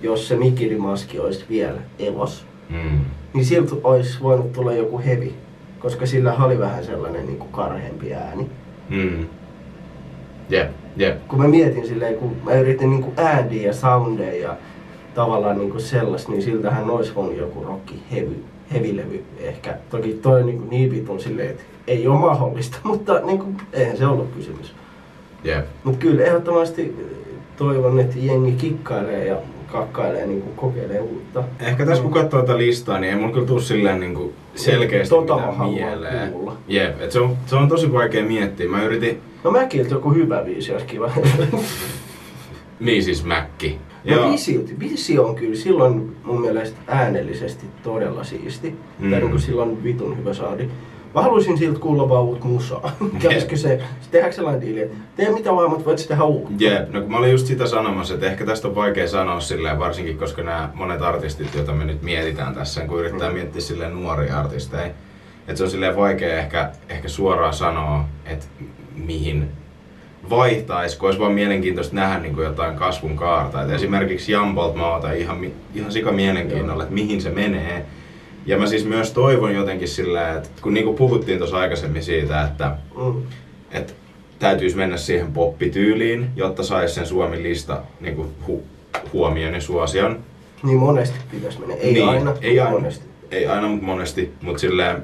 jos 0.00 0.28
se 0.28 0.36
Mikirimaski 0.36 1.18
olisi 1.18 1.44
vielä 1.48 1.78
elos, 1.98 2.44
Mm. 2.70 3.00
niin 3.34 3.44
siltä 3.44 3.74
olisi 3.84 4.20
voinut 4.22 4.52
tulla 4.52 4.72
joku 4.72 4.98
hevi. 4.98 5.34
Koska 5.78 6.06
sillä 6.06 6.34
oli 6.34 6.58
vähän 6.58 6.84
sellainen 6.84 7.26
niin 7.26 7.38
kuin 7.38 7.52
karheampi 7.52 8.14
ääni. 8.14 8.50
Mm. 8.88 9.26
Jep, 10.50 10.70
jep. 10.96 11.28
kun 11.28 11.38
mä 11.38 11.48
mietin 11.48 11.86
silleen, 11.86 12.14
kun 12.14 12.36
mä 12.44 12.52
yritin 12.54 12.90
niinku 12.90 13.12
äändiä 13.16 13.66
ja 13.66 13.72
soundeja 13.72 14.42
ja 14.48 14.56
tavallaan 15.14 15.58
niinku 15.58 15.80
sellaista, 15.80 16.32
niin 16.32 16.42
siltähän 16.42 16.90
olisi 16.90 17.14
voinut 17.14 17.36
joku 17.36 17.64
rocki 17.64 18.02
heavy, 18.12 18.44
hevilevy 18.72 19.24
ehkä. 19.38 19.76
Toki 19.90 20.12
toi 20.22 20.42
niinku 20.44 20.64
niin 20.70 20.90
vitun 20.90 21.20
silleen, 21.20 21.50
että 21.50 21.62
ei 21.86 22.06
ole 22.08 22.18
mahdollista, 22.18 22.78
mutta 22.88 23.20
niinku, 23.20 23.46
eihän 23.72 23.96
se 23.96 24.06
ollut 24.06 24.30
kysymys. 24.36 24.74
Jep. 25.44 25.64
Mutta 25.84 25.98
kyllä 26.00 26.24
ehdottomasti 26.24 26.96
toivon, 27.56 28.00
että 28.00 28.16
jengi 28.18 28.52
kikkailee 28.52 29.26
ja 29.26 29.36
kakkailee, 29.72 30.26
niinku 30.26 30.50
kokeilee 30.56 31.00
uutta. 31.00 31.44
Ehkä 31.60 31.86
tässä 31.86 32.02
kun 32.02 32.12
katsoo 32.12 32.40
tätä 32.40 32.58
listaa, 32.58 33.00
niin 33.00 33.12
ei 33.14 33.20
mun 33.20 33.32
kyllä 33.32 33.46
tuu 33.46 33.60
silleen 33.60 34.00
niinku 34.00 34.32
selkeästi 34.54 35.10
Tota 35.14 35.36
mitään 35.36 35.70
mieleen. 35.70 36.32
kuulla. 36.32 36.56
Jep, 36.68 37.00
et 37.00 37.10
se 37.12 37.20
on, 37.20 37.36
se 37.46 37.56
on 37.56 37.68
tosi 37.68 37.92
vaikea 37.92 38.24
miettiä. 38.24 38.68
Mä 38.68 38.82
yritin, 38.84 39.20
No 39.44 39.50
mäkiltä 39.50 39.94
joku 39.94 40.14
hyvä 40.14 40.42
biisi 40.42 40.72
olisi 40.72 40.86
kiva. 40.86 41.10
niin 42.80 43.02
siis 43.04 43.24
Mäkki. 43.24 43.78
No 44.04 44.28
biisi, 44.28 44.64
biisi 44.78 45.18
on 45.18 45.34
kyllä 45.34 45.56
silloin 45.56 46.16
mun 46.24 46.40
mielestä 46.40 46.78
äänellisesti 46.86 47.66
todella 47.82 48.24
siisti. 48.24 48.74
Mm. 48.98 49.10
Tai 49.10 49.20
niin 49.20 49.30
kuin 49.30 49.40
silloin 49.42 49.84
vitun 49.84 50.18
hyvä 50.18 50.34
saadi. 50.34 50.68
Mä 51.14 51.22
haluaisin 51.22 51.58
siltä 51.58 51.80
kuulla 51.80 52.08
vaan 52.08 52.24
uutta 52.24 52.44
musaa. 52.46 52.92
Kävisikö 53.22 53.56
se, 53.56 53.80
tehdäänkö 54.10 54.36
sellainen 54.36 54.60
diili, 54.60 54.80
että 54.80 54.96
tee 55.16 55.30
mitä 55.30 55.52
vaan, 55.52 55.70
mutta 55.70 55.84
voit 55.84 56.08
tehdä 56.08 56.24
uutta. 56.24 56.52
Jep, 56.58 56.90
no 56.92 57.00
kun 57.00 57.10
mä 57.10 57.18
olin 57.18 57.30
just 57.32 57.46
sitä 57.46 57.66
sanomassa, 57.66 58.14
että 58.14 58.26
ehkä 58.26 58.46
tästä 58.46 58.68
on 58.68 58.74
vaikea 58.74 59.08
sanoa 59.08 59.40
silleen, 59.40 59.78
varsinkin 59.78 60.18
koska 60.18 60.42
nämä 60.42 60.70
monet 60.74 61.02
artistit, 61.02 61.54
joita 61.54 61.72
me 61.72 61.84
nyt 61.84 62.02
mietitään 62.02 62.54
tässä, 62.54 62.80
kun 62.86 63.00
yrittää 63.00 63.28
Mm. 63.28 63.34
miettiä 63.34 63.60
silleen 63.60 63.94
nuoria 63.94 64.38
artisteja, 64.38 64.86
että 65.48 65.56
se 65.56 65.64
on 65.64 65.70
silleen 65.70 65.96
vaikea 65.96 66.38
ehkä, 66.38 66.70
ehkä 66.88 67.08
suoraan 67.08 67.54
sanoa, 67.54 68.04
että 68.26 68.46
mihin 68.94 69.48
vaihtaisi, 70.30 70.98
kun 70.98 71.06
olisi 71.06 71.20
vaan 71.20 71.32
mielenkiintoista 71.32 71.94
nähdä 71.96 72.18
niin 72.18 72.34
kuin 72.34 72.44
jotain 72.44 72.76
kasvun 72.76 73.16
kaarta. 73.16 73.62
Et 73.62 73.70
esimerkiksi 73.70 74.32
Jambolt 74.32 74.74
mä 74.76 74.94
otan 74.94 75.16
ihan, 75.16 75.46
ihan 75.74 75.92
sika 75.92 76.12
mielenkiinnolla, 76.12 76.82
että 76.82 76.94
mihin 76.94 77.20
se 77.22 77.30
menee. 77.30 77.86
Ja 78.46 78.58
mä 78.58 78.66
siis 78.66 78.84
myös 78.84 79.10
toivon 79.12 79.54
jotenkin 79.54 79.88
sillä, 79.88 80.32
että 80.32 80.48
kun 80.62 80.74
niin 80.74 80.84
kuin 80.86 80.96
puhuttiin 80.96 81.38
tuossa 81.38 81.58
aikaisemmin 81.58 82.02
siitä, 82.02 82.42
että 82.42 82.76
Mm. 82.96 83.22
että 83.70 83.92
täytyisi 84.38 84.76
mennä 84.76 84.96
siihen 84.96 85.32
poppityyliin, 85.32 86.26
jotta 86.36 86.62
saisi 86.62 86.94
sen 86.94 87.06
Suomen 87.06 87.42
lista 87.42 87.82
niin 88.00 88.16
kuin 88.16 88.28
hu- 88.48 88.98
huomioon 89.12 89.54
ja 89.54 89.60
suosion. 89.60 90.18
Niin 90.62 90.78
monesti 90.78 91.18
pitäisi 91.30 91.58
mennä. 91.60 91.74
Ei 91.74 91.92
niin, 91.92 92.08
aina, 92.08 92.34
ei 92.42 92.60
aina, 92.60 92.70
monesti. 92.70 93.04
Ei 93.30 93.46
aina, 93.46 93.68
mutta 93.68 93.86
monesti. 93.86 94.32
Mutta 94.42 94.60
silleen, 94.60 95.02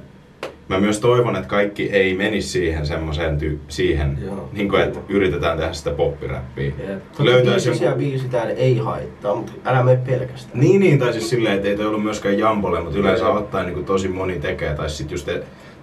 mä 0.68 0.80
myös 0.80 1.00
toivon, 1.00 1.36
että 1.36 1.48
kaikki 1.48 1.90
ei 1.90 2.14
menisi 2.14 2.48
siihen 2.48 2.86
semmoiseen 2.86 3.38
ty- 3.40 3.58
siihen, 3.68 4.18
Joo, 4.24 4.48
niin 4.52 4.68
kuin, 4.68 4.82
että 4.82 4.98
yritetään 5.08 5.58
tehdä 5.58 5.72
sitä 5.72 5.90
poppiräppiä. 5.90 6.72
Biisi 6.72 7.84
ja 7.84 7.88
joku... 7.88 7.98
biisi 7.98 8.28
täällä 8.28 8.52
ei 8.52 8.78
haittaa, 8.78 9.34
mutta 9.34 9.52
älä 9.64 9.82
mene 9.82 10.00
pelkästään. 10.06 10.60
Niin, 10.60 10.80
niin, 10.80 10.98
tai 10.98 11.12
siis 11.12 11.30
silleen, 11.30 11.56
että 11.56 11.68
ei 11.68 11.76
toi 11.76 11.86
ollut 11.86 12.02
myöskään 12.02 12.38
Jambolle, 12.38 12.80
mutta 12.80 12.98
yleensä 12.98 13.28
ottaen 13.28 13.66
niin 13.66 13.74
kuin 13.74 13.86
tosi 13.86 14.08
moni 14.08 14.38
tekee. 14.38 14.74
Tai 14.74 14.90
sitten 14.90 15.14
just 15.14 15.28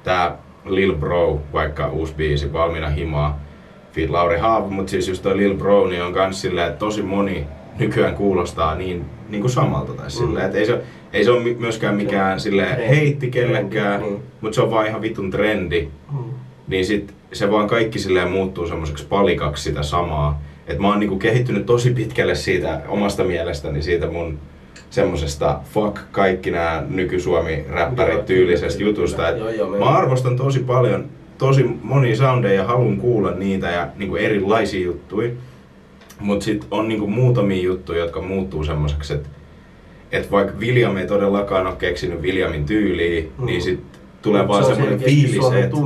tää 0.03 0.37
Lil 0.65 0.95
Bro, 0.95 1.41
vaikka 1.53 1.87
uusi 1.87 2.13
biisi, 2.13 2.53
Valmiina 2.53 2.89
himaa, 2.89 3.39
feat 3.91 4.09
Lauri 4.09 4.37
Haav, 4.37 4.69
mutta 4.69 4.89
siis 4.89 5.07
just 5.07 5.23
toi 5.23 5.37
Lil 5.37 5.57
Bro, 5.57 5.87
niin 5.87 6.03
on 6.03 6.13
kans 6.13 6.41
silleen, 6.41 6.67
että 6.67 6.79
tosi 6.79 7.01
moni 7.01 7.47
nykyään 7.79 8.15
kuulostaa 8.15 8.75
niin, 8.75 9.05
niin 9.33 9.41
kuin 9.41 9.51
samalta. 9.51 9.93
Tai 9.93 10.11
silleen, 10.11 10.45
että 10.45 10.57
ei 10.57 10.65
se, 10.65 10.81
ei 11.13 11.23
se 11.23 11.31
ole 11.31 11.53
myöskään 11.59 11.95
mikään 11.95 12.39
silleen 12.39 12.75
Trendi. 12.75 12.97
heitti 12.97 13.31
kellekään, 13.31 13.99
Trendi, 13.99 14.15
niin. 14.15 14.23
mutta 14.41 14.55
se 14.55 14.61
on 14.61 14.71
vaan 14.71 14.87
ihan 14.87 15.01
vitun 15.01 15.31
trendi. 15.31 15.87
Mm. 16.11 16.23
Niin 16.67 16.85
sit 16.85 17.13
se 17.33 17.51
vaan 17.51 17.67
kaikki 17.67 17.99
silleen 17.99 18.31
muuttuu 18.31 18.67
semmoiseksi 18.67 19.05
palikaksi 19.05 19.63
sitä 19.63 19.83
samaa. 19.83 20.41
Et 20.67 20.79
mä 20.79 20.87
oon 20.87 20.99
niinku 20.99 21.17
kehittynyt 21.17 21.65
tosi 21.65 21.91
pitkälle 21.91 22.35
siitä 22.35 22.81
omasta 22.87 23.23
mielestäni, 23.23 23.81
siitä 23.81 24.07
mun 24.07 24.39
semmosesta 24.89 25.59
fuck 25.73 25.97
kaikki 26.11 26.51
nämä 26.51 26.83
nyky-Suomi 26.89 27.53
Joo, 27.53 27.75
räppärit 27.75 28.25
tyylisestä 28.25 28.83
jutusta. 28.83 29.29
Et 29.29 29.37
Joo, 29.37 29.49
joo, 29.49 29.77
mä 29.79 29.85
arvostan 29.85 30.35
tosi 30.37 30.59
paljon 30.59 31.05
tosi 31.37 31.63
monia 31.81 32.15
soundeja 32.15 32.53
ja 32.53 32.63
haluan 32.67 32.97
kuulla 32.97 33.31
niitä 33.31 33.71
ja 33.71 33.87
niinku 33.97 34.15
erilaisia 34.15 34.85
juttuja. 34.85 35.29
Mut 36.23 36.41
sit 36.41 36.67
on 36.71 36.87
niinku 36.87 37.07
muutamia 37.07 37.63
juttuja, 37.63 37.99
jotka 37.99 38.21
muuttuu 38.21 38.63
semmoiseksi, 38.63 39.13
että 39.13 39.29
et 40.11 40.31
vaikka 40.31 40.53
William 40.59 40.97
ei 40.97 41.07
todellakaan 41.07 41.67
ole 41.67 41.75
keksinyt 41.75 42.21
Williamin 42.21 42.65
tyyliä, 42.65 43.23
Mm. 43.37 43.45
niin 43.45 43.61
sit 43.61 43.79
tulee 44.21 44.41
Mut 44.41 44.49
vaan 44.49 44.63
se 44.65 44.69
semmoinen 44.75 44.99
fiilis, 44.99 45.45
että 45.45 45.77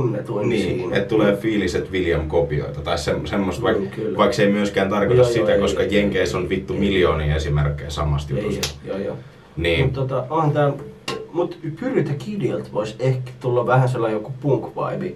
niin, 0.48 0.92
et 0.92 1.08
tulee 1.08 1.36
fiilis, 1.36 1.74
että 1.74 1.90
William 1.92 2.28
kopioita 2.28 2.80
tai 2.80 2.98
se, 2.98 3.14
semmoista, 3.24 3.66
Niin, 3.66 3.78
vaikka, 3.80 3.96
kyllä. 3.96 4.18
vaikka 4.18 4.36
se 4.36 4.42
ei 4.42 4.52
myöskään 4.52 4.88
tarkoita 4.90 5.14
Joo, 5.22 5.24
joo, 5.28 5.32
sitä, 5.32 5.54
ei, 5.54 5.60
koska 5.60 5.82
ei, 5.82 5.96
Jenkeissä 5.96 6.38
ei, 6.38 6.42
on 6.42 6.48
vittu 6.48 6.72
ei. 6.72 6.80
miljoonia 6.80 7.36
esimerkkejä 7.36 7.90
samasta 7.90 8.32
jutusta. 8.34 8.68
joo, 8.84 8.98
joo. 8.98 9.16
Niin, 9.56 9.84
Mut 9.84 9.92
tota, 9.92 10.24
on 10.30 10.50
tää, 10.50 10.72
mut 11.32 11.58
Pyrytä 11.80 12.12
Kidiltä 12.14 12.68
voisi 12.72 12.94
ehkä 12.98 13.30
tulla 13.40 13.66
vähän 13.66 13.88
sellainen 13.88 14.16
joku 14.22 14.32
punk-vibe 14.42 15.12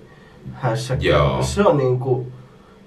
hässäkkä. 0.53 1.07
Joo. 1.09 1.43
Se 1.43 1.63
on 1.63 1.77
niinku, 1.77 2.27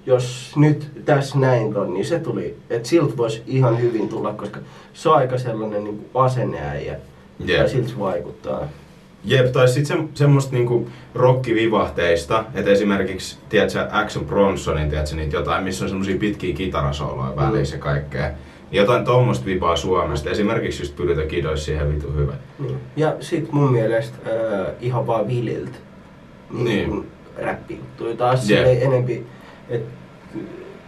jos 0.06 0.52
nyt 0.56 0.90
tässä 1.04 1.38
näin 1.38 1.76
on, 1.76 1.94
niin 1.94 2.04
se 2.06 2.18
tuli, 2.18 2.56
että 2.70 2.88
siltä 2.88 3.16
voisi 3.16 3.42
ihan 3.46 3.80
hyvin 3.80 4.08
tulla, 4.08 4.32
koska 4.32 4.60
se 4.92 5.08
on 5.08 5.16
aika 5.16 5.38
sellainen 5.38 5.84
niinku 5.84 6.04
asenneäijä. 6.18 6.96
Jep. 7.44 7.58
Ja 7.58 7.68
siltä 7.68 7.88
se 7.88 7.98
vaikuttaa. 7.98 8.68
Jep, 9.24 9.52
tai 9.52 9.68
sitten 9.68 9.98
se, 9.98 10.04
semmoista 10.14 10.52
niinku 10.52 10.88
rockivivahteista, 11.14 12.44
että 12.54 12.70
esimerkiksi, 12.70 13.38
tiedätkö, 13.48 13.88
Action 13.90 14.24
Bronsonin, 14.24 14.88
tiedätkö, 14.90 15.16
niitä 15.16 15.36
jotain, 15.36 15.64
missä 15.64 15.84
on 15.84 15.88
semmosia 15.88 16.16
pitkiä 16.18 16.54
kitarasooloja 16.54 17.30
Mm. 17.30 17.36
välissä 17.36 17.76
ja 17.76 17.80
kaikkea. 17.82 18.28
Niin 18.70 18.78
jotain 18.80 19.04
tommosta 19.04 19.46
vipaa 19.46 19.76
Suomesta. 19.76 20.30
Esimerkiksi 20.30 20.82
just 20.82 20.96
Pyrytä 20.96 21.22
Kid 21.22 21.44
olisi 21.44 21.64
siihen 21.64 21.94
vitu 21.94 22.12
hyvä. 22.12 22.32
Niin. 22.58 22.76
Ja 22.96 23.16
sit 23.20 23.52
mun 23.52 23.72
mielestä 23.72 24.16
äh, 24.26 24.66
ihan 24.80 25.06
vaan 25.06 25.28
Vililtä 25.28 25.78
niin, 26.50 26.64
Niin. 26.64 26.90
niin. 26.90 27.06
räppijuttuja 27.38 28.16
taas 28.16 28.50
yeah. 28.50 28.82
enempi, 28.82 29.26
että 29.68 29.88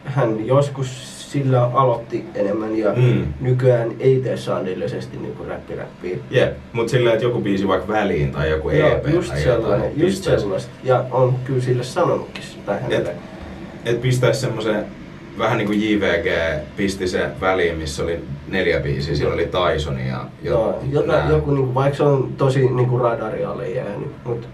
hän 0.05 0.47
joskus 0.47 1.19
sillä 1.33 1.65
aloitti 1.65 2.25
enemmän 2.35 2.79
ja 2.79 2.93
Mm. 2.97 3.27
nykyään 3.41 3.91
ei 4.01 4.21
tee 4.25 4.37
soundillisesti 4.37 5.17
niinku 5.17 5.45
räppiräppiä. 5.45 6.17
Jep, 6.31 6.57
mut 6.73 6.89
silleen, 6.89 7.15
että 7.15 7.25
joku 7.27 7.41
biisi 7.41 7.69
vaikka 7.69 7.89
väliin 7.89 8.33
tai 8.33 8.51
joku 8.51 8.69
EP 8.71 8.79
Joo, 8.79 9.15
just 9.15 9.29
tai 9.33 9.41
sellainen, 9.41 9.85
jotain. 9.89 10.01
just 10.03 10.25
sellaista. 10.25 10.71
Ja 10.85 11.05
on 11.11 11.35
kyllä 11.45 11.61
sille 11.61 11.83
sanonutkin 11.83 12.45
sitä 12.45 12.75
hänelle. 12.79 13.15
Et 13.85 14.01
pistäis 14.03 14.41
semmosen, 14.41 14.85
vähän 15.39 15.59
niinku 15.59 15.73
JVG 15.73 16.27
pisti 16.77 17.09
se 17.09 17.27
väliin, 17.41 17.77
missä 17.79 18.03
oli 18.03 18.21
neljä 18.49 18.81
biisiä. 18.81 19.15
Siinä 19.15 19.33
oli 19.33 19.47
Tyson 19.73 19.99
ja 19.99 20.25
jo, 20.43 20.53
Joo, 20.53 20.81
jota, 20.93 21.13
nää. 21.13 21.31
joku, 21.31 21.51
niinku, 21.55 21.75
vaikka 21.75 21.97
se 21.97 22.03
on 22.03 22.33
tosi 22.37 22.71
niinku 22.71 22.99
radarialle 22.99 23.69
jäänyt, 23.71 24.09
mutta 24.25 24.47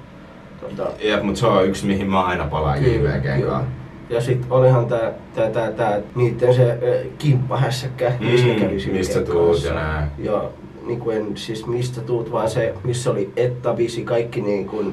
tota, 0.61 0.91
Jep, 1.03 1.23
mut 1.23 1.37
se 1.37 1.47
on 1.47 1.67
yksi, 1.67 1.87
mihin 1.87 2.11
mä 2.11 2.25
aina 2.25 2.45
palaan 2.47 2.83
JVGn 2.85 3.43
kanssa. 3.43 3.84
Ja 4.09 4.21
sit 4.21 4.47
olihan 4.51 4.87
tää, 4.87 5.13
tää, 5.35 5.51
tää, 5.51 5.73
tää 5.73 6.01
niitten 6.15 6.55
se 6.55 6.71
äh, 6.71 6.79
kimppahässäkkä, 7.19 8.13
missä 8.21 8.47
ne 8.47 8.55
Mm, 8.55 8.61
kävi 8.61 8.93
mistä 8.93 9.21
tuut 9.21 9.65
ja 9.65 9.75
nää. 9.75 10.11
Joo, 10.19 10.53
niinku 10.87 11.11
en 11.11 11.27
siis 11.35 11.67
mistä 11.67 12.01
tuut, 12.01 12.33
vaan 12.33 12.51
se, 12.51 12.75
missä 12.85 13.11
oli 13.11 13.31
Etta, 13.37 13.77
Visi, 13.77 14.05
kaikki 14.05 14.41
niinku... 14.41 14.85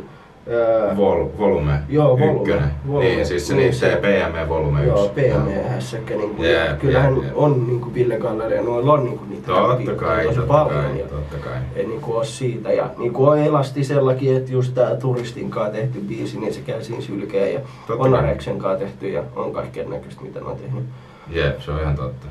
Öö, 0.48 0.98
Vol, 0.98 1.26
volume 1.40 1.80
Joo, 1.90 2.20
Volume, 2.20 2.38
ykkönen. 2.38 2.72
Volume. 2.88 3.06
Niin, 3.06 3.26
siis 3.26 3.48
se 3.48 3.54
Niin, 3.54 3.64
niin, 3.64 3.74
se 3.74 4.02
PME 4.02 4.50
volume 4.50 4.86
Joo, 4.86 5.06
yksi. 5.06 5.10
PME-hässäkkä. 5.22 6.16
Niinku, 6.16 6.44
Jep, 6.44 6.52
yeah, 6.54 6.78
kyllähän 6.80 7.16
jep, 7.16 7.24
jep. 7.24 7.34
on 7.36 7.68
niinku 7.68 7.94
Ville 7.94 8.18
Galleria, 8.18 8.62
noilla 8.62 8.94
on 8.94 9.04
niinku 9.04 9.26
niitä 9.30 9.48
Totta 9.48 9.92
kai, 9.96 10.24
tosi 10.26 10.36
totta 10.40 10.54
paljon. 10.54 10.84
kai, 10.84 11.00
ja 11.00 11.08
totta 11.08 11.38
kai. 11.38 11.54
ei 11.76 11.86
niinku 11.88 12.14
oo 12.14 12.24
siitä. 12.24 12.72
Ja 12.74 12.90
niinku 12.98 13.26
on 13.28 13.38
elastisellakin, 13.40 14.38
että 14.38 14.52
just 14.52 14.74
tää 14.74 14.96
turistin 14.96 15.50
kanssa 15.52 15.72
tehty 15.78 16.00
biisi, 16.00 16.40
niin 16.40 16.54
se 16.54 16.62
käy 16.62 16.84
siinä 16.84 17.02
sylkeen. 17.02 17.54
Ja 17.54 17.60
Totta 17.88 18.04
on. 18.04 18.16
Areksen 18.16 18.58
kanssa 18.60 18.86
tehty 18.86 19.10
ja 19.10 19.24
on 19.36 19.54
kaikkea 19.54 19.90
näköistä, 19.90 20.22
mitä 20.22 20.40
ne 20.40 20.46
on 20.46 20.58
tehnyt. 20.58 20.84
Jep, 21.30 21.60
se 21.62 21.72
on 21.72 21.82
ihan 21.82 21.96
totta. 21.96 22.28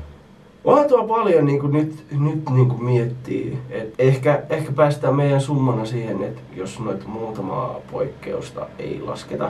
Onhan 0.63 0.87
tuo 0.87 1.07
paljon 1.07 1.45
niin 1.45 1.59
kuin 1.59 1.73
nyt, 1.73 2.05
nyt 2.19 2.49
niin 2.49 2.69
kuin 2.69 2.83
miettii. 2.83 3.57
Et 3.69 3.93
ehkä, 3.99 4.43
ehkä 4.49 4.71
päästään 4.71 5.15
meidän 5.15 5.41
summana 5.41 5.85
siihen, 5.85 6.23
että 6.23 6.41
jos 6.55 6.79
noita 6.79 7.07
muutamaa 7.07 7.75
poikkeusta 7.91 8.67
ei 8.79 9.01
lasketa, 9.01 9.49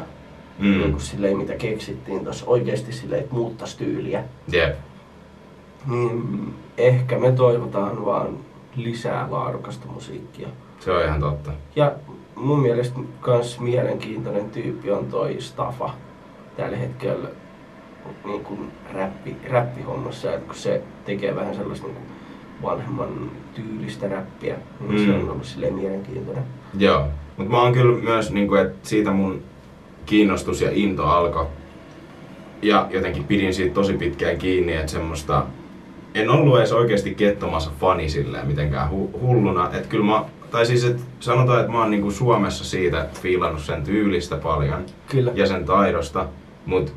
mm. 0.59 0.65
niin 0.65 0.91
kuin 0.91 1.01
silleen, 1.01 1.37
mitä 1.37 1.53
keksittiin 1.53 2.23
tuossa 2.23 2.45
oikeasti 2.45 2.93
silleen, 2.93 3.21
että 3.21 3.35
muuttaisi 3.35 3.77
tyyliä, 3.77 4.23
Jep. 4.51 4.75
niin 5.87 6.53
ehkä 6.77 7.17
me 7.17 7.31
toivotaan 7.31 8.05
vaan 8.05 8.37
lisää 8.75 9.27
laadukasta 9.31 9.87
musiikkia. 9.87 10.47
Se 10.79 10.91
on 10.91 11.05
ihan 11.05 11.19
totta. 11.19 11.51
Ja 11.75 11.91
mun 12.35 12.59
mielestä 12.59 12.99
kans 13.21 13.59
mielenkiintoinen 13.59 14.49
tyyppi 14.49 14.91
on 14.91 15.05
toi 15.05 15.35
Stafa 15.39 15.89
tällä 16.57 16.77
hetkellä 16.77 17.29
niin 18.25 18.43
kuin 18.43 18.71
räppi, 18.93 19.35
räppihommassa, 19.49 20.33
että 20.33 20.45
kun 20.45 20.55
se 20.55 20.81
tekee 21.05 21.35
vähän 21.35 21.55
sellaista 21.55 21.87
niin 21.87 21.95
kuin 21.95 22.07
vanhemman 22.63 23.31
tyylistä 23.55 24.07
räppiä, 24.07 24.55
niin 24.79 25.01
mm. 25.01 25.05
se 25.05 25.13
on 25.13 25.29
ollut 25.29 25.45
silleen 25.45 25.73
mielenkiintoinen. 25.73 26.43
Joo. 26.77 27.07
Mutta 27.37 27.51
mä 27.51 27.61
oon 27.61 27.73
kyllä 27.73 28.03
myös, 28.03 28.31
niinku, 28.31 28.55
että 28.55 28.89
siitä 28.89 29.11
mun 29.11 29.41
kiinnostus 30.05 30.61
ja 30.61 30.69
into 30.73 31.05
alkoi. 31.05 31.45
Ja 32.61 32.87
jotenkin 32.89 33.23
pidin 33.23 33.53
siitä 33.53 33.73
tosi 33.73 33.93
pitkään 33.93 34.37
kiinni, 34.37 34.75
että 34.75 34.91
semmoista... 34.91 35.45
En 36.15 36.29
ollut 36.29 36.57
edes 36.57 36.73
oikeasti 36.73 37.15
kettomassa 37.15 37.71
fani 37.79 38.09
silleen 38.09 38.47
mitenkään 38.47 38.89
hu- 38.89 39.19
hulluna. 39.21 39.69
Että 39.73 39.87
kyllä 39.87 40.05
mä... 40.05 40.25
Tai 40.51 40.65
siis, 40.65 40.85
että 40.85 41.01
sanotaan, 41.19 41.59
että 41.59 41.71
mä 41.71 41.79
oon 41.79 41.91
niinku 41.91 42.11
Suomessa 42.11 42.63
siitä 42.63 43.07
fiilannut 43.21 43.61
sen 43.61 43.83
tyylistä 43.83 44.37
paljon. 44.37 44.85
Kyllä. 45.09 45.31
Ja 45.35 45.47
sen 45.47 45.65
taidosta. 45.65 46.25
Mutta 46.65 46.91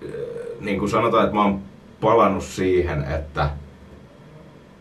niin 0.64 0.78
kuin 0.78 0.88
sanotaan, 0.90 1.24
että 1.24 1.36
mä 1.36 1.42
oon 1.44 1.60
palannut 2.00 2.44
siihen, 2.44 3.04
että, 3.04 3.50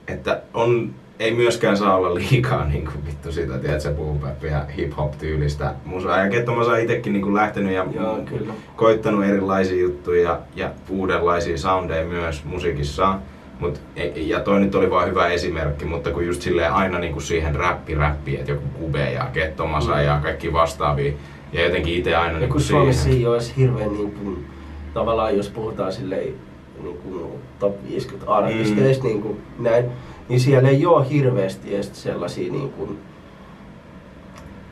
että 0.08 0.42
on, 0.54 0.90
ei 1.20 1.34
myöskään 1.36 1.78
saa 1.78 1.96
olla 1.96 2.16
liikaa 2.16 2.66
niin 2.66 2.86
kuin 2.86 3.06
vittu 3.06 3.32
sitä, 3.32 3.58
tiedätkö, 3.58 3.92
boom 3.94 4.20
ja 4.42 4.66
hip 4.78 4.98
hop 4.98 5.18
tyylistä 5.18 5.74
musaa. 5.86 6.18
Ja 6.20 6.30
Ketto 6.30 6.56
mä 6.56 6.62
oon 6.62 6.80
itsekin 6.80 7.14
niin 7.14 7.24
kuin 7.24 7.36
lähtenyt 7.36 7.74
ja 7.74 7.86
Joo, 7.96 8.20
kyllä. 8.26 8.54
koittanut 8.76 9.26
erilaisia 9.26 9.82
juttuja 9.82 10.22
ja, 10.30 10.40
ja 10.56 10.70
uudenlaisia 10.90 11.58
soundeja 11.58 12.06
myös 12.06 12.44
musiikissa. 12.46 13.16
Mut, 13.60 13.82
ei- 13.96 14.30
ja 14.30 14.40
toi 14.40 14.60
nyt 14.60 14.76
oli 14.76 14.90
vain 14.90 15.10
hyvä 15.10 15.28
esimerkki, 15.28 15.86
mutta 15.86 16.12
kun 16.12 16.26
just 16.26 16.42
silleen 16.42 16.74
aina 16.74 17.00
niinku 17.00 17.20
siihen 17.20 17.56
räppi 17.56 17.96
räppi, 17.96 18.36
että 18.36 18.52
joku 18.52 18.68
kube 18.80 19.12
ja 19.12 19.28
kettomasa 19.34 19.96
Mm. 19.96 20.02
ja 20.02 20.20
kaikki 20.24 20.54
vastaavia. 20.54 21.14
Ja 21.54 21.64
jotenkin 21.64 21.94
itse 21.94 22.16
aina 22.16 22.34
Ja 22.34 22.40
niinku 22.40 22.54
kun 22.54 22.62
Suomessa 22.62 23.04
siihen. 23.04 23.20
ei 23.20 23.26
ole 23.28 23.40
hirveän 23.58 23.94
niin 23.94 24.12
kuin, 24.12 24.46
tavallaan 24.94 25.38
jos 25.38 25.50
puhutaan 25.50 25.94
silleen 25.94 26.34
niin 26.84 26.98
kuin 26.98 27.26
top 27.60 27.76
50 27.90 28.32
artisteista 28.32 29.04
mm. 29.04 29.10
niin 29.10 29.22
kuin 29.22 29.42
näin, 29.60 29.86
niin 30.30 30.40
siellä 30.40 30.70
ei 30.70 30.86
ole 30.86 31.10
hirveästi 31.10 31.76
edes 31.76 32.04
sellaisia 32.04 32.52
niin 32.52 32.70
kuin 32.72 33.00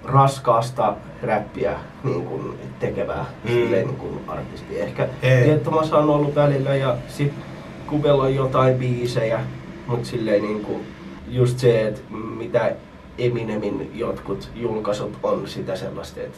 raskaasta 0.03 0.93
räppiä 1.23 1.79
niin 2.03 2.25
kuin 2.25 2.53
tekevää 2.79 3.25
Mm. 3.43 3.49
silleen 3.51 3.87
niin 3.87 3.97
kuin 3.97 4.19
artistia. 4.27 4.83
Ehkä 4.83 5.07
Ei. 5.23 5.43
Viettomassa 5.47 5.97
on 5.97 6.09
ollut 6.09 6.35
välillä 6.35 6.75
ja 6.75 6.97
sit 7.07 7.33
Kubella 7.87 8.23
on 8.23 8.35
jotain 8.35 8.75
biisejä, 8.77 9.39
mutta 9.87 10.07
silleen 10.07 10.41
niin 10.41 10.61
kuin 10.61 10.81
just 11.27 11.59
se, 11.59 11.87
että 11.87 12.01
mitä 12.37 12.75
Eminemin 13.17 13.91
jotkut 13.93 14.49
julkaisut 14.55 15.17
on 15.23 15.47
sitä 15.47 15.75
sellaista, 15.75 16.21
että 16.21 16.37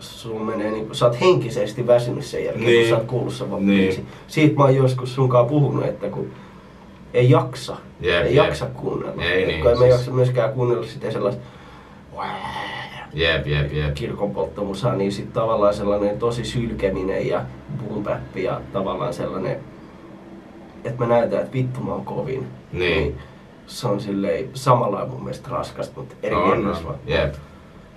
sun 0.00 0.46
menee 0.46 0.70
niinku, 0.70 0.94
sä 0.94 1.06
oot 1.06 1.20
henkisesti 1.20 1.86
väsynyt 1.86 2.24
sen 2.24 2.44
jälkeen, 2.44 2.66
Niin. 2.66 2.80
kun 2.80 2.88
sä 2.90 2.96
oot 2.96 3.06
kuullut 3.06 3.32
sen 3.34 3.50
Niin. 3.50 3.66
biisin. 3.66 4.06
Siitä 4.26 4.54
mä 4.56 4.62
oon 4.64 4.76
joskus 4.76 5.14
sunkaan 5.14 5.46
puhunut, 5.46 5.84
että 5.84 6.08
kun 6.08 6.30
ei 7.14 7.30
jaksa, 7.30 7.76
Jep, 8.00 8.26
ei 8.26 8.34
jep. 8.34 8.46
jaksa 8.46 8.66
kuunnella. 8.66 9.22
Ei 9.22 9.42
Et 9.42 9.48
niin, 9.48 9.62
kun 9.62 9.76
siis- 9.78 9.90
jaksa 9.90 10.10
myöskään 10.10 10.52
kuunnella 10.52 10.86
sitä 10.86 11.10
sellaista 11.10 11.42
Jep, 13.14 13.46
jep, 13.46 13.72
jep. 13.72 13.94
kirkon 13.94 14.30
polttomusaa, 14.30 14.94
niin 14.94 15.12
sitten 15.12 15.32
tavallaan 15.32 15.74
sellainen 15.74 16.18
tosi 16.18 16.44
sylkeminen 16.44 17.26
ja 17.28 17.42
boom 17.78 18.04
ja 18.34 18.60
tavallaan 18.72 19.14
sellainen, 19.14 19.56
että 20.84 21.04
mä 21.04 21.06
näytän, 21.14 21.40
että 21.40 21.52
vittu 21.52 21.80
mä 21.80 21.92
oon 21.92 22.04
kovin. 22.04 22.46
Niin. 22.72 23.18
se 23.66 23.88
on 23.88 24.00
silleen 24.00 24.48
samalla 24.54 25.06
mun 25.06 25.22
mielestä 25.24 25.48
raskasta, 25.50 26.00
mutta 26.00 26.14
eri 26.22 26.34
On, 26.34 26.48
genressä 26.50 26.80
on. 26.80 26.86
vaan. 26.86 26.98
Jep. 27.06 27.34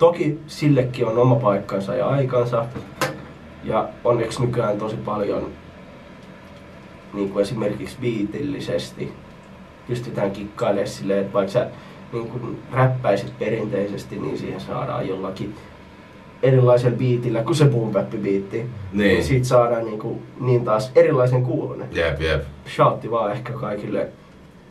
Toki 0.02 0.38
sillekin 0.46 1.06
on 1.06 1.18
oma 1.18 1.34
paikkansa 1.34 1.94
ja 1.94 2.06
aikansa. 2.06 2.64
Ja 3.64 3.88
onneksi 4.04 4.42
nykyään 4.42 4.78
tosi 4.78 4.96
paljon 4.96 5.50
niin 7.14 7.30
kuin 7.30 7.42
esimerkiksi 7.42 7.96
biitillisesti 8.00 9.12
pystytään 9.88 10.30
kikkailemaan 10.30 10.88
silleen, 10.88 11.20
että 11.20 11.32
vaikka 11.32 11.52
sä 11.52 11.68
niin 12.12 12.28
kuin 12.28 12.62
räppäisit 12.72 13.38
perinteisesti, 13.38 14.18
niin 14.18 14.38
siihen 14.38 14.60
saadaan 14.60 15.08
jollakin 15.08 15.54
erilaisella 16.42 16.96
biitillä 16.96 17.42
kuin 17.42 17.56
se 17.56 17.64
boom 17.64 17.92
bap 17.92 18.10
biitti. 18.10 18.56
Niin. 18.56 18.70
niin 18.92 19.24
siitä 19.24 19.46
saadaan 19.46 19.84
niin, 19.84 19.98
kuin, 19.98 20.22
niin 20.40 20.64
taas 20.64 20.92
erilaisen 20.94 21.42
kuulonen. 21.42 21.88
Jep, 21.92 22.20
jep. 22.20 22.42
Shoutti 22.76 23.10
vaan 23.10 23.32
ehkä 23.32 23.52
kaikille 23.52 24.08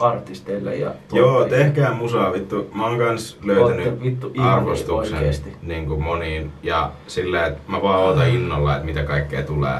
artisteille 0.01 0.75
ja 0.75 0.91
Joo, 1.13 1.31
tuottajille. 1.31 1.65
tehkää 1.65 1.93
musaa, 1.93 2.33
vittu. 2.33 2.69
Mä 2.73 2.85
oon 2.87 2.97
kans 2.97 3.33
Ootte 3.33 3.47
löytänyt 3.47 4.03
vittu 4.03 4.31
arvostuksen 4.39 5.17
oikeesti. 5.17 5.49
niin 5.61 5.85
kuin 5.85 6.03
moniin. 6.03 6.51
Ja 6.63 6.91
silleen, 7.07 7.45
että 7.45 7.61
mä 7.67 7.81
vaan 7.81 7.99
ootan 7.99 8.29
innolla, 8.29 8.73
että 8.75 8.85
mitä 8.85 9.03
kaikkea 9.03 9.43
tulee. 9.43 9.79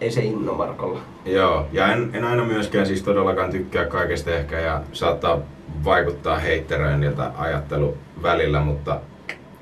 Ei 0.00 0.10
se 0.10 0.20
inno 0.20 0.54
Markolla. 0.54 1.00
Joo, 1.24 1.66
ja 1.72 1.92
en, 1.92 2.10
en 2.12 2.24
aina 2.24 2.44
myöskään 2.44 2.86
siis 2.86 3.02
todellakaan 3.02 3.50
tykkää 3.50 3.84
kaikesta 3.84 4.30
ehkä 4.30 4.60
ja 4.60 4.80
saattaa 4.92 5.38
vaikuttaa 5.84 6.38
heitteröinniltä 6.38 7.30
ajattelu 7.38 7.96
välillä, 8.22 8.60
mutta 8.60 9.00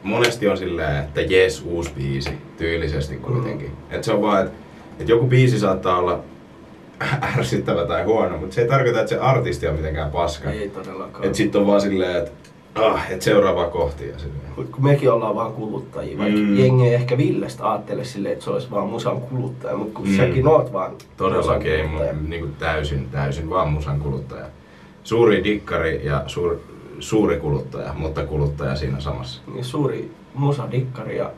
monesti 0.02 0.48
on 0.48 0.56
silleen, 0.56 0.96
että 1.04 1.20
jes, 1.20 1.62
uusi 1.66 1.92
biisi, 1.96 2.30
tyylisesti 2.58 3.16
kuitenkin. 3.16 3.68
Mm. 3.68 3.96
Et 3.96 4.04
se 4.04 4.12
on 4.12 4.22
vaan, 4.22 4.42
että 4.46 4.56
et 5.00 5.08
joku 5.08 5.26
biisi 5.26 5.58
saattaa 5.58 5.98
olla 5.98 6.20
ärsyttävä 7.38 7.86
tai 7.86 8.04
huono, 8.04 8.38
mutta 8.38 8.54
se 8.54 8.60
ei 8.62 8.68
tarkoita, 8.68 9.00
että 9.00 9.10
se 9.10 9.18
artisti 9.18 9.66
on 9.68 9.74
mitenkään 9.74 10.10
paska. 10.10 10.50
Ei 10.50 10.68
todellakaan. 10.68 11.24
Et 11.24 11.34
sit 11.34 11.56
on 11.56 11.66
vaan 11.66 11.80
silleen, 11.80 12.16
että 12.16 12.30
ah, 12.74 13.10
et 13.10 13.22
seuraavaa 13.22 13.68
kohti 13.70 14.08
ja 14.08 14.18
silleen. 14.18 14.40
Mut 14.56 14.68
kun 14.70 14.84
mekin 14.84 15.10
ollaan 15.12 15.34
vaan 15.34 15.52
kuluttajia, 15.52 16.18
vaikka 16.18 16.38
Mm. 16.40 16.58
jengi 16.58 16.86
ei 16.88 16.94
ehkä 16.94 17.18
Villestä 17.18 17.70
ajattele 17.70 18.04
silleen, 18.04 18.32
että 18.32 18.44
se 18.44 18.50
olisi 18.50 18.70
vaan 18.70 18.88
musan 18.88 19.20
kuluttaja, 19.20 19.76
mutta 19.76 19.94
kun 19.94 20.08
Mm. 20.08 20.16
säkin 20.16 20.46
oot 20.48 20.72
vaan 20.72 20.92
Todellakin 21.16 21.72
ei 21.72 21.86
mun, 21.86 22.00
niinku 22.28 22.48
täysin, 22.58 23.08
täysin 23.10 23.50
vaan 23.50 23.68
musan 23.72 24.00
kuluttaja. 24.00 24.44
Suuri 25.04 25.44
dikkari 25.44 26.00
ja 26.06 26.24
suur, 26.26 26.56
suuri 27.00 27.36
kuluttaja, 27.36 27.92
mutta 27.92 28.26
kuluttaja 28.26 28.76
siinä 28.76 29.00
samassa. 29.00 29.42
Niin 29.54 29.64
suuri 29.64 30.10
musadikkari 30.34 31.16
ja 31.16 31.30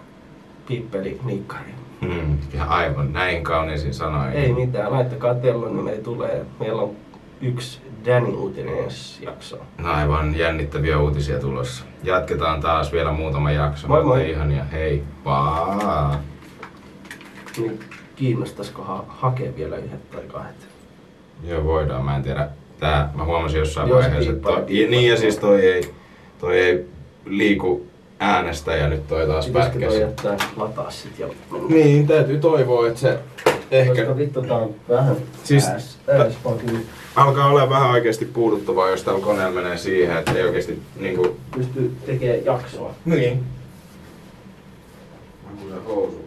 pippeli 0.69 1.21
nikkari. 1.25 1.71
Hmm, 2.01 2.39
ja 2.55 2.65
aivan 2.65 3.13
näin 3.13 3.45
kauniisin 3.45 3.95
sanoin. 3.95 4.33
Ei 4.33 4.53
mitään, 4.53 4.93
laittakaa 4.93 5.35
tello, 5.35 5.69
niin 5.69 5.85
meillä 5.85 6.03
tulee. 6.03 6.47
Meillä 6.61 6.83
on 6.83 6.91
yksi 7.41 7.81
Danny 8.07 8.31
uutinen 8.31 8.79
ensi 8.79 9.25
jakso. 9.25 9.59
Aivan 9.85 10.39
jännittäviä 10.39 10.99
uutisia 10.99 11.39
tulossa. 11.39 11.85
Jatketaan 12.03 12.61
taas 12.61 12.93
vielä 12.93 13.13
muutama 13.13 13.51
jakso. 13.51 13.89
Moi 13.89 14.05
moi. 14.05 14.31
Ihania, 14.31 14.65
heippa! 14.65 16.19
Niin 17.59 17.81
kiinnostaisiko 18.17 18.83
ha- 18.83 19.05
hakea 19.09 19.57
vielä 19.57 19.77
yhdet 19.77 20.11
tai 20.11 20.23
kahdet? 20.33 20.69
Joo, 21.45 21.65
voidaan. 21.65 22.05
Mä 22.05 22.17
en 22.17 22.23
tiedä. 22.23 22.49
Tää, 22.81 23.11
mä 23.15 23.25
huomasin 23.25 23.59
jossain 23.59 23.89
Jos 23.89 23.99
vaiheessa, 24.03 24.31
että 24.31 24.43
toi, 24.49 24.65
niin 24.67 25.09
ja 25.11 25.17
siis 25.17 25.37
toi 25.39 25.67
ei, 25.67 25.95
toi 26.39 26.59
ei 26.59 26.87
liiku 27.25 27.87
äänestä 28.21 28.77
ja 28.77 28.89
nyt 28.89 29.09
toi 29.09 29.27
taas 29.27 29.47
Pitäisikö 29.47 29.79
toi 29.79 30.01
pätkäs. 30.01 30.01
jättää 30.01 30.49
lataa 30.57 30.91
sit 30.91 31.19
ja 31.19 31.27
mennä? 31.53 31.69
Niin, 31.69 32.07
täytyy 32.07 32.39
toivoa, 32.39 32.89
että 32.89 33.01
se 33.01 33.19
ehkä 33.71 33.95
Koska 33.95 34.17
vittu 34.19 34.43
tää 34.43 34.57
on 34.57 34.75
vähän 34.89 35.17
Siis- 35.45 35.69
ääs, 35.69 35.99
ääspakki. 36.09 36.67
alkaa 37.17 37.49
olla 37.51 37.71
vähän 37.71 37.91
oikeasti 37.91 38.25
puuduttavaa, 38.25 38.91
jos 38.91 39.03
tällä 39.03 39.21
koneella 39.21 39.53
menee 39.63 39.77
siihen, 39.79 40.17
että 40.17 40.33
ei 40.33 40.45
oikeasti 40.45 40.83
niinku... 41.01 41.37
Pystyy 41.57 41.97
tekemään 42.07 42.45
jaksoa. 42.45 42.95
Niin. 43.05 43.45
Mä 45.71 45.77
housuun. 45.89 46.25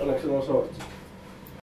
Onneksi 0.00 0.28
on 0.28 0.42
sortsi. 0.46 0.80